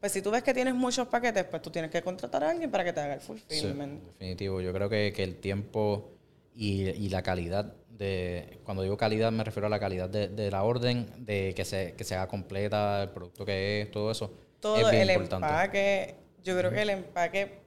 pues 0.00 0.12
si 0.12 0.22
tú 0.22 0.30
ves 0.30 0.42
que 0.42 0.54
tienes 0.54 0.74
muchos 0.74 1.08
paquetes, 1.08 1.44
pues 1.44 1.60
tú 1.62 1.70
tienes 1.70 1.90
que 1.90 2.02
contratar 2.02 2.44
a 2.44 2.50
alguien 2.50 2.70
para 2.70 2.84
que 2.84 2.92
te 2.92 3.00
haga 3.00 3.14
el 3.14 3.20
fulfillment. 3.20 4.02
definitivo. 4.04 4.60
Yo 4.60 4.72
creo 4.72 4.88
que, 4.88 5.08
el 5.08 5.36
tiempo 5.36 6.10
y, 6.54 7.08
la 7.08 7.22
calidad 7.22 7.74
de... 7.98 8.58
Cuando 8.64 8.82
digo 8.82 8.96
calidad 8.96 9.30
me 9.32 9.44
refiero 9.44 9.66
a 9.66 9.70
la 9.70 9.80
calidad 9.80 10.08
de, 10.08 10.50
la 10.50 10.62
orden, 10.62 11.06
de 11.18 11.52
que 11.54 11.64
se, 11.64 11.94
que 11.94 12.04
se 12.04 12.14
haga 12.14 12.28
completa, 12.28 13.02
el 13.02 13.10
producto 13.10 13.44
que 13.44 13.82
es, 13.82 13.90
todo 13.90 14.10
eso. 14.10 14.32
Todo 14.60 14.76
es 14.76 14.90
bien 14.90 15.02
el 15.02 15.10
empaque. 15.10 16.14
Yo 16.42 16.56
creo 16.56 16.70
que 16.70 16.82
el 16.82 16.90
empaque... 16.90 17.58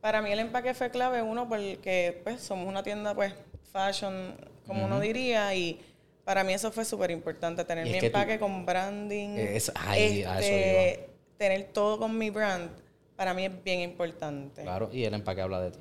Para 0.00 0.22
mí 0.22 0.32
el 0.32 0.38
empaque 0.38 0.72
fue 0.72 0.90
clave, 0.90 1.20
uno, 1.20 1.46
porque 1.46 2.22
pues 2.24 2.40
somos 2.40 2.66
una 2.66 2.82
tienda 2.82 3.14
pues 3.14 3.34
fashion 3.70 4.34
como 4.66 4.86
uno 4.86 5.00
diría, 5.00 5.54
y 5.54 5.80
para 6.24 6.44
mí 6.44 6.52
eso 6.52 6.70
fue 6.70 6.84
súper 6.84 7.10
importante, 7.10 7.64
tener 7.64 7.84
mi 7.84 7.98
empaque 7.98 8.38
con 8.38 8.64
branding, 8.64 9.30
es, 9.30 9.72
este, 9.96 11.08
tener 11.36 11.64
todo 11.72 11.98
con 11.98 12.16
mi 12.16 12.30
brand, 12.30 12.70
para 13.16 13.34
mí 13.34 13.46
es 13.46 13.64
bien 13.64 13.80
importante. 13.80 14.62
Claro, 14.62 14.88
y 14.92 15.04
el 15.04 15.14
empaque 15.14 15.40
habla 15.40 15.60
de 15.60 15.72
ti. 15.72 15.80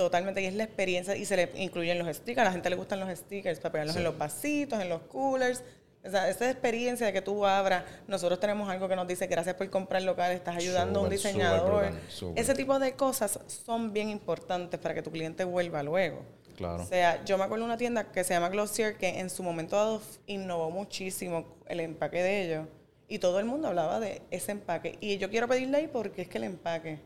Totalmente, 0.00 0.40
y 0.40 0.46
es 0.46 0.54
la 0.54 0.64
experiencia, 0.64 1.14
y 1.14 1.26
se 1.26 1.36
le 1.36 1.50
incluyen 1.56 1.98
los 1.98 2.16
stickers, 2.16 2.38
a 2.38 2.44
la 2.44 2.52
gente 2.52 2.70
le 2.70 2.76
gustan 2.76 3.00
los 3.00 3.18
stickers 3.18 3.60
para 3.60 3.72
pegarlos 3.72 3.96
en 3.96 4.04
los 4.04 4.16
vasitos, 4.16 4.80
en 4.80 4.88
los 4.88 5.02
coolers. 5.02 5.62
esa 6.02 6.50
experiencia 6.50 7.04
de 7.04 7.12
que 7.12 7.20
tú 7.20 7.44
abras, 7.44 7.84
nosotros 8.08 8.40
tenemos 8.40 8.70
algo 8.70 8.88
que 8.88 8.96
nos 8.96 9.06
dice 9.06 9.26
gracias 9.26 9.56
por 9.56 9.68
comprar 9.68 10.00
local, 10.00 10.32
estás 10.32 10.56
ayudando 10.56 11.00
a 11.00 11.02
un 11.02 11.10
diseñador. 11.10 11.92
Ese 12.34 12.54
tipo 12.54 12.78
de 12.78 12.94
cosas 12.94 13.40
son 13.46 13.92
bien 13.92 14.08
importantes 14.08 14.80
para 14.80 14.94
que 14.94 15.02
tu 15.02 15.10
cliente 15.10 15.44
vuelva 15.44 15.82
luego. 15.82 16.24
O 16.64 16.84
sea, 16.86 17.22
yo 17.26 17.36
me 17.36 17.44
acuerdo 17.44 17.64
de 17.64 17.68
una 17.68 17.76
tienda 17.76 18.10
que 18.10 18.24
se 18.24 18.32
llama 18.32 18.48
Glossier 18.48 18.96
que 18.96 19.20
en 19.20 19.28
su 19.28 19.42
momento 19.42 19.76
dado 19.76 20.00
innovó 20.26 20.70
muchísimo 20.70 21.44
el 21.66 21.80
empaque 21.80 22.22
de 22.22 22.44
ellos. 22.44 22.66
Y 23.06 23.18
todo 23.18 23.38
el 23.38 23.44
mundo 23.44 23.68
hablaba 23.68 24.00
de 24.00 24.22
ese 24.30 24.52
empaque. 24.52 24.96
Y 25.02 25.18
yo 25.18 25.28
quiero 25.28 25.46
pedirle 25.46 25.76
ahí 25.76 25.88
porque 25.88 26.22
es 26.22 26.28
que 26.28 26.38
el 26.38 26.44
empaque. 26.44 27.00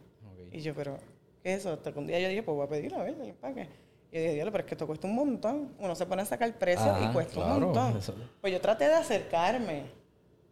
Y 0.52 0.60
yo, 0.60 0.72
pero, 0.74 0.98
¿qué 1.44 1.52
es 1.52 1.60
eso? 1.60 1.74
Hasta 1.74 1.92
que 1.92 1.98
un 1.98 2.06
día 2.06 2.18
yo 2.18 2.28
dije, 2.28 2.42
pues 2.42 2.56
voy 2.56 2.66
a 2.66 2.68
pedirle 2.68 2.96
a 2.96 3.02
ver 3.02 3.14
el 3.14 3.28
empaque. 3.28 3.68
Y 4.10 4.16
yo 4.16 4.22
dije, 4.22 4.34
Dios, 4.34 4.48
pero 4.50 4.64
es 4.64 4.64
que 4.64 4.74
esto 4.74 4.86
cuesta 4.86 5.06
un 5.06 5.14
montón. 5.14 5.74
Uno 5.78 5.94
se 5.94 6.06
pone 6.06 6.22
a 6.22 6.24
sacar 6.24 6.48
el 6.48 6.54
precio 6.54 6.96
y 7.04 7.12
cuesta 7.12 7.40
un 7.40 7.60
montón. 7.60 8.00
Pues 8.40 8.52
yo 8.52 8.60
traté 8.60 8.86
de 8.88 8.94
acercarme. 8.94 9.82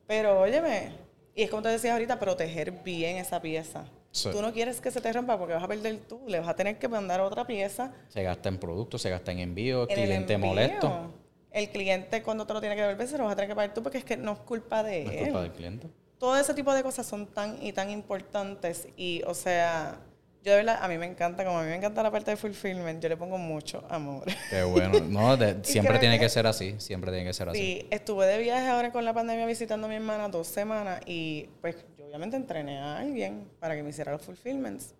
Pero, 0.06 0.40
óyeme, 0.40 0.92
y 1.34 1.44
es 1.44 1.50
como 1.50 1.62
te 1.62 1.70
decías 1.70 1.94
ahorita, 1.94 2.20
proteger 2.20 2.70
bien 2.70 3.16
esa 3.16 3.40
pieza. 3.40 3.86
Tú 4.30 4.42
no 4.42 4.52
quieres 4.52 4.82
que 4.82 4.90
se 4.90 5.00
te 5.00 5.10
rompa 5.10 5.38
porque 5.38 5.54
vas 5.54 5.62
a 5.62 5.68
perder 5.68 5.96
tú. 6.06 6.20
Le 6.26 6.38
vas 6.40 6.48
a 6.48 6.54
tener 6.54 6.78
que 6.78 6.86
mandar 6.88 7.22
otra 7.22 7.46
pieza. 7.46 7.94
Se 8.08 8.22
gasta 8.22 8.50
en 8.50 8.58
productos, 8.58 9.00
se 9.00 9.08
gasta 9.08 9.32
en 9.32 9.38
envío, 9.38 9.88
el 9.88 9.94
cliente 9.94 10.36
molesto. 10.36 11.10
El 11.50 11.70
cliente 11.70 12.22
cuando 12.22 12.46
te 12.46 12.52
lo 12.52 12.60
tiene 12.60 12.74
que 12.76 12.82
devolver 12.82 13.06
se 13.06 13.16
lo 13.16 13.24
vas 13.24 13.32
a 13.32 13.36
tener 13.36 13.48
que 13.48 13.54
pagar 13.54 13.74
tú 13.74 13.82
porque 13.82 13.98
es 13.98 14.04
que 14.04 14.16
no 14.16 14.32
es 14.32 14.38
culpa 14.40 14.82
de 14.82 15.02
él. 15.02 15.06
No 15.06 15.12
es 15.12 15.22
culpa 15.24 15.42
del 15.42 15.52
cliente. 15.52 15.88
Todo 16.18 16.36
ese 16.36 16.52
tipo 16.54 16.72
de 16.74 16.82
cosas 16.82 17.06
son 17.06 17.26
tan 17.26 17.62
y 17.62 17.72
tan 17.72 17.90
importantes 17.90 18.88
y, 18.96 19.22
o 19.26 19.34
sea, 19.34 19.98
yo 20.42 20.50
de 20.52 20.58
verdad, 20.58 20.78
a 20.82 20.88
mí 20.88 20.98
me 20.98 21.06
encanta, 21.06 21.44
como 21.44 21.58
a 21.58 21.62
mí 21.62 21.68
me 21.68 21.76
encanta 21.76 22.02
la 22.02 22.10
parte 22.10 22.32
de 22.32 22.36
fulfillment, 22.36 23.00
yo 23.00 23.08
le 23.08 23.16
pongo 23.16 23.38
mucho 23.38 23.84
amor. 23.88 24.24
Qué 24.50 24.64
bueno. 24.64 24.92
No, 25.08 25.36
siempre 25.62 25.98
tiene 25.98 26.18
que, 26.18 26.28
ser 26.28 26.46
así, 26.46 26.74
siempre 26.78 27.12
tiene 27.12 27.26
que 27.26 27.32
ser 27.32 27.48
así. 27.48 27.58
Sí, 27.58 27.86
estuve 27.90 28.26
de 28.26 28.38
viaje 28.38 28.66
ahora 28.68 28.90
con 28.90 29.04
la 29.04 29.14
pandemia 29.14 29.46
visitando 29.46 29.86
a 29.86 29.90
mi 29.90 29.96
hermana 29.96 30.28
dos 30.28 30.48
semanas 30.48 31.00
y 31.06 31.48
pues 31.60 31.76
obviamente 32.04 32.36
entrené 32.36 32.78
a 32.78 32.98
alguien 32.98 33.48
para 33.60 33.76
que 33.76 33.82
me 33.82 33.90
hiciera 33.90 34.10
los 34.10 34.22
fulfillments. 34.22 34.94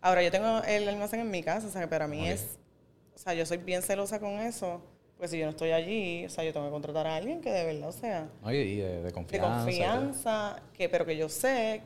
Ahora 0.00 0.22
yo 0.22 0.30
tengo 0.30 0.62
el 0.64 0.88
almacén 0.88 1.20
en 1.20 1.30
mi 1.30 1.42
casa, 1.42 1.68
o 1.68 1.70
sea, 1.70 1.80
que 1.80 1.88
para 1.88 2.06
mí 2.06 2.28
es, 2.28 2.58
o 3.14 3.18
sea, 3.18 3.34
yo 3.34 3.46
soy 3.46 3.58
bien 3.58 3.82
celosa 3.82 4.20
con 4.20 4.40
eso, 4.40 4.82
pues 5.16 5.30
si 5.30 5.38
yo 5.38 5.44
no 5.44 5.50
estoy 5.50 5.70
allí, 5.70 6.26
o 6.26 6.28
sea, 6.28 6.44
yo 6.44 6.52
tengo 6.52 6.66
que 6.66 6.72
contratar 6.72 7.06
a 7.06 7.16
alguien 7.16 7.40
que 7.40 7.50
de 7.50 7.64
verdad, 7.64 7.88
o 7.88 7.92
sea, 7.92 8.28
y 8.44 8.76
de, 8.76 9.12
confianza. 9.12 9.48
De 9.48 9.54
confianza, 9.54 10.62
que, 10.74 10.88
pero 10.88 11.06
que 11.06 11.16
yo 11.16 11.28
sé, 11.28 11.82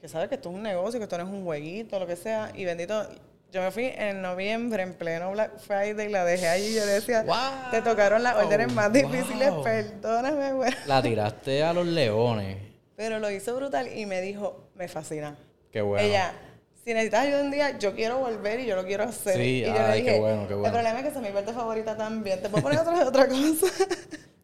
que 0.00 0.08
sabe 0.08 0.28
que 0.28 0.36
esto 0.36 0.50
es 0.50 0.54
un 0.54 0.62
negocio, 0.62 0.98
que 1.00 1.04
esto 1.04 1.18
no 1.18 1.24
es 1.24 1.30
un 1.30 1.44
jueguito, 1.44 1.98
lo 1.98 2.06
que 2.06 2.16
sea, 2.16 2.52
y 2.54 2.64
bendito, 2.64 3.06
yo 3.50 3.62
me 3.62 3.70
fui 3.70 3.86
en 3.86 4.22
noviembre, 4.22 4.82
en 4.82 4.94
pleno 4.94 5.30
Black 5.32 5.58
Friday, 5.58 6.08
la 6.08 6.24
dejé 6.24 6.48
allí 6.48 6.66
y 6.68 6.74
yo 6.74 6.86
decía, 6.86 7.24
te 7.70 7.82
tocaron 7.82 8.22
las 8.22 8.36
órdenes 8.36 8.72
más 8.72 8.92
difíciles, 8.92 9.50
perdóname, 9.64 10.52
güey. 10.52 10.72
La 10.86 11.02
tiraste 11.02 11.62
a 11.62 11.72
los 11.72 11.86
leones. 11.86 12.58
Pero 12.96 13.18
lo 13.18 13.30
hizo 13.30 13.54
brutal 13.56 13.96
y 13.96 14.06
me 14.06 14.20
dijo, 14.20 14.70
me 14.74 14.88
fascina. 14.88 15.36
Qué 15.72 15.80
bueno. 15.80 16.06
Ella, 16.06 16.32
si 16.84 16.92
necesitas 16.92 17.26
ayuda 17.26 17.42
un 17.42 17.50
día, 17.50 17.78
yo 17.78 17.94
quiero 17.94 18.18
volver 18.18 18.60
y 18.60 18.66
yo 18.66 18.76
lo 18.76 18.84
quiero 18.84 19.04
hacer. 19.04 19.36
Sí, 19.36 19.58
y 19.58 19.66
yo 19.66 19.72
ay, 19.72 19.78
le 19.78 19.96
dije, 19.98 20.14
qué 20.14 20.20
bueno, 20.20 20.48
qué 20.48 20.54
bueno. 20.54 20.66
El 20.66 20.72
problema 20.72 20.98
es 20.98 21.02
que 21.04 21.18
es 21.18 21.24
mi 21.24 21.30
parte 21.30 21.52
favorita 21.52 21.96
también. 21.96 22.42
Te 22.42 22.48
puedo 22.48 22.62
poner 22.62 22.80
otra, 22.80 23.04
otra 23.06 23.28
cosa. 23.28 23.66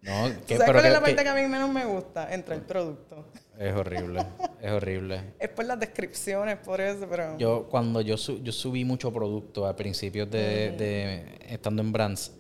No, 0.03 0.29
¿Sabes 0.49 0.71
cuál 0.71 0.87
es 0.87 0.93
la 0.93 1.01
parte 1.01 1.23
que, 1.23 1.29
a 1.29 1.35
mí 1.35 1.43
menos 1.49 1.71
me 1.71 1.85
gusta? 1.85 2.33
Entre 2.33 2.55
el 2.55 2.61
producto. 2.63 3.27
Es 3.59 3.75
horrible, 3.75 4.27
es 4.61 4.73
horrible. 4.73 5.21
Es 5.39 5.49
por 5.49 5.65
las 5.65 5.79
descripciones, 5.79 6.59
por 6.59 6.81
eso, 6.81 7.07
pero... 7.09 7.39
Yo, 7.39 7.67
cuando 7.69 8.01
yo, 8.01 8.17
yo 8.17 8.53
subí 8.53 8.85
mucho 8.85 9.13
producto 9.13 9.67
a 9.67 9.77
principios 9.77 10.31
de, 10.31 10.73
de, 10.73 11.39
estando 11.49 11.83
en 11.83 11.93
Brands 11.93 12.33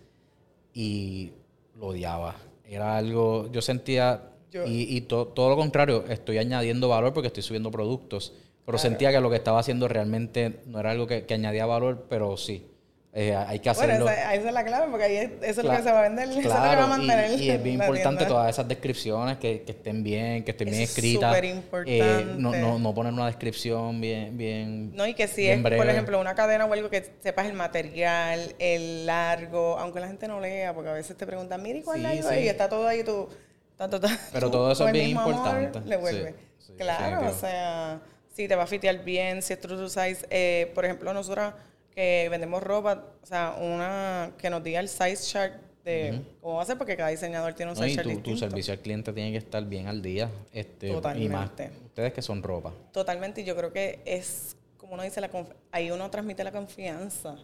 y 0.72 1.32
lo 1.76 1.88
odiaba. 1.88 2.34
Era 2.64 2.96
algo, 2.96 3.50
yo 3.52 3.62
sentía, 3.62 4.30
y, 4.66 4.96
y 4.96 5.00
todo 5.02 5.48
lo 5.48 5.56
contrario, 5.56 6.04
estoy 6.08 6.38
añadiendo 6.38 6.88
valor 6.88 7.12
porque 7.12 7.28
estoy 7.28 7.42
subiendo 7.42 7.70
productos. 7.70 8.32
Pero 8.66 8.78
sentía 8.78 9.12
que 9.12 9.20
lo 9.20 9.28
que 9.28 9.36
estaba 9.36 9.60
haciendo 9.60 9.88
realmente 9.88 10.60
no 10.66 10.80
era 10.80 10.90
algo 10.90 11.06
que, 11.06 11.26
que 11.26 11.34
añadía 11.34 11.66
valor, 11.66 12.06
pero 12.08 12.36
sí. 12.36 12.66
Eh, 13.16 13.32
hay 13.32 13.60
que 13.60 13.70
hacerlo. 13.70 14.06
Bueno, 14.06 14.10
esa, 14.10 14.34
es 14.34 14.52
la 14.52 14.64
clave, 14.64 14.88
porque 14.90 15.04
ahí 15.04 15.16
eso 15.42 15.60
es 15.60 15.64
lo 15.64 15.70
que 15.70 15.82
se 15.82 15.92
va 15.92 16.00
a 16.00 16.02
vender, 16.02 16.28
eso 16.30 16.40
es 16.40 16.44
lo 16.46 16.50
que 16.50 16.58
va 16.58 16.82
a 16.82 16.86
mantener. 16.88 17.38
Y, 17.38 17.44
y 17.44 17.50
es 17.50 17.62
bien 17.62 17.74
importante 17.80 18.26
todas 18.26 18.50
esas 18.50 18.66
descripciones 18.66 19.36
que, 19.38 19.62
que, 19.62 19.70
estén 19.70 20.02
bien, 20.02 20.42
que 20.42 20.50
estén 20.50 20.68
bien 20.68 20.82
escritas. 20.82 21.32
Súper 21.32 21.44
importante. 21.44 21.98
Eh, 21.98 22.34
no, 22.36 22.50
no, 22.56 22.78
no, 22.80 22.92
poner 22.92 23.12
una 23.12 23.26
descripción 23.26 24.00
bien, 24.00 24.36
bien. 24.36 24.96
No, 24.96 25.06
y 25.06 25.14
que 25.14 25.28
si 25.28 25.46
es, 25.46 25.60
por 25.60 25.72
ejemplo, 25.72 26.20
una 26.20 26.34
cadena 26.34 26.64
o 26.64 26.72
algo 26.72 26.90
que 26.90 27.08
sepas 27.22 27.46
el 27.46 27.52
material, 27.52 28.56
el 28.58 29.06
largo, 29.06 29.78
aunque 29.78 30.00
la 30.00 30.08
gente 30.08 30.26
no 30.26 30.40
lea, 30.40 30.74
porque 30.74 30.90
a 30.90 30.94
veces 30.94 31.16
te 31.16 31.24
preguntan, 31.24 31.62
mira, 31.62 31.78
¿y 31.78 31.82
cuál 31.82 32.04
es 32.06 32.26
sí. 32.26 32.34
Y 32.40 32.48
está 32.48 32.68
todo 32.68 32.88
ahí, 32.88 33.04
tú. 33.04 33.28
Pero 34.32 34.50
todo 34.50 34.72
eso 34.72 34.86
es 34.86 34.92
bien 34.92 35.10
importante. 35.10 35.80
le 35.84 35.96
vuelve. 35.96 36.34
claro, 36.76 37.28
o 37.28 37.32
sea, 37.32 38.00
si 38.32 38.48
te 38.48 38.56
va 38.56 38.64
a 38.64 38.66
fitear 38.66 39.04
bien, 39.04 39.42
si 39.42 39.52
es 39.52 39.60
true 39.60 39.76
to 39.76 39.88
size. 39.88 40.26
Eh, 40.30 40.72
por 40.74 40.84
ejemplo, 40.84 41.12
nosotros 41.12 41.54
que 41.94 42.28
vendemos 42.30 42.62
ropa, 42.62 43.04
o 43.22 43.26
sea, 43.26 43.56
una 43.60 44.32
que 44.38 44.50
nos 44.50 44.62
diga 44.62 44.80
el 44.80 44.88
size 44.88 45.16
chart 45.16 45.54
de 45.84 46.22
cómo 46.40 46.56
va 46.56 46.62
a 46.62 46.66
ser, 46.66 46.78
porque 46.78 46.96
cada 46.96 47.10
diseñador 47.10 47.52
tiene 47.54 47.72
un 47.72 47.76
size 47.76 47.96
chart 47.96 48.08
tu, 48.08 48.20
tu 48.20 48.36
servicio 48.36 48.72
al 48.72 48.80
cliente 48.80 49.12
tiene 49.12 49.32
que 49.32 49.38
estar 49.38 49.64
bien 49.64 49.86
al 49.86 50.02
día. 50.02 50.30
Este, 50.52 50.88
Totalmente. 50.88 51.24
Y 51.24 51.28
más 51.28 51.50
ustedes 51.84 52.12
que 52.12 52.22
son 52.22 52.42
ropa. 52.42 52.72
Totalmente, 52.92 53.42
y 53.42 53.44
yo 53.44 53.54
creo 53.54 53.72
que 53.72 54.00
es, 54.04 54.56
como 54.76 54.94
uno 54.94 55.02
dice, 55.02 55.20
la 55.20 55.30
ahí 55.70 55.90
uno 55.90 56.10
transmite 56.10 56.42
la 56.42 56.52
confianza. 56.52 57.36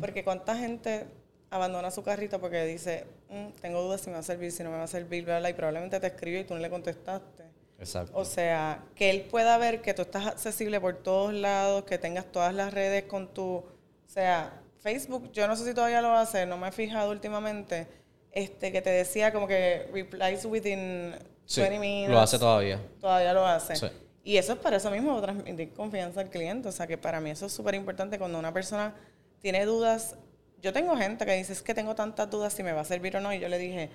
Porque 0.00 0.24
cuánta 0.24 0.56
gente 0.56 1.06
abandona 1.50 1.90
su 1.90 2.02
carrito 2.02 2.40
porque 2.40 2.64
dice, 2.64 3.04
mm, 3.28 3.60
tengo 3.60 3.82
dudas 3.82 4.00
si 4.00 4.06
me 4.06 4.14
va 4.14 4.20
a 4.20 4.22
servir, 4.22 4.52
si 4.52 4.62
no 4.62 4.70
me 4.70 4.76
va 4.76 4.84
a 4.84 4.88
servir, 4.88 5.24
bla, 5.24 5.40
bla, 5.40 5.50
y 5.50 5.52
probablemente 5.52 5.98
te 5.98 6.06
escribió 6.06 6.40
y 6.40 6.44
tú 6.44 6.54
no 6.54 6.60
le 6.60 6.70
contestaste. 6.70 7.44
Exacto. 7.78 8.12
O 8.14 8.24
sea, 8.24 8.84
que 8.94 9.10
él 9.10 9.22
pueda 9.22 9.58
ver 9.58 9.80
que 9.82 9.94
tú 9.94 10.02
estás 10.02 10.26
accesible 10.26 10.80
por 10.80 10.96
todos 10.96 11.34
lados, 11.34 11.84
que 11.84 11.98
tengas 11.98 12.26
todas 12.30 12.54
las 12.54 12.72
redes 12.72 13.04
con 13.04 13.32
tu 13.34 13.64
o 14.10 14.12
sea, 14.12 14.60
Facebook, 14.80 15.30
yo 15.30 15.46
no 15.46 15.54
sé 15.54 15.64
si 15.64 15.72
todavía 15.72 16.02
lo 16.02 16.12
hace, 16.12 16.44
no 16.44 16.58
me 16.58 16.66
he 16.66 16.72
fijado 16.72 17.12
últimamente, 17.12 17.86
este 18.32 18.72
que 18.72 18.82
te 18.82 18.90
decía 18.90 19.32
como 19.32 19.46
que 19.46 19.88
replies 19.92 20.44
within 20.46 21.14
20 21.46 21.78
minutes. 21.78 22.10
Lo 22.10 22.18
hace 22.18 22.36
todavía. 22.36 22.80
Todavía 23.00 23.32
lo 23.32 23.46
hace. 23.46 23.76
Sí. 23.76 23.86
Y 24.24 24.36
eso 24.36 24.54
es 24.54 24.58
para 24.58 24.78
eso 24.78 24.90
mismo, 24.90 25.20
transmitir 25.20 25.72
confianza 25.74 26.22
al 26.22 26.28
cliente. 26.28 26.68
O 26.68 26.72
sea, 26.72 26.88
que 26.88 26.98
para 26.98 27.20
mí 27.20 27.30
eso 27.30 27.46
es 27.46 27.52
súper 27.52 27.76
importante 27.76 28.18
cuando 28.18 28.36
una 28.36 28.52
persona 28.52 28.96
tiene 29.38 29.64
dudas. 29.64 30.16
Yo 30.60 30.72
tengo 30.72 30.96
gente 30.96 31.24
que 31.24 31.34
dice, 31.34 31.52
es 31.52 31.62
que 31.62 31.72
tengo 31.72 31.94
tantas 31.94 32.28
dudas 32.28 32.52
si 32.52 32.64
me 32.64 32.72
va 32.72 32.80
a 32.80 32.84
servir 32.84 33.16
o 33.16 33.20
no. 33.20 33.32
Y 33.32 33.38
yo 33.38 33.48
le 33.48 33.58
dije, 33.58 33.90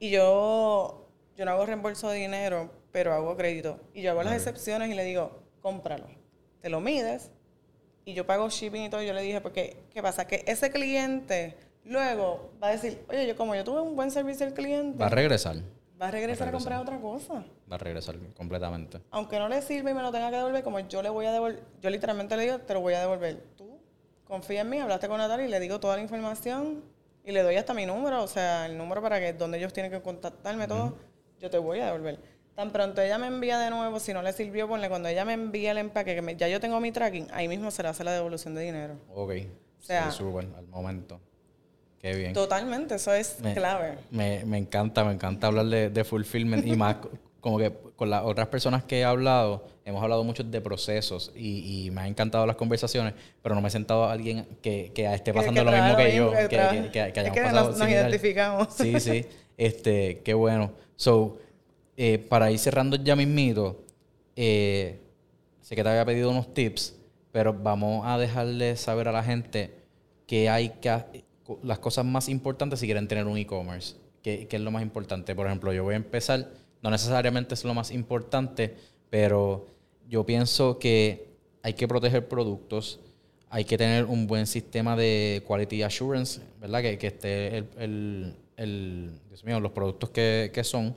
y 0.00 0.10
yo, 0.10 1.08
yo 1.36 1.44
no 1.44 1.52
hago 1.52 1.64
reembolso 1.64 2.08
de 2.10 2.18
dinero, 2.18 2.72
pero 2.90 3.12
hago 3.14 3.36
crédito. 3.36 3.78
Y 3.94 4.02
yo 4.02 4.10
hago 4.10 4.24
las 4.24 4.34
excepciones 4.34 4.90
y 4.90 4.94
le 4.94 5.04
digo, 5.04 5.44
cómpralo. 5.60 6.08
Te 6.60 6.68
lo 6.70 6.80
mides, 6.80 7.30
y 8.04 8.14
yo 8.14 8.26
pago 8.26 8.48
shipping 8.48 8.84
y 8.84 8.90
todo, 8.90 9.02
yo 9.02 9.12
le 9.12 9.22
dije, 9.22 9.40
porque, 9.40 9.76
¿qué 9.92 10.02
pasa? 10.02 10.26
Que 10.26 10.44
ese 10.46 10.70
cliente 10.70 11.56
luego 11.84 12.52
va 12.62 12.68
a 12.68 12.70
decir, 12.72 13.04
oye, 13.08 13.26
yo 13.26 13.36
como 13.36 13.54
yo 13.54 13.64
tuve 13.64 13.80
un 13.80 13.96
buen 13.96 14.10
servicio 14.10 14.46
al 14.46 14.54
cliente. 14.54 14.98
Va 14.98 15.06
a 15.06 15.10
regresar. 15.10 15.56
Va 16.00 16.08
a 16.08 16.10
regresar 16.10 16.48
a, 16.48 16.52
comprar 16.52 16.80
otra 16.80 16.98
cosa. 17.00 17.44
Va 17.70 17.76
a 17.76 17.78
regresar 17.78 18.16
completamente. 18.36 19.00
Aunque 19.10 19.38
no 19.38 19.48
le 19.48 19.62
sirva 19.62 19.90
y 19.90 19.94
me 19.94 20.02
lo 20.02 20.10
tenga 20.10 20.30
que 20.30 20.36
devolver, 20.36 20.62
como 20.62 20.80
yo 20.80 21.02
le 21.02 21.08
voy 21.08 21.26
a 21.26 21.32
devolver, 21.32 21.62
yo 21.80 21.90
literalmente 21.90 22.36
le 22.36 22.42
digo, 22.44 22.58
te 22.58 22.74
lo 22.74 22.80
voy 22.80 22.94
a 22.94 23.00
devolver. 23.00 23.42
Tú 23.56 23.78
confía 24.24 24.62
en 24.62 24.70
mí, 24.70 24.78
hablaste 24.78 25.08
con 25.08 25.18
Natalia 25.18 25.46
y 25.46 25.50
le 25.50 25.60
digo 25.60 25.78
toda 25.80 25.96
la 25.96 26.02
información 26.02 26.82
y 27.24 27.32
le 27.32 27.42
doy 27.42 27.56
hasta 27.56 27.72
mi 27.72 27.86
número, 27.86 28.22
o 28.22 28.26
sea, 28.26 28.66
el 28.66 28.76
número 28.76 29.00
para 29.00 29.18
que 29.18 29.32
donde 29.32 29.58
ellos 29.58 29.72
tienen 29.72 29.90
que 29.90 30.02
contactarme, 30.02 30.66
todo, 30.68 30.98
yo 31.40 31.48
te 31.48 31.58
voy 31.58 31.80
a 31.80 31.86
devolver. 31.86 32.18
Tan 32.54 32.70
pronto 32.70 33.02
ella 33.02 33.18
me 33.18 33.26
envía 33.26 33.58
de 33.58 33.70
nuevo, 33.70 33.98
si 33.98 34.12
no 34.12 34.22
le 34.22 34.32
sirvió, 34.32 34.68
ponle 34.68 34.88
cuando 34.88 35.08
ella 35.08 35.24
me 35.24 35.32
envía 35.32 35.72
el 35.72 35.78
empaque, 35.78 36.14
que 36.14 36.36
ya 36.36 36.48
yo 36.48 36.60
tengo 36.60 36.78
mi 36.80 36.92
tracking, 36.92 37.26
ahí 37.32 37.48
mismo 37.48 37.70
se 37.70 37.82
le 37.82 37.88
hace 37.88 38.04
la 38.04 38.12
devolución 38.12 38.54
de 38.54 38.62
dinero. 38.62 38.94
Ok. 39.12 39.32
O 39.80 39.86
sea, 39.86 40.10
sí, 40.10 40.22
al 40.22 40.66
momento. 40.68 41.20
Qué 41.98 42.14
bien. 42.14 42.32
Totalmente, 42.32 42.94
eso 42.94 43.12
es 43.12 43.38
clave. 43.54 43.98
Me, 44.10 44.44
me, 44.44 44.58
encanta, 44.58 45.04
me 45.04 45.12
encanta 45.12 45.48
hablar 45.48 45.66
de, 45.66 45.90
de 45.90 46.04
fulfillment 46.04 46.66
y 46.66 46.76
más 46.76 46.96
como 47.40 47.58
que 47.58 47.72
con 47.96 48.08
las 48.08 48.24
otras 48.24 48.48
personas 48.48 48.84
que 48.84 49.00
he 49.00 49.04
hablado, 49.04 49.66
hemos 49.84 50.02
hablado 50.02 50.24
mucho 50.24 50.42
de 50.42 50.60
procesos 50.60 51.30
y, 51.36 51.86
y, 51.86 51.90
me 51.90 52.00
han 52.00 52.06
encantado 52.08 52.46
las 52.46 52.56
conversaciones, 52.56 53.12
pero 53.42 53.54
no 53.54 53.60
me 53.60 53.68
he 53.68 53.70
sentado 53.70 54.04
a 54.04 54.12
alguien 54.12 54.46
que, 54.62 54.92
que 54.94 55.12
esté 55.12 55.34
pasando 55.34 55.62
lo 55.62 55.70
mismo 55.70 55.96
que 55.96 56.16
yo, 56.16 56.32
que, 56.32 56.48
que, 56.48 57.12
que, 57.12 57.20
hayamos 57.20 57.26
es 57.26 57.32
que 57.32 57.52
Nos, 57.52 57.78
nos 57.78 57.88
identificamos. 57.88 58.68
Sí, 58.74 58.98
sí. 59.00 59.26
Este, 59.56 60.20
qué 60.24 60.34
bueno. 60.34 60.72
So, 60.96 61.38
eh, 61.96 62.18
para 62.18 62.50
ir 62.50 62.58
cerrando 62.58 62.96
ya 62.96 63.14
mismito, 63.14 63.84
eh, 64.36 65.00
sé 65.60 65.76
que 65.76 65.82
te 65.82 65.88
había 65.88 66.04
pedido 66.04 66.30
unos 66.30 66.52
tips, 66.52 66.94
pero 67.30 67.52
vamos 67.52 68.04
a 68.06 68.18
dejarle 68.18 68.76
saber 68.76 69.08
a 69.08 69.12
la 69.12 69.22
gente 69.22 69.74
que 70.26 70.48
hay 70.48 70.70
que 70.80 71.24
las 71.62 71.78
cosas 71.78 72.04
más 72.04 72.28
importantes 72.28 72.80
si 72.80 72.86
quieren 72.86 73.06
tener 73.06 73.26
un 73.26 73.36
e-commerce. 73.36 73.96
¿Qué, 74.22 74.48
es 74.50 74.60
lo 74.60 74.70
más 74.70 74.82
importante? 74.82 75.34
Por 75.34 75.46
ejemplo, 75.46 75.72
yo 75.72 75.84
voy 75.84 75.94
a 75.94 75.96
empezar, 75.96 76.50
no 76.82 76.90
necesariamente 76.90 77.54
es 77.54 77.64
lo 77.64 77.74
más 77.74 77.90
importante, 77.90 78.74
pero 79.10 79.66
yo 80.08 80.24
pienso 80.24 80.78
que 80.78 81.28
hay 81.62 81.74
que 81.74 81.86
proteger 81.86 82.26
productos, 82.26 83.00
hay 83.50 83.64
que 83.64 83.76
tener 83.76 84.06
un 84.06 84.26
buen 84.26 84.46
sistema 84.46 84.96
de 84.96 85.42
quality 85.46 85.82
assurance, 85.82 86.40
¿verdad? 86.60 86.82
Que, 86.82 86.98
que 86.98 87.06
esté 87.08 87.58
el, 87.58 88.34
el, 88.56 89.12
Dios 89.28 89.44
mío, 89.44 89.60
los 89.60 89.72
productos 89.72 90.10
que, 90.10 90.50
que 90.52 90.64
son 90.64 90.96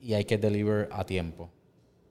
y 0.00 0.14
hay 0.14 0.24
que 0.24 0.38
deliver 0.38 0.88
a 0.90 1.04
tiempo. 1.04 1.50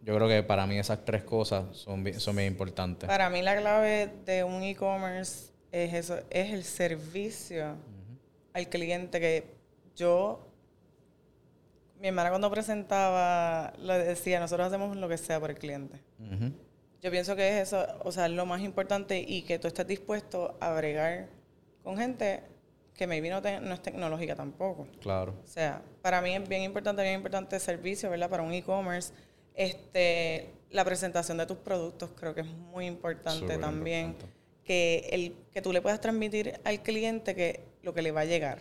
Yo 0.02 0.16
creo 0.16 0.28
que 0.28 0.44
para 0.44 0.66
mí 0.66 0.78
esas 0.78 1.04
tres 1.04 1.24
cosas 1.24 1.76
son, 1.76 2.06
son 2.20 2.36
bien 2.36 2.48
importantes. 2.48 3.08
Para 3.08 3.30
mí 3.30 3.42
la 3.42 3.58
clave 3.58 4.10
de 4.26 4.44
un 4.44 4.64
e-commerce 4.64 5.52
es 5.72 5.94
eso, 5.94 6.20
es 6.30 6.54
el 6.54 6.64
servicio 6.64 7.76
al 8.54 8.70
cliente 8.70 9.20
que 9.20 9.44
yo, 9.96 10.48
mi 12.00 12.08
hermana 12.08 12.30
cuando 12.30 12.50
presentaba, 12.50 13.74
le 13.78 14.00
decía, 14.00 14.40
nosotros 14.40 14.68
hacemos 14.68 14.96
lo 14.96 15.10
que 15.10 15.18
sea 15.18 15.40
por 15.40 15.52
el 15.52 15.58
cliente. 15.58 16.00
Yo 17.02 17.12
pienso 17.12 17.36
que 17.36 17.48
es 17.50 17.68
eso, 17.68 17.86
o 18.04 18.12
sea, 18.12 18.28
lo 18.28 18.46
más 18.46 18.62
importante 18.62 19.24
y 19.26 19.44
que 19.44 19.60
tú 19.60 19.68
estés 19.68 19.88
dispuesto 19.88 20.58
a 20.60 20.74
bregar 20.74 21.28
con 21.84 21.98
gente 21.98 22.42
que 23.00 23.08
maybe 23.08 23.30
no, 23.30 23.40
no 23.40 23.74
es 23.74 23.82
tecnológica 23.82 24.36
tampoco. 24.36 24.86
Claro. 25.00 25.34
O 25.42 25.48
sea, 25.48 25.82
para 26.02 26.20
mí 26.20 26.36
es 26.36 26.50
bien 26.50 26.64
importante, 26.64 27.02
bien 27.02 27.16
importante 27.16 27.56
el 27.56 27.62
servicio, 27.62 28.10
¿verdad? 28.10 28.30
Para 28.30 28.44
un 28.44 28.52
e-commerce. 28.52 29.14
Este, 29.56 30.50
la 30.72 30.84
presentación 30.84 31.38
de 31.38 31.46
tus 31.46 31.56
productos 31.60 32.10
creo 32.14 32.36
que 32.36 32.42
es 32.42 32.48
muy 32.48 32.88
importante 32.88 33.58
también. 33.58 34.18
Que, 34.66 35.08
el, 35.14 35.34
que 35.54 35.62
tú 35.62 35.72
le 35.72 35.82
puedas 35.82 36.02
transmitir 36.02 36.60
al 36.66 36.84
cliente 36.84 37.34
que 37.36 37.62
lo 37.84 37.94
que 37.94 38.02
le 38.02 38.12
va 38.12 38.22
a 38.22 38.26
llegar. 38.26 38.60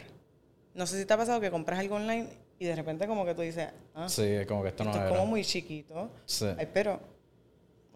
No 0.73 0.87
sé 0.87 1.01
si 1.01 1.05
te 1.05 1.13
ha 1.13 1.17
pasado 1.17 1.41
que 1.41 1.51
compras 1.51 1.81
algo 1.81 1.97
online 1.97 2.29
y 2.61 2.65
de 2.65 2.77
repente 2.77 3.09
como 3.09 3.27
que 3.27 3.35
tú 3.35 3.43
dices, 3.43 3.71
ah, 3.97 4.09
sí, 4.09 4.37
como 4.47 4.63
que 4.63 4.69
esto, 4.69 4.85
no 4.85 4.93
es 4.93 5.11
como 5.11 5.27
muy 5.27 5.45
chiquito. 5.45 6.13
Sí. 6.27 6.47
Ay, 6.57 6.69
pero 6.73 7.01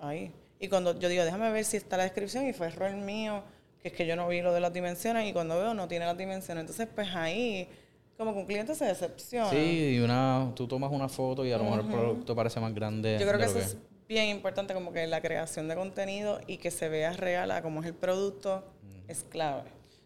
ahí. 0.01 0.33
Y 0.59 0.67
cuando 0.67 0.99
yo 0.99 1.09
digo, 1.09 1.25
déjame 1.25 1.53
ver 1.53 1.65
si 1.65 1.77
está 1.77 1.97
la 1.97 2.03
descripción 2.03 2.49
y 2.49 2.53
fue 2.53 2.67
error 2.67 2.91
mío 2.95 3.45
que 3.83 3.89
es 3.89 3.95
que 3.95 4.07
yo 4.07 4.15
no 4.15 4.29
vi 4.29 4.41
lo 4.41 4.53
de 4.53 4.61
las 4.61 4.73
dimensiones 4.73 5.29
y 5.29 5.33
cuando 5.33 5.59
veo 5.59 5.75
no 5.75 5.89
tiene 5.89 6.07
las 6.07 6.17
dimensiones. 6.17 6.63
Entonces, 6.63 6.89
pues 6.95 7.09
ahí, 7.15 7.69
como 8.17 8.33
que 8.33 8.39
un 8.39 8.47
cliente 8.47 8.75
se 8.75 8.85
decepciona. 8.85 9.51
Sí, 9.51 9.97
y 9.97 9.99
una, 9.99 10.53
tú 10.55 10.69
tomas 10.69 10.93
una 10.93 11.09
foto 11.09 11.45
y 11.45 11.51
a 11.51 11.59
lo 11.59 11.65
mejor 11.65 11.81
el 11.81 11.87
producto 11.87 12.37
parece 12.37 12.61
más 12.61 12.73
grande. 12.73 13.19
Yo 13.19 13.27
creo 13.27 13.39
que 13.39 13.47
eso 13.47 13.59
es 13.59 13.77
bien 14.09 14.29
importante, 14.29 14.73
como 14.73 14.93
que 14.93 15.07
la 15.07 15.21
creación 15.21 15.67
de 15.69 15.75
contenido 15.75 16.41
y 16.47 16.59
que 16.59 16.71
se 16.71 16.89
vea 16.89 17.13
real 17.13 17.51
a 17.51 17.63
cómo 17.63 17.81
es 17.81 17.87
el 17.87 17.95
producto 17.95 18.65
es 19.09 19.25
clave. 19.25 19.65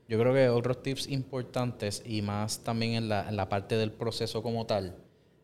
Yo 0.08 0.18
creo 0.18 0.32
que 0.32 0.48
otros 0.48 0.82
tips 0.82 1.08
importantes 1.08 2.02
y 2.06 2.22
más 2.22 2.60
también 2.60 2.92
en 2.92 3.08
la, 3.08 3.28
en 3.28 3.36
la 3.36 3.48
parte 3.48 3.76
del 3.76 3.92
proceso 3.92 4.42
como 4.42 4.64
tal. 4.64 4.96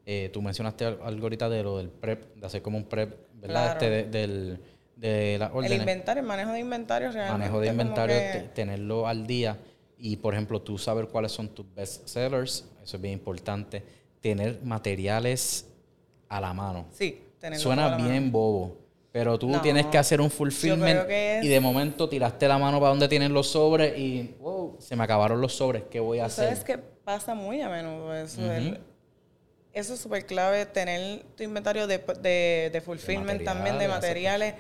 Eh, 0.07 0.31
tú 0.33 0.41
mencionaste 0.41 0.85
algo 0.85 1.27
ahorita 1.27 1.49
de 1.49 1.63
lo 1.63 1.79
del 1.79 1.89
prep, 1.89 2.35
de 2.37 2.47
hacer 2.47 2.63
como 2.63 2.79
un 2.79 2.85
prep, 2.85 3.17
¿verdad? 3.35 3.73
Este 3.73 4.05
del 4.05 4.61
de 5.03 5.35
El 5.35 5.73
inventario, 5.73 6.21
el 6.21 6.27
manejo 6.29 6.53
de 6.53 6.61
inventario 6.61 7.11
realmente. 7.11 7.39
Manejo 7.39 7.61
de 7.61 7.69
inventario, 7.69 8.17
tenerlo 8.55 9.09
al 9.09 9.27
día 9.27 9.59
y, 9.99 10.17
por 10.17 10.35
ejemplo, 10.35 10.63
tú 10.63 10.79
saber 10.79 11.09
cuáles 11.09 11.33
son 11.33 11.49
tus 11.49 11.67
best 11.75 12.07
sellers, 12.07 12.65
eso 12.83 12.97
es 12.97 13.03
bien 13.03 13.15
importante. 13.15 13.83
Tener 14.21 14.61
materiales 14.63 15.67
a 16.29 16.41
la 16.41 16.55
mano. 16.55 16.87
Sí, 16.93 17.21
Suena 17.57 17.97
bien 17.97 18.31
bobo, 18.31 18.77
pero 19.11 19.37
tú 19.37 19.53
tienes 19.61 19.87
que 19.87 19.99
hacer 19.99 20.21
un 20.21 20.31
fulfillment 20.31 21.11
y 21.43 21.49
de 21.49 21.59
momento 21.59 22.09
tiraste 22.09 22.47
la 22.47 22.57
mano 22.57 22.79
para 22.79 22.91
donde 22.91 23.09
tienen 23.09 23.35
los 23.35 23.49
sobres 23.49 23.99
y 23.99 24.37
wow, 24.39 24.77
se 24.79 24.95
me 24.95 25.03
acabaron 25.03 25.41
los 25.41 25.53
sobres, 25.53 25.83
¿qué 25.91 25.99
voy 25.99 26.21
a 26.21 26.27
hacer? 26.27 26.45
¿Sabes 26.45 26.63
que 26.63 26.79
pasa 26.79 27.35
muy 27.35 27.61
a 27.61 27.69
menudo 27.69 28.15
eso? 28.15 28.41
eso 29.73 29.95
es 29.95 30.01
súper 30.01 30.27
clave, 30.27 30.67
tener 30.67 31.25
tu 31.35 31.43
inventario 31.43 31.87
de, 31.89 31.99
de, 32.21 32.71
de 32.73 32.81
fulfillment 32.81 33.43
también, 33.43 33.79
de 33.79 33.89
materiales 33.89 34.55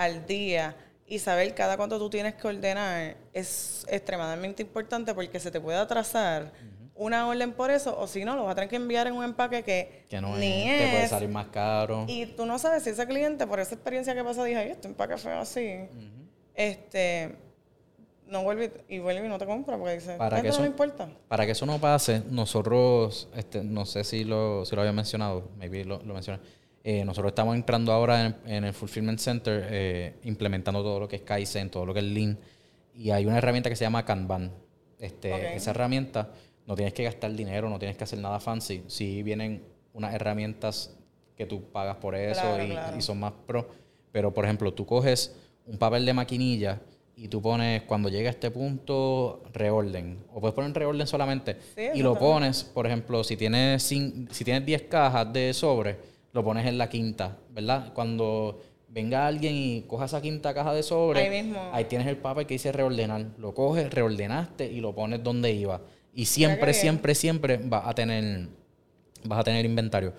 al 0.00 0.26
día 0.26 0.74
y 1.06 1.18
saber 1.18 1.54
cada 1.54 1.76
cuánto 1.76 1.98
tú 1.98 2.08
tienes 2.08 2.34
que 2.34 2.48
ordenar 2.48 3.16
es 3.34 3.84
extremadamente 3.88 4.62
importante 4.62 5.12
porque 5.14 5.38
se 5.40 5.50
te 5.50 5.60
puede 5.60 5.76
atrasar 5.78 6.52
una 6.94 7.26
orden 7.28 7.52
por 7.52 7.70
eso, 7.70 7.98
o 7.98 8.06
si 8.06 8.24
no, 8.24 8.36
lo 8.36 8.44
vas 8.44 8.52
a 8.52 8.54
tener 8.56 8.68
que 8.70 8.76
enviar 8.76 9.06
en 9.06 9.14
un 9.14 9.24
empaque 9.24 9.62
que, 9.62 10.04
Que 10.08 10.20
no 10.20 10.36
ni 10.36 10.68
es, 10.70 10.78
te 10.80 10.90
puede 10.90 11.04
es. 11.04 11.10
salir 11.10 11.28
más 11.30 11.46
caro. 11.48 12.04
Y 12.08 12.26
tú 12.26 12.44
no 12.46 12.58
sabes 12.58 12.82
si 12.82 12.90
ese 12.90 13.06
cliente, 13.06 13.46
por 13.46 13.58
esa 13.60 13.74
experiencia 13.74 14.14
que 14.14 14.22
pasó, 14.22 14.44
dije, 14.44 14.58
ay, 14.58 14.70
este 14.70 14.88
empaque 14.88 15.16
feo 15.16 15.38
así, 15.40 15.76
este, 16.54 17.34
no 18.26 18.42
vuelve 18.42 18.84
y 18.88 18.98
vuelve 18.98 19.24
y 19.26 19.28
no 19.28 19.38
te 19.38 19.46
compra 19.46 19.76
porque 19.78 19.94
dice, 19.94 20.16
Para 20.16 20.36
"Esto 20.36 20.42
que 20.42 20.48
no 20.48 20.54
eso- 20.54 20.60
me 20.62 20.66
importa. 20.68 21.08
Para 21.28 21.46
que 21.46 21.52
eso 21.52 21.66
no 21.66 21.78
pase, 21.80 22.22
nosotros, 22.30 23.28
este, 23.34 23.64
no 23.64 23.86
sé 23.86 24.04
si 24.04 24.24
lo, 24.24 24.64
si 24.66 24.74
lo 24.76 24.82
había 24.82 24.92
mencionado, 24.92 25.48
maybe 25.58 25.84
lo, 25.84 26.02
lo 26.02 26.14
mencioné. 26.14 26.40
Eh, 26.82 27.04
nosotros 27.04 27.30
estamos 27.32 27.54
entrando 27.56 27.92
ahora 27.92 28.26
en, 28.26 28.36
en 28.46 28.64
el 28.64 28.72
Fulfillment 28.72 29.18
Center, 29.18 29.66
eh, 29.70 30.14
implementando 30.24 30.82
todo 30.82 31.00
lo 31.00 31.08
que 31.08 31.16
es 31.16 31.22
Kaizen, 31.22 31.70
todo 31.70 31.84
lo 31.84 31.92
que 31.92 32.00
es 32.00 32.06
Lean. 32.06 32.38
Y 32.94 33.10
hay 33.10 33.26
una 33.26 33.38
herramienta 33.38 33.68
que 33.68 33.76
se 33.76 33.84
llama 33.84 34.04
Kanban. 34.04 34.50
Este. 34.98 35.54
Esa 35.56 35.70
herramienta 35.70 36.30
no 36.66 36.74
tienes 36.74 36.94
que 36.94 37.04
gastar 37.04 37.32
dinero, 37.32 37.68
no 37.68 37.78
tienes 37.78 37.96
que 37.96 38.04
hacer 38.04 38.18
nada 38.18 38.40
fancy. 38.40 38.82
Sí 38.86 39.22
vienen 39.22 39.62
unas 39.92 40.14
herramientas 40.14 40.94
que 41.36 41.46
tú 41.46 41.64
pagas 41.70 41.96
por 41.96 42.14
eso 42.14 42.40
Claro, 42.40 42.62
y, 42.64 42.68
claro. 42.68 42.96
y 42.96 43.02
son 43.02 43.20
más 43.20 43.32
pro. 43.46 43.68
Pero, 44.12 44.32
por 44.32 44.44
ejemplo, 44.44 44.72
tú 44.72 44.84
coges 44.86 45.34
un 45.66 45.78
papel 45.78 46.04
de 46.04 46.12
maquinilla 46.12 46.80
y 47.16 47.28
tú 47.28 47.40
pones, 47.42 47.82
cuando 47.82 48.08
llega 48.08 48.28
a 48.28 48.32
este 48.32 48.50
punto, 48.50 49.42
reorden. 49.52 50.18
O 50.32 50.40
puedes 50.40 50.54
poner 50.54 50.72
reorden 50.72 51.06
solamente. 51.06 51.56
Sí, 51.74 51.82
y 51.94 52.02
lo 52.02 52.18
pones, 52.18 52.64
por 52.64 52.86
ejemplo, 52.86 53.22
si 53.24 53.36
tienes, 53.36 53.82
si 53.82 54.44
tienes 54.44 54.64
10 54.64 54.82
cajas 54.82 55.30
de 55.32 55.52
sobre, 55.52 55.96
lo 56.32 56.44
pones 56.44 56.66
en 56.66 56.78
la 56.78 56.88
quinta, 56.88 57.38
¿verdad? 57.50 57.92
Cuando 57.92 58.60
venga 58.88 59.26
alguien 59.26 59.54
y 59.54 59.82
coja 59.82 60.06
esa 60.06 60.20
quinta 60.20 60.52
caja 60.52 60.74
de 60.74 60.82
sobre, 60.82 61.20
Ahí 61.20 61.42
mismo. 61.44 61.60
ahí 61.72 61.84
tienes 61.84 62.06
el 62.08 62.16
papel 62.16 62.46
que 62.46 62.54
dice 62.54 62.72
reordenar. 62.72 63.26
Lo 63.38 63.54
coges, 63.54 63.92
reordenaste 63.92 64.70
y 64.70 64.80
lo 64.80 64.94
pones 64.94 65.22
donde 65.22 65.52
iba. 65.52 65.80
Y 66.14 66.24
siempre, 66.24 66.74
siempre, 66.74 67.14
siempre 67.14 67.60
vas 67.62 67.86
a 67.86 67.94
tener, 67.94 68.48
vas 69.24 69.40
a 69.40 69.44
tener 69.44 69.64
inventario. 69.64 70.12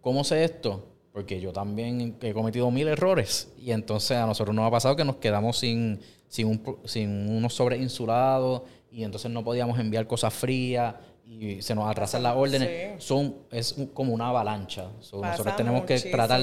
¿Cómo 0.00 0.22
sé 0.24 0.44
esto? 0.44 0.86
Porque 1.12 1.40
yo 1.40 1.52
también 1.52 2.16
he 2.20 2.32
cometido 2.32 2.70
mil 2.70 2.88
errores. 2.88 3.52
Y 3.58 3.72
entonces 3.72 4.16
a 4.16 4.26
nosotros 4.26 4.54
nos 4.54 4.66
ha 4.66 4.70
pasado 4.70 4.96
que 4.96 5.04
nos 5.04 5.16
quedamos 5.16 5.58
sin, 5.58 6.00
sin, 6.28 6.46
un 6.46 6.78
sin 6.84 7.30
unos 7.30 7.54
sobres 7.54 7.80
insulados 7.80 8.62
y 8.92 9.04
entonces 9.04 9.30
no 9.30 9.42
podíamos 9.44 9.78
enviar 9.78 10.06
cosas 10.06 10.34
frías 10.34 10.94
y 11.24 11.62
se 11.62 11.74
nos 11.74 11.90
atrasan 11.90 12.22
las 12.22 12.34
órdenes. 12.36 12.68
Sí. 12.98 13.06
Son, 13.06 13.36
es 13.50 13.72
un- 13.72 13.86
como 13.88 14.12
una 14.12 14.28
avalancha. 14.28 14.88
So, 15.00 15.20
nosotros 15.22 15.56
tenemos 15.56 15.84
que 15.84 15.98
tratar 16.00 16.40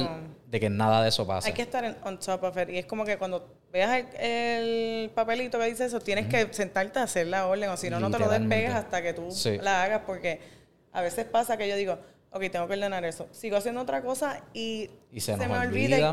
de 0.49 0.59
que 0.59 0.69
nada 0.69 1.03
de 1.03 1.09
eso 1.09 1.27
pase. 1.27 1.49
Hay 1.49 1.53
que 1.53 1.61
estar 1.63 1.83
en, 1.83 1.97
on 2.03 2.19
top 2.19 2.43
of 2.43 2.57
it. 2.57 2.69
Y 2.69 2.77
es 2.77 2.85
como 2.85 3.03
que 3.03 3.17
cuando 3.17 3.47
veas 3.71 3.97
el, 4.15 4.15
el 4.21 5.09
papelito 5.09 5.59
que 5.59 5.65
dice 5.65 5.85
eso, 5.85 5.99
tienes 5.99 6.27
que 6.27 6.53
sentarte 6.53 6.99
a 6.99 7.03
hacer 7.03 7.27
la 7.27 7.47
orden, 7.47 7.69
o 7.69 7.75
si 7.77 7.89
no, 7.89 7.99
no 7.99 8.09
te 8.09 8.19
lo 8.19 8.29
despegues 8.29 8.73
hasta 8.73 9.01
que 9.01 9.13
tú 9.13 9.29
Sí. 9.31 9.57
la 9.61 9.83
hagas, 9.83 10.01
porque 10.05 10.39
a 10.93 11.01
veces 11.01 11.25
pasa 11.25 11.57
que 11.57 11.67
yo 11.67 11.75
digo, 11.75 11.97
ok, 12.37 12.51
tengo 12.51 12.67
que 12.67 12.73
ordenar 12.73 13.03
eso. 13.05 13.27
Sigo 13.31 13.57
haciendo 13.57 13.81
otra 13.81 14.01
cosa 14.01 14.43
y, 14.53 14.89
Y 15.11 15.19
se 15.19 15.35
me 15.37 15.45
olvida. 15.45 15.61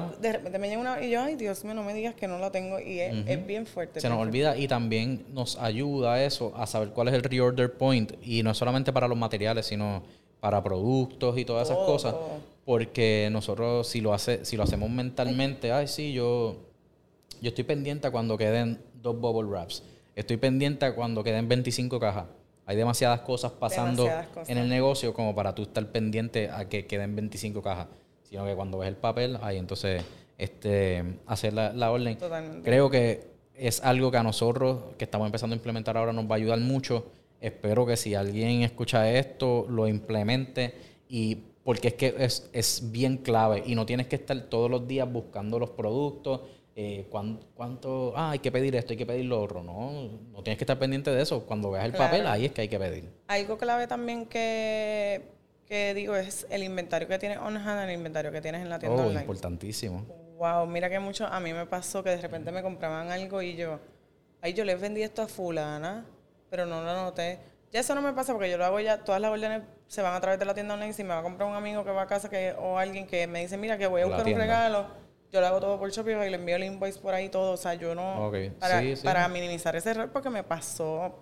olvida. 0.08 0.12
y 0.18 0.22
De 0.22 0.32
repente 0.32 0.58
me 0.58 0.68
llega 0.68 0.80
una 0.80 1.02
y 1.02 1.10
yo, 1.10 1.22
ay, 1.22 1.36
Dios 1.36 1.64
mío, 1.64 1.74
no 1.74 1.84
me 1.84 1.94
digas 1.94 2.14
que 2.14 2.26
no 2.26 2.38
lo 2.38 2.50
tengo. 2.50 2.80
Y 2.80 3.00
es, 3.00 3.14
es 3.26 3.46
bien 3.46 3.66
fuerte. 3.66 4.00
Se 4.00 4.08
nos 4.08 4.18
olvida 4.18 4.56
y 4.56 4.66
también 4.68 5.24
nos 5.32 5.56
ayuda 5.58 6.22
eso 6.24 6.52
a 6.56 6.66
saber 6.66 6.90
cuál 6.90 7.08
es 7.08 7.14
el 7.14 7.22
reorder 7.22 7.72
point 7.74 8.12
y 8.22 8.42
no 8.42 8.50
es 8.50 8.58
solamente 8.58 8.92
para 8.92 9.06
los 9.08 9.16
materiales, 9.16 9.66
sino 9.66 10.02
para 10.40 10.62
productos 10.62 11.38
y 11.38 11.44
todas 11.44 11.68
esas 11.68 11.76
Todo, 11.78 11.86
cosas. 11.86 12.12
todo. 12.12 12.54
Porque 12.64 13.28
nosotros 13.30 13.86
si 13.88 14.00
lo 14.00 14.12
hace, 14.14 14.44
si 14.44 14.56
lo 14.56 14.62
hacemos 14.62 14.88
mentalmente, 14.90 15.70
ay 15.72 15.86
sí, 15.86 16.12
yo, 16.12 16.56
yo 17.42 17.48
estoy 17.50 17.64
pendiente 17.64 18.06
a 18.06 18.10
cuando 18.10 18.36
queden 18.38 18.80
dos 19.02 19.18
bubble 19.20 19.48
wraps. 19.50 19.82
Estoy 20.16 20.36
pendiente 20.38 20.86
a 20.86 20.94
cuando 20.94 21.22
queden 21.24 21.48
25 21.48 21.98
cajas. 22.00 22.24
Hay 22.66 22.76
demasiadas 22.76 23.20
cosas 23.20 23.52
pasando 23.52 24.04
Demasiadas 24.04 24.28
cosas. 24.28 24.48
en 24.48 24.58
el 24.58 24.68
negocio 24.68 25.12
como 25.12 25.34
para 25.34 25.54
tú 25.54 25.62
estar 25.62 25.86
pendiente 25.86 26.50
a 26.50 26.68
que 26.68 26.86
queden 26.86 27.14
25 27.14 27.62
cajas. 27.62 27.88
Sino 28.22 28.44
que 28.46 28.54
cuando 28.54 28.78
ves 28.78 28.88
el 28.88 28.96
papel, 28.96 29.38
ahí 29.42 29.58
entonces 29.58 30.02
este, 30.38 31.18
hacer 31.26 31.52
la, 31.52 31.72
la 31.72 31.90
orden. 31.90 32.16
Totalmente. 32.16 32.62
Creo 32.62 32.90
que 32.90 33.34
es 33.54 33.82
algo 33.82 34.10
que 34.10 34.16
a 34.16 34.22
nosotros, 34.22 34.78
que 34.98 35.04
estamos 35.04 35.26
empezando 35.26 35.54
a 35.54 35.56
implementar 35.56 35.96
ahora, 35.96 36.12
nos 36.12 36.24
va 36.24 36.32
a 36.32 36.36
ayudar 36.36 36.58
mucho. 36.58 37.06
Espero 37.40 37.86
que 37.86 37.96
si 37.96 38.14
alguien 38.14 38.62
escucha 38.62 39.10
esto, 39.10 39.66
lo 39.68 39.86
implemente 39.86 40.74
y 41.08 41.36
porque 41.64 41.88
es 41.88 41.94
que 41.94 42.14
es, 42.18 42.48
es 42.52 42.90
bien 42.90 43.18
clave 43.18 43.62
y 43.64 43.74
no 43.74 43.86
tienes 43.86 44.06
que 44.06 44.16
estar 44.16 44.38
todos 44.42 44.70
los 44.70 44.86
días 44.86 45.10
buscando 45.10 45.58
los 45.58 45.70
productos, 45.70 46.40
eh, 46.76 47.06
cuán- 47.10 47.40
cuánto, 47.54 48.12
ah, 48.16 48.32
hay 48.32 48.40
que 48.40 48.50
pedir 48.50 48.74
esto, 48.76 48.92
hay 48.92 48.96
que 48.96 49.06
pedir 49.06 49.26
lo 49.26 49.40
otro. 49.40 49.62
No, 49.62 50.08
no 50.32 50.42
tienes 50.42 50.58
que 50.58 50.64
estar 50.64 50.78
pendiente 50.78 51.10
de 51.10 51.22
eso. 51.22 51.46
Cuando 51.46 51.70
veas 51.70 51.84
el 51.84 51.92
Claro. 51.92 52.06
papel, 52.10 52.26
ahí 52.26 52.46
es 52.46 52.52
que 52.52 52.62
hay 52.62 52.68
que 52.68 52.78
pedir. 52.78 53.08
Algo 53.28 53.56
clave 53.58 53.86
también 53.86 54.26
que, 54.26 55.22
que 55.66 55.94
digo 55.94 56.16
es 56.16 56.46
el 56.50 56.62
inventario 56.64 57.06
que 57.08 57.18
tienes 57.18 57.38
on 57.38 57.56
hand, 57.56 57.88
el 57.88 57.94
inventario 57.96 58.32
que 58.32 58.40
tienes 58.40 58.62
en 58.62 58.70
la 58.70 58.78
tienda 58.78 59.02
Oh, 59.02 59.06
online. 59.06 59.20
importantísimo. 59.20 60.04
Wow, 60.36 60.66
mira 60.66 60.90
que 60.90 60.98
mucho, 60.98 61.26
a 61.26 61.38
mí 61.38 61.52
me 61.52 61.64
pasó 61.66 62.02
que 62.02 62.10
de 62.10 62.20
repente 62.20 62.50
me 62.50 62.60
compraban 62.62 63.08
algo 63.10 63.40
y 63.40 63.54
yo, 63.54 63.78
ay, 64.42 64.52
yo 64.52 64.64
les 64.64 64.80
vendí 64.80 65.00
esto 65.02 65.22
a 65.22 65.28
fulana, 65.28 66.04
pero 66.50 66.66
no 66.66 66.82
lo 66.82 66.90
anoté. 66.90 67.38
Ya 67.72 67.80
eso 67.80 67.94
no 67.94 68.02
me 68.02 68.12
pasa 68.12 68.32
porque 68.32 68.50
yo 68.50 68.58
lo 68.58 68.64
hago 68.64 68.80
ya, 68.80 68.98
todas 69.04 69.20
las 69.20 69.30
órdenes 69.30 69.62
se 69.86 70.02
van 70.02 70.14
a 70.14 70.20
través 70.20 70.38
de 70.40 70.44
la 70.44 70.54
tienda 70.54 70.74
online. 70.74 70.92
Si 70.92 71.02
me 71.04 71.10
va 71.10 71.20
a 71.20 71.22
comprar 71.22 71.48
un 71.48 71.54
amigo 71.54 71.84
que 71.84 71.90
va 71.90 72.02
a 72.02 72.06
casa 72.08 72.28
que, 72.28 72.52
o 72.58 72.78
alguien 72.78 73.06
que 73.06 73.26
me 73.28 73.40
dice, 73.42 73.56
mira, 73.56 73.78
que 73.78 73.86
voy 73.86 74.02
a 74.02 74.06
buscar 74.06 74.26
un 74.26 74.34
regalo, 74.34 74.86
yo 75.34 75.40
lo 75.40 75.46
hago 75.48 75.60
todo 75.60 75.78
por 75.80 75.90
Shopify 75.90 76.28
y 76.28 76.30
le 76.30 76.36
envío 76.36 76.54
el 76.54 76.62
invoice 76.62 77.00
por 77.00 77.12
ahí 77.12 77.28
todo. 77.28 77.52
O 77.52 77.56
sea, 77.56 77.74
yo 77.74 77.92
no, 77.92 78.30
para, 78.60 78.80
sí, 78.80 78.94
sí. 78.96 79.02
para 79.04 79.26
minimizar 79.28 79.74
ese 79.74 79.90
error 79.90 80.08
porque 80.12 80.30
me 80.30 80.44
pasó. 80.44 81.12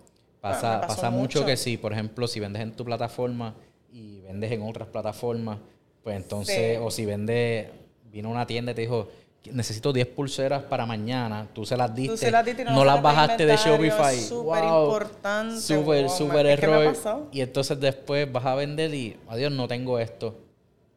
Pasa, 0.42 0.74
me 0.74 0.80
pasó 0.82 0.96
pasa 0.96 1.10
mucho. 1.10 1.46
que 1.46 1.56
si, 1.56 1.78
por 1.78 1.94
ejemplo, 1.94 2.28
si 2.28 2.38
vendes 2.38 2.60
en 2.60 2.72
tu 2.72 2.84
plataforma 2.84 3.54
y 3.90 4.20
vendes 4.20 4.52
en 4.52 4.62
otras 4.62 4.88
plataformas, 4.88 5.58
pues 6.04 6.16
entonces, 6.16 6.76
Sí. 6.76 6.82
o 6.84 6.90
si 6.90 7.06
vendes, 7.06 7.68
vino 8.10 8.28
una 8.28 8.46
tienda 8.46 8.72
y 8.72 8.74
te 8.74 8.82
dijo, 8.82 9.08
necesito 9.50 9.94
10 9.94 10.08
pulseras 10.08 10.62
para 10.64 10.84
mañana, 10.84 11.48
tú 11.54 11.64
se 11.64 11.76
las 11.76 11.94
diste, 11.94 12.16
se 12.18 12.30
las 12.30 12.44
diste 12.44 12.62
y 12.62 12.64
no 12.66 12.72
no 12.72 12.84
las 12.84 13.00
bajaste 13.00 13.46
de 13.46 13.56
Shopify. 13.56 14.18
súper 14.20 14.62
Wow, 14.62 14.84
importante, 14.84 15.58
Súper, 15.60 16.04
wow, 16.06 16.14
súper 16.16 16.46
error. 16.46 16.94
Y 17.32 17.40
entonces 17.40 17.80
después 17.80 18.30
vas 18.30 18.44
a 18.44 18.54
vender 18.56 18.92
y, 18.94 19.16
adiós, 19.28 19.50
no 19.52 19.66
tengo 19.68 19.98
esto. 19.98 20.36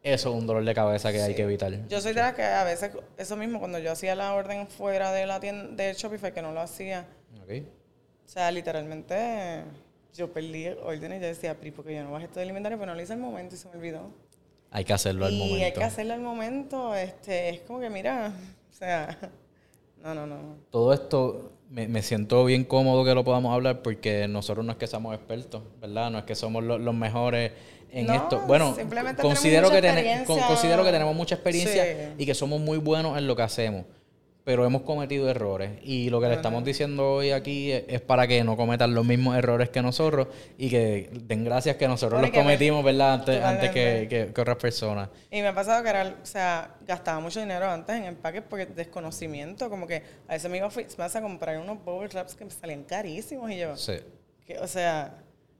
Eso 0.06 0.28
es 0.30 0.36
un 0.36 0.46
dolor 0.46 0.64
de 0.64 0.72
cabeza 0.72 1.10
que 1.10 1.20
hay 1.20 1.34
que 1.34 1.42
evitar. 1.42 1.72
Yo 1.88 2.00
soy 2.00 2.12
de 2.14 2.20
las 2.20 2.34
que 2.34 2.44
a 2.44 2.62
veces, 2.62 2.92
eso 3.16 3.36
mismo, 3.36 3.58
cuando 3.58 3.80
yo 3.80 3.90
hacía 3.90 4.14
la 4.14 4.34
orden 4.34 4.68
fuera 4.68 5.10
de 5.10 5.26
la 5.26 5.40
tienda 5.40 5.82
de 5.82 5.94
Shopify, 5.94 6.32
que 6.32 6.42
no 6.42 6.52
lo 6.52 6.60
hacía, 6.60 7.06
Ok. 7.42 7.50
o 8.24 8.28
sea, 8.28 8.52
literalmente 8.52 9.64
yo 10.14 10.32
perdí 10.32 10.68
órdenes 10.68 11.18
y 11.18 11.22
yo 11.22 11.26
decía, 11.26 11.58
"Pri, 11.58 11.72
porque 11.72 11.92
yo 11.96 12.04
no 12.04 12.12
bajé 12.12 12.28
todo 12.28 12.40
el 12.40 12.48
inventario, 12.48 12.78
pero 12.78 12.92
no 12.92 12.94
lo 12.96 13.02
hice 13.02 13.14
al 13.14 13.18
momento 13.18 13.56
y 13.56 13.58
se 13.58 13.68
me 13.68 13.74
olvidó. 13.78 14.10
Hay 14.70 14.84
que 14.84 14.92
hacerlo 14.92 15.26
al 15.26 15.32
y 15.32 15.38
momento. 15.40 15.64
hay 15.64 15.72
que 15.72 15.82
hacerlo 15.84 16.14
al 16.14 16.20
momento, 16.20 16.94
este, 16.94 17.48
es 17.48 17.60
como 17.62 17.80
que 17.80 17.90
mira, 17.90 18.32
o 18.70 18.72
sea, 18.72 19.18
no, 20.04 20.14
no, 20.14 20.24
no. 20.24 20.56
todo 20.70 20.92
esto 20.92 21.50
me, 21.70 21.88
me 21.88 22.02
siento 22.02 22.44
bien 22.44 22.64
cómodo 22.64 23.04
que 23.04 23.14
lo 23.14 23.24
podamos 23.24 23.52
hablar 23.52 23.82
porque 23.82 24.28
nosotros 24.28 24.64
no 24.64 24.72
es 24.72 24.78
que 24.78 24.86
somos 24.86 25.14
expertos, 25.14 25.62
¿verdad? 25.80 26.10
No 26.10 26.18
es 26.18 26.24
que 26.24 26.34
somos 26.34 26.62
lo- 26.62 26.78
los 26.78 26.94
mejores 26.94 27.52
en 27.92 28.06
No, 28.06 28.14
esto. 28.14 28.40
Bueno, 28.46 28.76
considero 29.20 29.70
que, 29.70 29.78
experiencia. 29.78 30.46
considero 30.46 30.84
que 30.84 30.92
tenemos 30.92 31.14
mucha 31.14 31.34
experiencia 31.36 31.84
Sí. 31.84 31.90
y 32.18 32.26
que 32.26 32.34
somos 32.34 32.60
muy 32.60 32.78
buenos 32.78 33.16
en 33.18 33.26
lo 33.26 33.34
que 33.36 33.42
hacemos, 33.42 33.84
pero 34.46 34.64
hemos 34.64 34.82
cometido 34.82 35.28
errores 35.28 35.72
y 35.82 36.08
lo 36.08 36.20
que 36.20 36.28
le 36.28 36.34
estamos 36.34 36.62
diciendo 36.62 37.14
hoy 37.14 37.32
aquí 37.32 37.72
es, 37.72 37.82
es 37.88 38.00
para 38.00 38.28
que 38.28 38.44
no 38.44 38.56
cometan 38.56 38.94
los 38.94 39.04
mismos 39.04 39.36
errores 39.36 39.70
que 39.70 39.82
nosotros 39.82 40.28
y 40.56 40.70
que 40.70 41.10
den 41.24 41.42
gracias 41.44 41.74
que 41.74 41.88
nosotros 41.88 42.20
los 42.20 42.30
Porque 42.30 42.38
me- 42.38 42.44
cometimos, 42.44 42.84
¿verdad? 42.84 43.14
Antes, 43.14 43.42
antes 43.42 43.70
que, 43.72 44.06
que- 44.08 44.32
que 44.32 44.40
otras 44.40 44.56
personas. 44.58 45.08
Y 45.32 45.40
me 45.42 45.48
ha 45.48 45.52
pasado 45.52 45.82
que 45.82 45.88
era, 45.90 46.14
o 46.22 46.24
sea, 46.24 46.76
gastaba 46.86 47.18
mucho 47.18 47.40
dinero 47.40 47.68
antes 47.68 47.96
en 47.96 48.04
empaques 48.04 48.42
porque 48.48 48.66
desconocimiento, 48.66 49.68
como 49.68 49.84
que 49.84 50.04
a 50.28 50.34
veces 50.34 50.48
me 50.48 50.58
iba 50.58 50.68
a 50.68 50.70
Fixmas 50.70 51.16
a 51.16 51.20
comprar 51.22 51.58
unos 51.58 51.84
bubble 51.84 52.06
wraps 52.12 52.36
que 52.36 52.44
me 52.44 52.50
salían 52.52 52.84
carísimos 52.84 53.50
y 53.50 53.58
yo, 53.58 53.76
Sí. 53.76 53.94
que, 54.46 54.60
o 54.60 54.68
sea, 54.68 55.12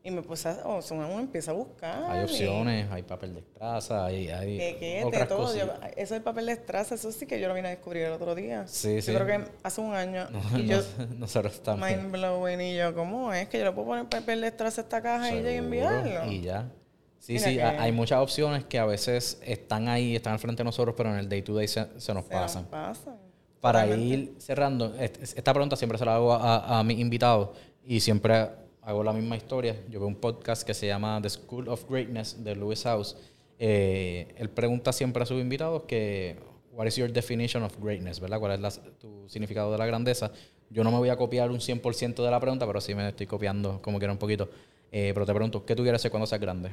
y 0.06 0.10
me 0.12 0.22
puse 0.22 0.48
a, 0.48 0.60
o 0.64 0.80
sea, 0.80 0.96
uno 0.96 1.18
empieza 1.18 1.50
a 1.50 1.54
buscar. 1.54 2.04
Hay 2.10 2.20
y- 2.20 2.24
opciones, 2.24 2.90
hay 2.92 3.02
papel 3.02 3.34
de 3.34 3.40
estraza, 3.40 4.06
hay, 4.06 4.28
hay 4.28 4.56
Tequete, 4.58 5.04
otras 5.04 5.28
todo. 5.28 5.56
Yo- 5.56 5.72
eso 5.96 6.14
del 6.14 6.22
papel 6.22 6.46
de 6.46 6.52
estraza, 6.52 6.94
eso 6.94 7.10
sí 7.10 7.26
que 7.26 7.40
yo 7.40 7.48
lo 7.48 7.54
vine 7.54 7.68
a 7.68 7.70
descubrir 7.72 8.04
el 8.04 8.12
otro 8.12 8.34
día. 8.34 8.66
Sí, 8.68 8.96
yo 8.96 9.02
sí. 9.02 9.12
creo 9.14 9.26
que 9.26 9.44
hace 9.62 9.80
un 9.80 9.94
año. 9.94 10.28
y 10.56 10.66
yo, 10.66 10.78
nosotros 11.18 11.60
también. 11.62 12.02
mind 12.02 12.12
blowing, 12.12 12.60
y 12.60 12.76
yo, 12.76 12.94
¿cómo 12.94 13.32
es 13.32 13.48
que 13.48 13.58
yo 13.58 13.64
le 13.64 13.72
puedo 13.72 13.88
poner 13.88 14.06
papel 14.08 14.40
de 14.42 14.46
estraza 14.48 14.80
a 14.80 14.84
esta 14.84 15.02
caja 15.02 15.28
y 15.30 15.42
ya 15.42 15.50
y 15.50 15.54
Seguro, 15.56 15.64
enviarlo? 15.64 16.32
Y 16.32 16.40
ya. 16.42 16.70
Sí, 17.18 17.32
Mira 17.32 17.44
sí, 17.48 17.56
que- 17.56 17.62
hay 17.62 17.90
muchas 17.90 18.20
opciones 18.20 18.64
que 18.64 18.78
a 18.78 18.84
veces 18.84 19.40
están 19.44 19.88
ahí, 19.88 20.14
están 20.14 20.34
al 20.34 20.38
frente 20.38 20.60
de 20.60 20.64
nosotros, 20.64 20.94
pero 20.96 21.10
en 21.10 21.16
el 21.16 21.28
day 21.28 21.42
to 21.42 21.54
day 21.54 21.66
se, 21.66 21.80
se 21.82 21.88
nos 21.90 22.00
Se 22.00 22.12
nos 22.14 22.24
pasan. 22.26 22.64
pasa. 22.66 23.16
Para 23.60 23.84
ir 23.88 24.34
cerrando, 24.38 24.94
est- 24.94 25.36
esta 25.36 25.52
pregunta 25.52 25.74
siempre 25.74 25.98
se 25.98 26.04
la 26.04 26.14
hago 26.14 26.32
a- 26.32 26.78
a 26.78 26.84
mis 26.84 27.00
invitados 27.00 27.48
y 27.84 27.98
siempre 27.98 28.48
hago 28.86 29.02
la 29.02 29.12
misma 29.12 29.36
historia. 29.36 29.76
Yo 29.90 29.98
veo 29.98 30.08
un 30.08 30.14
podcast 30.14 30.62
que 30.62 30.72
se 30.72 30.86
llama 30.86 31.18
The 31.20 31.28
School 31.28 31.68
of 31.68 31.84
Greatness 31.90 32.42
de 32.42 32.54
Lewis 32.54 32.84
House. 32.84 33.16
Eh, 33.58 34.32
él 34.38 34.48
pregunta 34.48 34.92
siempre 34.92 35.22
a 35.22 35.26
sus 35.26 35.40
invitados 35.40 35.82
que, 35.82 36.36
what 36.72 36.86
is 36.86 36.94
your 36.96 37.10
definition 37.10 37.62
of 37.64 37.76
greatness, 37.82 38.20
¿verdad? 38.20 38.38
¿Cuál 38.38 38.52
es 38.52 38.60
la- 38.60 38.70
tu 38.98 39.28
significado 39.28 39.72
de 39.72 39.78
la 39.78 39.86
grandeza? 39.86 40.30
Yo 40.70 40.84
no 40.84 40.92
me 40.92 40.98
voy 40.98 41.08
a 41.08 41.16
copiar 41.16 41.50
un 41.50 41.58
100% 41.60 42.24
de 42.24 42.30
la 42.30 42.38
pregunta, 42.38 42.64
pero 42.66 42.80
sí 42.80 42.94
me 42.94 43.08
estoy 43.08 43.26
copiando 43.26 43.82
como 43.82 43.98
quiera 43.98 44.12
un 44.12 44.18
poquito. 44.18 44.48
Eh, 44.92 45.10
pero 45.12 45.26
te 45.26 45.34
pregunto, 45.34 45.64
¿qué 45.66 45.74
tú 45.74 45.82
quieres 45.82 46.00
hacer 46.00 46.12
cuando 46.12 46.26
seas 46.26 46.40
grande? 46.40 46.70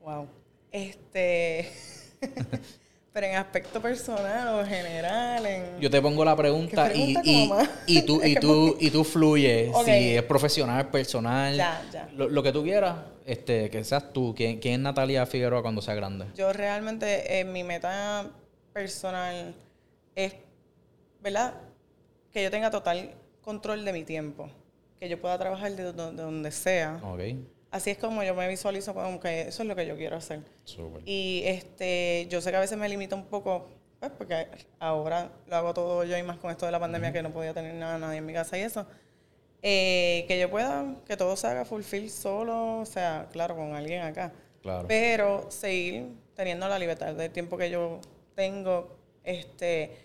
Wow. 0.00 0.26
Este. 0.72 1.68
Pero 3.12 3.26
en 3.26 3.36
aspecto 3.36 3.80
personal 3.80 4.60
o 4.60 4.66
general, 4.66 5.44
en... 5.44 5.78
Yo 5.78 5.90
te 5.90 6.00
pongo 6.00 6.24
la 6.24 6.34
pregunta, 6.34 6.90
y, 6.94 7.14
y, 7.22 7.50
y, 7.86 8.02
tú, 8.06 8.22
y, 8.24 8.34
tú, 8.36 8.76
y 8.80 8.90
tú 8.90 9.04
fluyes. 9.04 9.70
Si 9.84 10.16
es 10.16 10.22
profesional, 10.22 10.88
personal, 10.88 11.54
ya, 11.54 11.82
ya. 11.92 12.08
Lo, 12.16 12.42
que 12.42 12.52
tú 12.52 12.62
quieras, 12.62 12.96
este, 13.26 13.68
que 13.68 13.84
seas 13.84 14.14
tú. 14.14 14.34
¿Quién, 14.34 14.58
¿Quién, 14.60 14.74
es 14.74 14.80
Natalia 14.80 15.26
Figueroa 15.26 15.60
cuando 15.60 15.82
sea 15.82 15.94
grande? 15.94 16.26
Yo 16.34 16.54
realmente, 16.54 17.38
eh, 17.38 17.44
mi 17.44 17.64
meta 17.64 18.30
personal 18.72 19.54
es, 20.14 20.34
¿verdad? 21.20 21.52
Que 22.32 22.42
yo 22.42 22.50
tenga 22.50 22.70
total 22.70 23.10
control 23.42 23.84
de 23.84 23.92
mi 23.92 24.04
tiempo. 24.04 24.48
Que 24.98 25.10
yo 25.10 25.20
pueda 25.20 25.38
trabajar 25.38 25.72
de, 25.72 25.92
donde 25.92 26.50
sea. 26.50 26.98
Okay 27.04 27.44
así 27.72 27.90
es 27.90 27.98
como 27.98 28.22
yo 28.22 28.34
me 28.34 28.46
visualizo 28.46 28.94
como 28.94 29.18
que 29.18 29.48
eso 29.48 29.62
es 29.62 29.68
lo 29.68 29.74
que 29.74 29.86
yo 29.86 29.96
quiero 29.96 30.16
hacer. 30.16 30.40
Y 31.04 31.42
este, 31.44 32.26
yo 32.30 32.40
sé 32.40 32.50
que 32.50 32.56
a 32.58 32.60
veces 32.60 32.78
me 32.78 32.88
limita 32.88 33.16
un 33.16 33.24
poco, 33.24 33.66
pues 33.98 34.12
porque 34.16 34.46
ahora 34.78 35.32
lo 35.48 35.56
hago 35.56 35.74
todo 35.74 36.04
yo 36.04 36.16
y 36.16 36.22
más 36.22 36.38
con 36.38 36.50
esto 36.50 36.66
de 36.66 36.72
la 36.72 36.78
pandemia 36.78 37.12
que 37.12 37.22
no 37.22 37.30
podía 37.30 37.52
tener 37.52 37.74
nada 37.74 37.98
nadie 37.98 38.18
en 38.18 38.26
mi 38.26 38.32
casa 38.32 38.56
y 38.56 38.60
eso. 38.60 38.86
Eh, 39.62 40.24
que 40.28 40.38
yo 40.38 40.50
pueda, 40.50 40.96
que 41.06 41.16
todo 41.16 41.34
se 41.36 41.46
haga 41.46 41.64
fulfill 41.64 42.10
solo, 42.10 42.80
o 42.80 42.86
sea, 42.86 43.28
claro, 43.32 43.56
con 43.56 43.74
alguien 43.74 44.02
acá. 44.02 44.32
Claro. 44.60 44.86
Pero 44.86 45.50
seguir 45.50 46.08
teniendo 46.34 46.68
la 46.68 46.78
libertad 46.78 47.14
del 47.14 47.30
tiempo 47.30 47.56
que 47.56 47.70
yo 47.70 48.00
tengo, 48.34 48.96
este, 49.24 49.96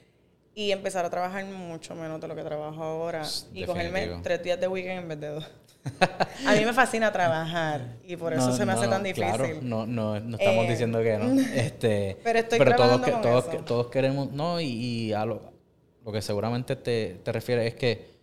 y 0.54 0.72
empezar 0.72 1.06
a 1.06 1.10
trabajar 1.10 1.44
mucho 1.46 1.96
menos 1.96 2.22
de 2.22 2.28
lo 2.28 2.36
que 2.36 2.44
trabajo 2.44 2.84
ahora. 2.84 3.24
Y 3.54 3.66
cogerme 3.66 4.20
tres 4.24 4.42
días 4.44 4.60
de 4.60 4.68
weekend 4.68 5.02
en 5.02 5.08
vez 5.08 5.20
de 5.20 5.28
dos. 5.28 5.52
A 6.48 6.54
mí 6.54 6.66
me 6.66 6.74
fascina 6.74 7.12
trabajar 7.12 7.98
y 8.06 8.16
por 8.16 8.34
eso 8.34 8.52
se 8.54 8.66
me 8.66 8.74
hace 8.74 8.88
tan 8.88 9.04
difícil. 9.04 9.28
Claro, 9.28 9.48
no, 9.62 9.86
no, 9.86 10.20
no 10.20 10.38
estamos 10.38 10.66
eh, 10.66 10.70
diciendo 10.70 11.02
que 11.02 11.18
no. 11.18 11.42
Este, 11.56 12.18
pero 12.24 12.40
estoy 12.40 12.60
pero 12.60 12.76
todos, 12.76 13.02
con 13.02 13.22
todos, 13.22 13.66
todos 13.66 13.88
queremos, 13.88 14.32
no, 14.32 14.62
y, 14.62 15.14
a 15.14 15.26
lo, 15.26 15.42
lo, 16.06 16.12
que 16.12 16.22
seguramente 16.22 16.76
te, 16.76 17.20
te 17.24 17.32
refieres 17.32 17.68
es 17.68 17.76
que 17.76 18.18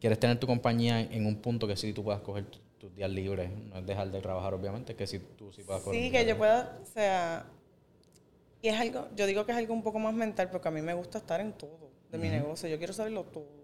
quieres 0.00 0.18
tener 0.18 0.38
tu 0.38 0.46
compañía 0.46 1.00
en 1.00 1.26
un 1.26 1.36
punto 1.36 1.66
que 1.66 1.76
sí 1.76 1.92
tú 1.92 2.04
puedas 2.04 2.20
coger 2.20 2.46
tus 2.78 2.94
días 2.94 3.10
libres, 3.10 3.50
no 3.50 3.78
es 3.78 3.86
dejar 3.86 4.10
de 4.10 4.20
trabajar 4.20 4.54
obviamente, 4.54 4.94
que 4.94 5.06
si 5.06 5.18
tú 5.18 5.52
sí 5.52 5.62
puedas 5.62 5.82
coger. 5.82 6.00
Sí, 6.00 6.10
que 6.10 6.26
yo 6.26 6.36
pueda, 6.36 6.78
o 6.82 6.86
sea, 6.86 7.46
y 8.62 8.68
es 8.68 8.80
algo, 8.80 9.08
yo 9.16 9.26
digo 9.26 9.44
que 9.46 9.52
es 9.52 9.58
algo 9.58 9.74
un 9.74 9.82
poco 9.82 9.98
más 9.98 10.14
mental 10.14 10.48
porque 10.50 10.68
a 10.68 10.70
mí 10.70 10.82
me 10.82 10.94
gusta 10.94 11.18
estar 11.18 11.40
en 11.40 11.52
todo 11.52 11.90
de 12.10 12.18
mi 12.18 12.28
negocio, 12.28 12.68
yo 12.68 12.78
quiero 12.78 12.92
saberlo 12.92 13.24
todo. 13.24 13.58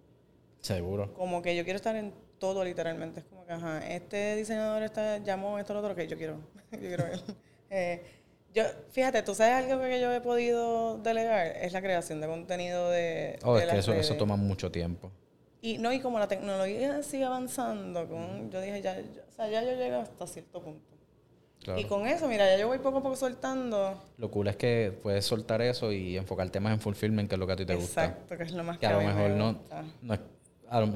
Seguro. 0.61 1.13
Como 1.15 1.43
que 1.43 1.55
yo 1.57 1.65
quiero 1.65 1.77
estar 1.77 1.97
en 1.97 2.13
todo 2.45 2.63
literalmente. 2.63 3.21
Es 3.21 3.27
como 3.27 3.47
que, 3.47 3.53
ajá, 3.53 3.87
este 3.89 4.37
diseñador 4.37 4.83
está, 4.83 5.17
llamó 5.19 5.59
esto, 5.59 5.73
lo 5.73 5.81
otro, 5.81 5.95
que 5.95 6.07
yo 6.07 6.19
quiero, 6.19 6.37
yo 6.73 6.79
quiero 6.79 7.05
ver. 7.05 7.21
Eh, 7.71 8.03
yo, 8.53 8.65
fíjate, 8.93 9.23
tú 9.23 9.35
sabes 9.35 9.65
algo 9.65 9.83
que 9.83 9.99
yo 9.99 10.13
he 10.13 10.21
podido 10.21 10.99
delegar, 10.99 11.47
es 11.57 11.73
la 11.73 11.81
creación 11.81 12.21
de 12.21 12.27
contenido 12.27 12.91
de. 12.91 13.39
Oh, 13.45 13.57
es 13.57 13.67
que 13.67 13.79
eso, 13.79 13.95
eso 13.95 14.15
toma 14.17 14.37
mucho 14.37 14.71
tiempo. 14.71 15.11
Y 15.63 15.79
no, 15.79 15.91
y 15.91 16.01
como 16.01 16.19
la 16.19 16.29
tecnología 16.29 17.03
sigue 17.03 17.25
avanzando, 17.25 18.07
con, 18.07 18.51
yo 18.51 18.61
dije, 18.61 18.83
ya, 18.83 18.99
o 19.27 19.33
sea, 19.33 19.49
ya 19.49 19.65
yo 19.65 19.73
llego 19.73 19.97
hasta 19.97 20.27
cierto 20.27 20.61
punto. 20.63 20.95
Y 21.79 21.85
con 21.85 22.07
eso, 22.07 22.29
mira, 22.29 22.47
ya 22.47 22.59
yo 22.59 22.69
voy 22.69 22.79
poco 22.79 22.99
a 22.99 23.03
poco 23.03 23.17
soltando. 23.17 23.99
Lo 24.19 24.31
cool 24.31 24.49
es 24.49 24.57
que 24.57 24.93
puedes 25.03 25.25
soltar 25.25 25.63
eso 25.63 25.91
y 25.93 26.19
enfocarte 26.19 26.61
más 26.61 26.75
en 26.75 26.81
fulfillment, 26.81 27.29
que 27.29 27.37
es 27.37 27.39
lo 27.39 27.47
que 27.47 27.53
a 27.55 27.57
ti 27.57 27.65
te 27.65 27.75
gusta. 27.75 28.05
Exacto, 28.05 28.37
que 28.37 28.43
es 28.43 28.53
lo 28.53 28.63
más 28.63 28.77
que, 28.77 28.87
que 28.87 28.93
a 28.93 28.99
lo 28.99 29.07
mejor 29.07 29.31
no, 29.31 29.59
no, 30.03 30.19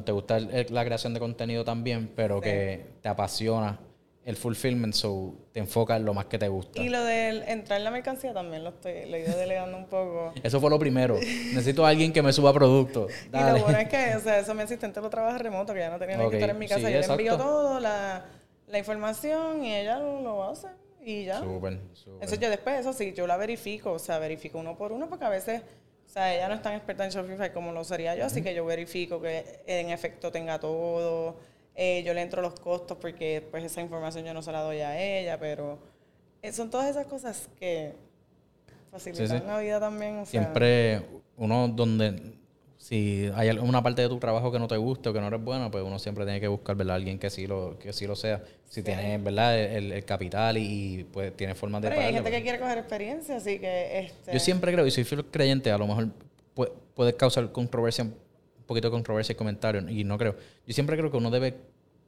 te 0.05 0.13
gusta 0.13 0.39
la 0.41 0.85
creación 0.85 1.15
de 1.15 1.21
contenido 1.21 1.65
también, 1.65 2.11
pero 2.15 2.41
que 2.41 2.87
te 3.03 3.09
apasiona 3.09 3.79
el 4.29 4.37
fulfillment, 4.37 4.93
so 4.93 5.35
te 5.53 5.61
enfocas 5.61 5.99
en 5.99 6.05
lo 6.05 6.13
más 6.13 6.27
que 6.27 6.39
te 6.39 6.49
gusta. 6.49 6.83
Y 6.83 6.91
lo 6.91 7.03
del 7.03 7.45
entrar 7.45 7.79
en 7.79 7.85
la 7.85 7.91
mercancía 7.91 8.35
también 8.35 8.63
lo 8.63 8.69
estoy 8.71 9.07
lo 9.09 9.17
he 9.17 9.21
ido 9.21 9.35
delegando 9.39 9.79
un 9.79 9.87
poco. 9.87 10.35
Eso 10.43 10.61
fue 10.61 10.69
lo 10.69 10.79
primero. 10.79 11.15
Necesito 11.15 11.87
a 11.87 11.89
alguien 11.89 12.13
que 12.13 12.21
me 12.21 12.31
suba 12.35 12.53
productos. 12.53 13.11
Y 13.33 13.39
lo 13.39 13.65
bueno 13.65 13.79
es 13.79 13.89
que, 13.89 14.17
o 14.17 14.21
sea, 14.21 14.41
eso 14.41 14.55
mi 14.55 14.61
asistente 14.61 15.01
lo 15.01 15.09
trabaja 15.09 15.39
remoto, 15.39 15.73
que 15.73 15.81
ya 15.81 15.89
no 15.89 15.99
tenía 15.99 16.19
que 16.19 16.37
estar 16.37 16.51
en 16.51 16.59
mi 16.59 16.69
casa. 16.69 16.91
yo 16.91 17.01
le 17.01 17.07
envío 17.07 17.39
todo, 17.39 17.81
la, 17.81 18.27
la, 18.67 18.79
información 18.79 19.65
y 19.65 19.75
ella 19.75 19.99
lo, 19.99 20.21
lo 20.21 20.45
hace 20.45 20.69
y 21.03 21.25
ya. 21.25 21.39
Súper, 21.41 21.79
Entonces 22.07 22.39
yo 22.39 22.51
después, 22.51 22.81
eso 22.81 22.93
sí, 22.93 23.15
yo 23.17 23.27
la 23.27 23.39
verifico, 23.39 23.93
o 23.93 23.99
sea, 23.99 24.19
verifico 24.19 24.59
uno 24.59 24.77
por 24.77 24.93
uno 24.93 25.09
porque 25.09 25.25
a 25.25 25.31
veces 25.31 25.63
o 26.09 26.11
sea, 26.11 26.35
ella 26.35 26.49
no 26.49 26.55
es 26.55 26.63
tan 26.63 26.73
experta 26.73 27.05
en 27.05 27.11
Shopify 27.11 27.53
como 27.53 27.71
lo 27.71 27.85
sería 27.85 28.17
yo, 28.17 28.25
así 28.25 28.41
que 28.41 28.55
yo 28.55 28.65
verifico 28.65 29.21
que 29.21 29.61
en 29.67 29.91
efecto 29.91 30.33
tenga 30.33 30.59
todo. 30.59 31.37
Eh, 31.75 32.03
yo 32.03 32.15
le 32.15 32.23
entro 32.23 32.41
los 32.41 32.59
costos 32.59 32.97
porque 32.99 33.47
pues 33.51 33.63
esa 33.63 33.83
información 33.83 34.25
yo 34.25 34.33
no 34.33 34.41
se 34.41 34.51
la 34.51 34.63
doy 34.63 34.81
a 34.81 34.99
ella, 34.99 35.39
pero 35.39 35.79
eh, 36.41 36.51
son 36.51 36.71
todas 36.71 36.89
esas 36.89 37.07
cosas 37.07 37.51
que 37.61 37.93
facilitan 38.91 39.47
la 39.47 39.59
vida 39.61 39.79
también. 39.79 40.25
Siempre 40.25 41.03
uno 41.37 41.69
donde 41.69 42.39
si 42.79 43.29
hay 43.35 43.49
alguna 43.49 43.83
parte 43.83 44.03
de 44.03 44.09
tu 44.09 44.19
trabajo 44.19 44.53
que 44.53 44.59
no 44.61 44.69
te 44.69 44.77
guste 44.77 45.09
o 45.09 45.13
que 45.13 45.21
no 45.21 45.27
eres 45.27 45.43
buena, 45.43 45.69
pues 45.71 45.85
uno 45.85 45.99
siempre 45.99 46.25
tiene 46.25 46.41
que 46.41 46.47
buscar 46.47 46.77
¿verdad? 46.77 46.95
alguien 46.95 47.19
que 47.19 47.29
sí 47.29 47.47
lo, 47.47 47.77
que 47.79 47.93
sí 47.93 48.07
lo 48.07 48.15
sea. 48.15 48.43
Si 48.69 48.83
tiene 48.83 49.19
¿verdad? 49.19 49.59
El, 49.59 50.05
capital 50.05 50.57
y, 50.57 51.05
pues 51.13 51.37
tiene 51.37 51.55
formas 51.55 51.83
de 51.83 51.89
Pero 51.89 52.01
hay 52.01 52.15
gente 52.15 52.31
que 52.31 52.37
pues. 52.37 52.43
quiere 52.43 52.61
coger 52.61 52.79
experiencia, 52.79 53.37
así 53.37 53.59
que... 53.59 54.01
Este... 54.01 54.33
Yo 54.33 54.39
siempre 54.39 54.73
creo, 54.73 54.87
y 54.87 54.91
soy 54.93 55.05
fiel 55.05 55.25
creyente, 55.25 55.73
a 55.73 55.79
lo 55.79 55.89
mejor 55.89 56.09
puede, 56.95 57.17
causar 57.17 57.51
controversia, 57.51 58.05
un 58.05 58.15
poquito 58.67 58.89
de 58.89 58.93
controversia 58.93 59.33
y 59.33 59.37
comentarios, 59.37 59.91
y 59.91 60.05
no 60.05 60.17
creo. 60.17 60.37
Yo 60.67 60.73
siempre 60.73 60.97
creo 60.97 61.11
que 61.11 61.17
uno 61.17 61.31
debe, 61.31 61.57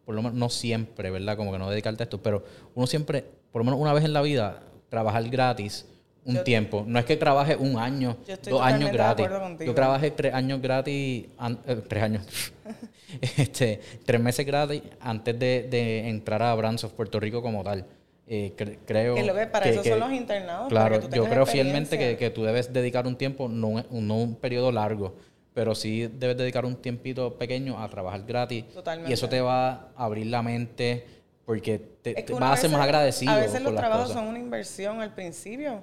por 0.04 0.14
lo 0.14 0.22
menos 0.22 0.38
no 0.38 0.50
siempre, 0.50 1.10
¿verdad? 1.10 1.36
Como 1.36 1.50
que 1.50 1.58
no 1.58 1.68
dedicarte 1.68 2.02
a 2.02 2.04
esto, 2.04 2.22
pero 2.22 2.44
uno 2.74 2.86
siempre, 2.86 3.24
por 3.50 3.60
lo 3.60 3.64
menos 3.64 3.80
una 3.80 3.92
vez 3.92 4.04
en 4.04 4.12
la 4.12 4.22
vida, 4.22 4.62
trabajar 4.88 5.28
gratis 5.30 5.86
un 6.30 6.44
tiempo. 6.44 6.84
No 6.86 6.98
es 6.98 7.04
que 7.04 7.16
trabaje 7.16 7.56
un 7.56 7.78
año, 7.78 8.16
dos 8.48 8.62
años 8.62 8.90
gratis. 8.92 9.26
Yo 9.60 9.74
trabajé 9.74 10.10
tres 10.10 10.34
años 10.34 10.60
gratis, 10.60 11.26
eh, 11.66 11.82
tres 11.88 12.02
años, 12.02 12.52
este, 13.36 13.80
tres 14.04 14.20
meses 14.20 14.46
gratis 14.46 14.82
antes 15.00 15.38
de, 15.38 16.08
entrar 16.08 16.42
a 16.42 16.54
Brands 16.54 16.84
of 16.84 16.92
Puerto 16.92 17.20
Rico 17.20 17.42
como 17.42 17.62
tal. 17.62 17.84
Eh, 18.32 18.54
creo 18.86 19.16
que 19.16 19.24
lo 19.24 19.34
que 19.34 19.46
para 19.48 19.68
eso 19.68 19.82
son 19.82 19.98
los 19.98 20.12
internados. 20.12 20.68
Claro, 20.68 21.10
yo 21.10 21.24
creo 21.24 21.46
fielmente 21.46 22.16
que, 22.16 22.30
tú 22.30 22.44
debes 22.44 22.72
dedicar 22.72 23.06
un 23.06 23.16
tiempo, 23.16 23.48
no, 23.48 23.84
no 23.90 24.16
un 24.16 24.36
periodo 24.36 24.70
largo, 24.70 25.14
pero 25.52 25.74
sí 25.74 26.06
debes 26.06 26.36
dedicar 26.36 26.64
un 26.64 26.76
tiempito 26.76 27.34
pequeño 27.34 27.82
a 27.82 27.88
trabajar 27.88 28.22
gratis. 28.22 28.64
Y 29.06 29.12
eso 29.12 29.28
te 29.28 29.40
va 29.40 29.90
a 29.96 30.04
abrir 30.04 30.26
la 30.26 30.42
mente 30.42 31.04
porque 31.50 31.80
te, 32.02 32.24
vas 32.38 32.58
a 32.58 32.62
ser 32.62 32.70
más 32.70 32.80
agradecido. 32.80 33.32
A 33.32 33.38
veces 33.38 33.60
los 33.60 33.74
trabajos 33.74 34.12
son 34.12 34.28
una 34.28 34.38
inversión 34.38 35.00
al 35.00 35.12
principio. 35.12 35.82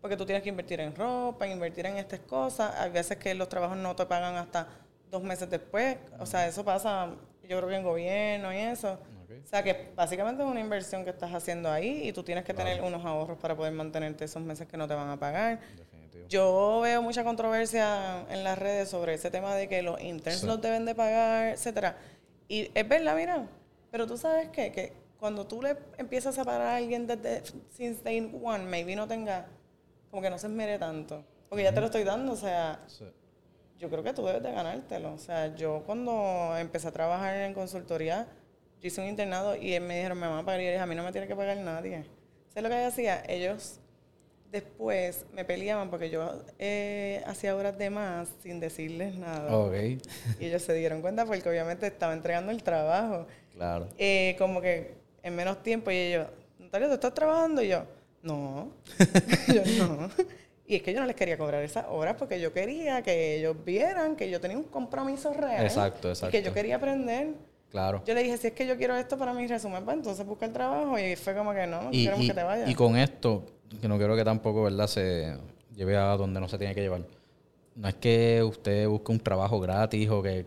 Porque 0.00 0.16
tú 0.16 0.24
tienes 0.24 0.42
que 0.42 0.48
invertir 0.48 0.80
en 0.80 0.94
ropa, 0.94 1.46
invertir 1.46 1.86
en 1.86 1.96
estas 1.96 2.20
cosas. 2.20 2.74
Hay 2.76 2.90
veces 2.90 3.16
que 3.16 3.34
los 3.34 3.48
trabajos 3.48 3.76
no 3.76 3.96
te 3.96 4.06
pagan 4.06 4.36
hasta 4.36 4.68
dos 5.10 5.22
meses 5.22 5.50
después. 5.50 5.96
O 6.18 6.26
sea, 6.26 6.46
eso 6.46 6.64
pasa, 6.64 7.08
yo 7.42 7.56
creo 7.58 7.68
que 7.68 7.76
en 7.76 7.82
gobierno 7.82 8.52
y 8.52 8.58
eso. 8.58 8.98
O 9.30 9.46
sea, 9.46 9.62
que 9.62 9.92
básicamente 9.96 10.42
es 10.42 10.48
una 10.48 10.60
inversión 10.60 11.04
que 11.04 11.10
estás 11.10 11.32
haciendo 11.32 11.70
ahí 11.70 12.08
y 12.08 12.12
tú 12.12 12.22
tienes 12.22 12.44
que 12.44 12.54
tener 12.54 12.82
unos 12.82 13.04
ahorros 13.04 13.38
para 13.38 13.56
poder 13.56 13.72
mantenerte 13.72 14.24
esos 14.24 14.42
meses 14.42 14.66
que 14.66 14.76
no 14.76 14.86
te 14.86 14.94
van 14.94 15.08
a 15.08 15.18
pagar. 15.18 15.60
Yo 16.28 16.80
veo 16.82 17.00
mucha 17.00 17.24
controversia 17.24 18.26
en 18.28 18.44
las 18.44 18.58
redes 18.58 18.90
sobre 18.90 19.14
ese 19.14 19.30
tema 19.30 19.54
de 19.54 19.68
que 19.68 19.82
los 19.82 20.00
interns 20.00 20.44
los 20.44 20.60
deben 20.60 20.84
de 20.84 20.94
pagar, 20.94 21.48
etcétera. 21.48 21.96
Y 22.48 22.70
es 22.74 22.88
verdad, 22.88 23.16
mira, 23.16 23.48
pero 23.90 24.06
tú 24.06 24.18
sabes 24.18 24.48
qué? 24.50 24.70
que 24.70 24.92
cuando 25.18 25.46
tú 25.46 25.62
le 25.62 25.76
empiezas 25.96 26.38
a 26.38 26.44
pagar 26.44 26.62
a 26.62 26.76
alguien 26.76 27.06
desde 27.06 27.42
since 27.70 28.02
day 28.02 28.20
one, 28.42 28.64
maybe 28.64 28.94
no 28.94 29.08
tenga 29.08 29.46
como 30.10 30.22
que 30.22 30.30
no 30.30 30.38
se 30.38 30.46
esmere 30.46 30.78
tanto. 30.78 31.24
Porque 31.48 31.64
ya 31.64 31.72
te 31.72 31.80
lo 31.80 31.86
estoy 31.86 32.04
dando, 32.04 32.32
o 32.32 32.36
sea, 32.36 32.80
yo 33.78 33.88
creo 33.88 34.02
que 34.02 34.12
tú 34.12 34.24
debes 34.26 34.42
de 34.42 34.52
ganártelo. 34.52 35.12
O 35.12 35.18
sea, 35.18 35.54
yo 35.54 35.82
cuando 35.86 36.56
empecé 36.58 36.88
a 36.88 36.92
trabajar 36.92 37.36
en 37.36 37.54
consultoría, 37.54 38.26
yo 38.80 38.88
hice 38.88 39.00
un 39.00 39.08
internado 39.08 39.56
y 39.56 39.78
me 39.80 39.96
dijeron, 39.96 40.18
me 40.18 40.26
van 40.26 40.38
a 40.38 40.44
pagar. 40.44 40.60
Y 40.60 40.64
yo 40.64 40.70
dije, 40.70 40.82
a 40.82 40.86
mí 40.86 40.94
no 40.94 41.02
me 41.02 41.12
tiene 41.12 41.26
que 41.26 41.34
pagar 41.34 41.56
nadie. 41.58 42.04
¿Sabes 42.48 42.62
lo 42.62 42.68
que 42.68 42.82
yo 42.82 42.88
hacía? 42.88 43.22
Ellos 43.28 43.80
después 44.50 45.26
me 45.32 45.44
peleaban 45.44 45.90
porque 45.90 46.10
yo 46.10 46.42
eh, 46.58 47.22
hacía 47.26 47.54
horas 47.54 47.76
de 47.78 47.90
más 47.90 48.28
sin 48.42 48.60
decirles 48.60 49.14
nada. 49.14 49.54
Okay. 49.56 50.00
y 50.40 50.46
ellos 50.46 50.62
se 50.62 50.74
dieron 50.74 51.02
cuenta 51.02 51.26
porque 51.26 51.48
obviamente 51.48 51.86
estaba 51.86 52.12
entregando 52.12 52.50
el 52.50 52.62
trabajo. 52.62 53.26
Claro. 53.54 53.88
Eh, 53.98 54.36
como 54.38 54.60
que 54.60 54.94
en 55.22 55.36
menos 55.36 55.62
tiempo 55.62 55.90
y 55.90 55.96
ellos, 55.96 56.28
Natalia, 56.58 56.88
¿tú 56.88 56.94
estás 56.94 57.14
trabajando? 57.14 57.62
Y 57.62 57.68
yo, 57.68 57.84
no, 58.22 58.72
yo 59.48 59.62
no. 59.84 60.10
Y 60.66 60.76
es 60.76 60.82
que 60.82 60.92
yo 60.92 61.00
no 61.00 61.06
les 61.06 61.16
quería 61.16 61.38
cobrar 61.38 61.62
esas 61.62 61.86
horas 61.88 62.16
porque 62.18 62.40
yo 62.40 62.52
quería 62.52 63.02
que 63.02 63.38
ellos 63.38 63.56
vieran 63.64 64.16
que 64.16 64.28
yo 64.28 64.38
tenía 64.38 64.58
un 64.58 64.64
compromiso 64.64 65.32
real. 65.32 65.64
Exacto, 65.64 66.10
exacto. 66.10 66.36
Y 66.36 66.40
que 66.40 66.46
yo 66.46 66.52
quería 66.52 66.76
aprender. 66.76 67.34
Claro. 67.70 68.02
Yo 68.06 68.14
le 68.14 68.22
dije, 68.22 68.36
si 68.36 68.48
es 68.48 68.52
que 68.52 68.66
yo 68.66 68.76
quiero 68.76 68.94
esto 68.96 69.16
para 69.18 69.32
mi 69.32 69.46
resumen, 69.46 69.84
pues 69.84 69.96
entonces 69.96 70.26
busca 70.26 70.44
el 70.44 70.52
trabajo. 70.52 70.98
Y 70.98 71.16
fue 71.16 71.34
como 71.34 71.54
que 71.54 71.66
no, 71.66 71.84
no 71.84 71.90
queremos 71.90 72.26
que 72.26 72.34
te 72.34 72.42
vayas. 72.42 72.68
Y 72.68 72.74
con 72.74 72.96
esto, 72.96 73.44
que 73.80 73.88
no 73.88 73.96
quiero 73.96 74.14
que 74.14 74.24
tampoco, 74.24 74.64
¿verdad?, 74.64 74.86
se 74.86 75.36
lleve 75.74 75.96
a 75.96 76.16
donde 76.16 76.38
no 76.38 76.48
se 76.48 76.58
tiene 76.58 76.74
que 76.74 76.82
llevar. 76.82 77.02
No 77.74 77.88
es 77.88 77.94
que 77.94 78.42
usted 78.42 78.88
busque 78.88 79.12
un 79.12 79.20
trabajo 79.20 79.60
gratis 79.60 80.10
o 80.10 80.22
que 80.22 80.44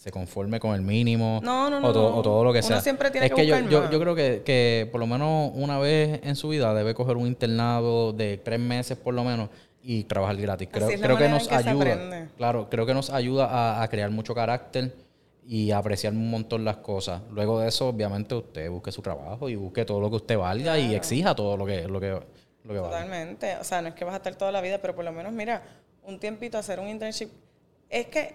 se 0.00 0.10
conforme 0.10 0.58
con 0.58 0.74
el 0.74 0.80
mínimo 0.80 1.40
No, 1.42 1.68
no, 1.68 1.78
no, 1.78 1.88
o, 1.88 1.92
to- 1.92 2.10
no. 2.10 2.16
o 2.16 2.22
todo 2.22 2.42
lo 2.42 2.54
que 2.54 2.60
Uno 2.60 2.68
sea. 2.68 2.80
siempre 2.80 3.10
tiene 3.10 3.26
es 3.26 3.32
que 3.32 3.42
que 3.42 3.46
yo, 3.46 3.54
buscar 3.56 3.70
yo, 3.70 3.90
yo 3.90 4.00
creo 4.00 4.14
que, 4.14 4.40
que 4.42 4.88
por 4.90 4.98
lo 4.98 5.06
menos 5.06 5.52
una 5.54 5.78
vez 5.78 6.20
en 6.24 6.36
su 6.36 6.48
vida 6.48 6.72
debe 6.72 6.94
coger 6.94 7.18
un 7.18 7.26
internado 7.26 8.14
de 8.14 8.38
tres 8.38 8.58
meses 8.58 8.96
por 8.96 9.12
lo 9.12 9.24
menos 9.24 9.50
y 9.82 10.04
trabajar 10.04 10.36
gratis. 10.36 10.68
Creo, 10.72 10.88
creo 10.88 11.18
que 11.18 11.28
nos 11.28 11.46
que 11.48 11.54
ayuda. 11.54 12.28
Claro, 12.38 12.68
creo 12.70 12.86
que 12.86 12.94
nos 12.94 13.10
ayuda 13.10 13.44
a, 13.46 13.82
a 13.82 13.88
crear 13.88 14.10
mucho 14.10 14.34
carácter 14.34 14.94
y 15.46 15.70
a 15.70 15.78
apreciar 15.78 16.14
un 16.14 16.30
montón 16.30 16.64
las 16.64 16.78
cosas. 16.78 17.20
Luego 17.30 17.60
de 17.60 17.68
eso, 17.68 17.88
obviamente, 17.88 18.34
usted 18.34 18.70
busque 18.70 18.92
su 18.92 19.02
trabajo 19.02 19.50
y 19.50 19.56
busque 19.56 19.84
todo 19.84 20.00
lo 20.00 20.08
que 20.08 20.16
usted 20.16 20.38
valga 20.38 20.78
y 20.78 20.94
exija 20.94 21.34
todo 21.34 21.56
lo 21.58 21.66
que, 21.66 21.86
lo 21.88 22.00
que, 22.00 22.08
lo 22.10 22.20
que 22.74 22.78
valga. 22.78 22.88
Totalmente. 22.90 23.56
O 23.60 23.64
sea, 23.64 23.82
no 23.82 23.88
es 23.88 23.94
que 23.94 24.04
vas 24.06 24.14
a 24.14 24.16
estar 24.18 24.34
toda 24.34 24.50
la 24.52 24.60
vida, 24.62 24.78
pero 24.78 24.94
por 24.94 25.04
lo 25.04 25.12
menos, 25.12 25.32
mira, 25.32 25.62
un 26.04 26.18
tiempito 26.18 26.56
hacer 26.56 26.78
un 26.80 26.88
internship. 26.88 27.28
Es 27.90 28.06
que 28.06 28.34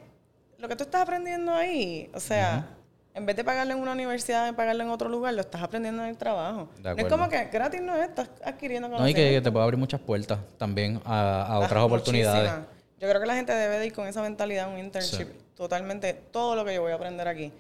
lo 0.58 0.68
que 0.68 0.76
tú 0.76 0.84
estás 0.84 1.02
aprendiendo 1.02 1.54
ahí, 1.54 2.10
o 2.14 2.20
sea, 2.20 2.68
en 3.14 3.26
vez 3.26 3.36
de 3.36 3.44
pagarlo 3.44 3.74
en 3.74 3.80
una 3.80 3.94
universidad, 3.94 4.46
de 4.46 4.54
pagarlo 4.54 4.84
en 4.84 4.90
otro 4.90 5.10
lugar, 5.10 5.34
lo 5.34 5.42
estás 5.42 5.62
aprendiendo 5.62 6.04
en 6.04 6.10
el 6.10 6.18
trabajo. 6.18 6.68
No 6.84 6.92
es 6.92 7.06
como 7.06 7.30
que 7.30 7.46
gratis 7.46 7.82
no 7.82 7.96
es, 7.96 8.10
estás 8.10 8.30
adquiriendo 8.44 8.88
No, 8.90 8.96
y 8.96 9.14
que, 9.14 9.22
conocimiento. 9.22 9.44
te 9.44 9.52
puede 9.52 9.64
abrir 9.64 9.80
muchas 9.80 10.02
puertas 10.02 10.40
también 10.58 11.02
a, 11.06 11.46
a 11.46 11.60
otras 11.60 11.84
oportunidades. 11.84 12.52
Yo 13.00 13.10
creo 13.10 13.22
que 13.22 13.28
la 13.28 13.36
gente 13.36 13.54
debe 13.54 13.80
de 13.80 13.88
ir 13.88 13.94
con 13.94 14.08
esa 14.08 14.22
mentalidad 14.22 14.66
a 14.66 14.68
un 14.68 14.80
internship. 14.80 15.28
Totalmente, 15.56 16.14
todo 16.14 16.56
lo 16.56 16.66
que 16.66 16.74
yo 16.74 16.82
voy 16.82 16.92
a 16.92 16.96
aprender 16.96 17.28
aquí. 17.28 17.52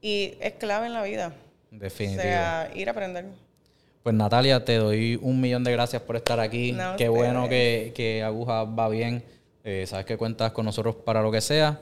Y 0.00 0.34
es 0.40 0.54
clave 0.54 0.86
en 0.86 0.92
la 0.92 1.02
vida. 1.02 1.32
Definitivo. 1.70 2.20
O 2.20 2.24
sea, 2.24 2.70
ir 2.74 2.88
a 2.88 2.92
aprender. 2.92 3.24
Pues 4.02 4.14
Natalia, 4.14 4.64
te 4.64 4.76
doy 4.76 5.18
un 5.22 5.40
millón 5.40 5.62
de 5.64 5.72
gracias 5.72 6.02
por 6.02 6.16
estar 6.16 6.40
aquí. 6.40 6.72
No, 6.72 6.96
Qué 6.96 7.08
bueno 7.08 7.48
que, 7.48 7.92
que 7.94 8.22
Aguja 8.22 8.64
va 8.64 8.88
bien. 8.88 9.24
Eh, 9.64 9.84
sabes 9.86 10.06
que 10.06 10.16
cuentas 10.16 10.52
con 10.52 10.64
nosotros 10.64 10.96
para 10.96 11.22
lo 11.22 11.30
que 11.30 11.40
sea. 11.40 11.80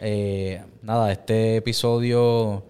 Eh, 0.00 0.62
nada, 0.82 1.12
este 1.12 1.56
episodio 1.56 2.64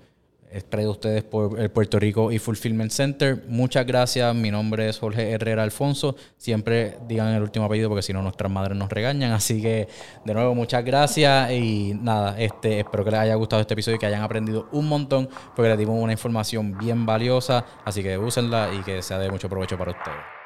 es 0.50 0.64
traído 0.64 0.90
a 0.90 0.92
ustedes 0.92 1.22
por 1.24 1.60
el 1.60 1.70
Puerto 1.70 1.98
Rico 1.98 2.32
y 2.32 2.38
Fulfillment 2.38 2.90
Center. 2.90 3.44
Muchas 3.46 3.86
gracias. 3.86 4.34
Mi 4.34 4.50
nombre 4.50 4.88
es 4.88 4.98
Jorge 4.98 5.30
Herrera 5.30 5.62
Alfonso. 5.62 6.16
Siempre 6.36 6.96
digan 7.06 7.34
el 7.34 7.42
último 7.42 7.66
apellido 7.66 7.88
porque 7.88 8.02
si 8.02 8.12
no 8.12 8.22
nuestras 8.22 8.50
madres 8.50 8.76
nos 8.76 8.88
regañan. 8.88 9.32
Así 9.32 9.60
que, 9.60 9.88
de 10.24 10.34
nuevo, 10.34 10.54
muchas 10.54 10.84
gracias. 10.84 11.52
Y 11.52 11.94
nada, 12.00 12.40
este, 12.40 12.80
espero 12.80 13.04
que 13.04 13.10
les 13.10 13.20
haya 13.20 13.34
gustado 13.34 13.60
este 13.60 13.74
episodio 13.74 13.96
y 13.96 13.98
que 13.98 14.06
hayan 14.06 14.22
aprendido 14.22 14.68
un 14.72 14.88
montón 14.88 15.28
porque 15.54 15.68
les 15.68 15.78
dimos 15.78 16.02
una 16.02 16.12
información 16.12 16.76
bien 16.78 17.06
valiosa. 17.06 17.64
Así 17.84 18.02
que 18.02 18.16
úsenla 18.18 18.70
y 18.74 18.82
que 18.82 19.02
sea 19.02 19.18
de 19.18 19.30
mucho 19.30 19.48
provecho 19.48 19.76
para 19.78 19.92
ustedes. 19.92 20.37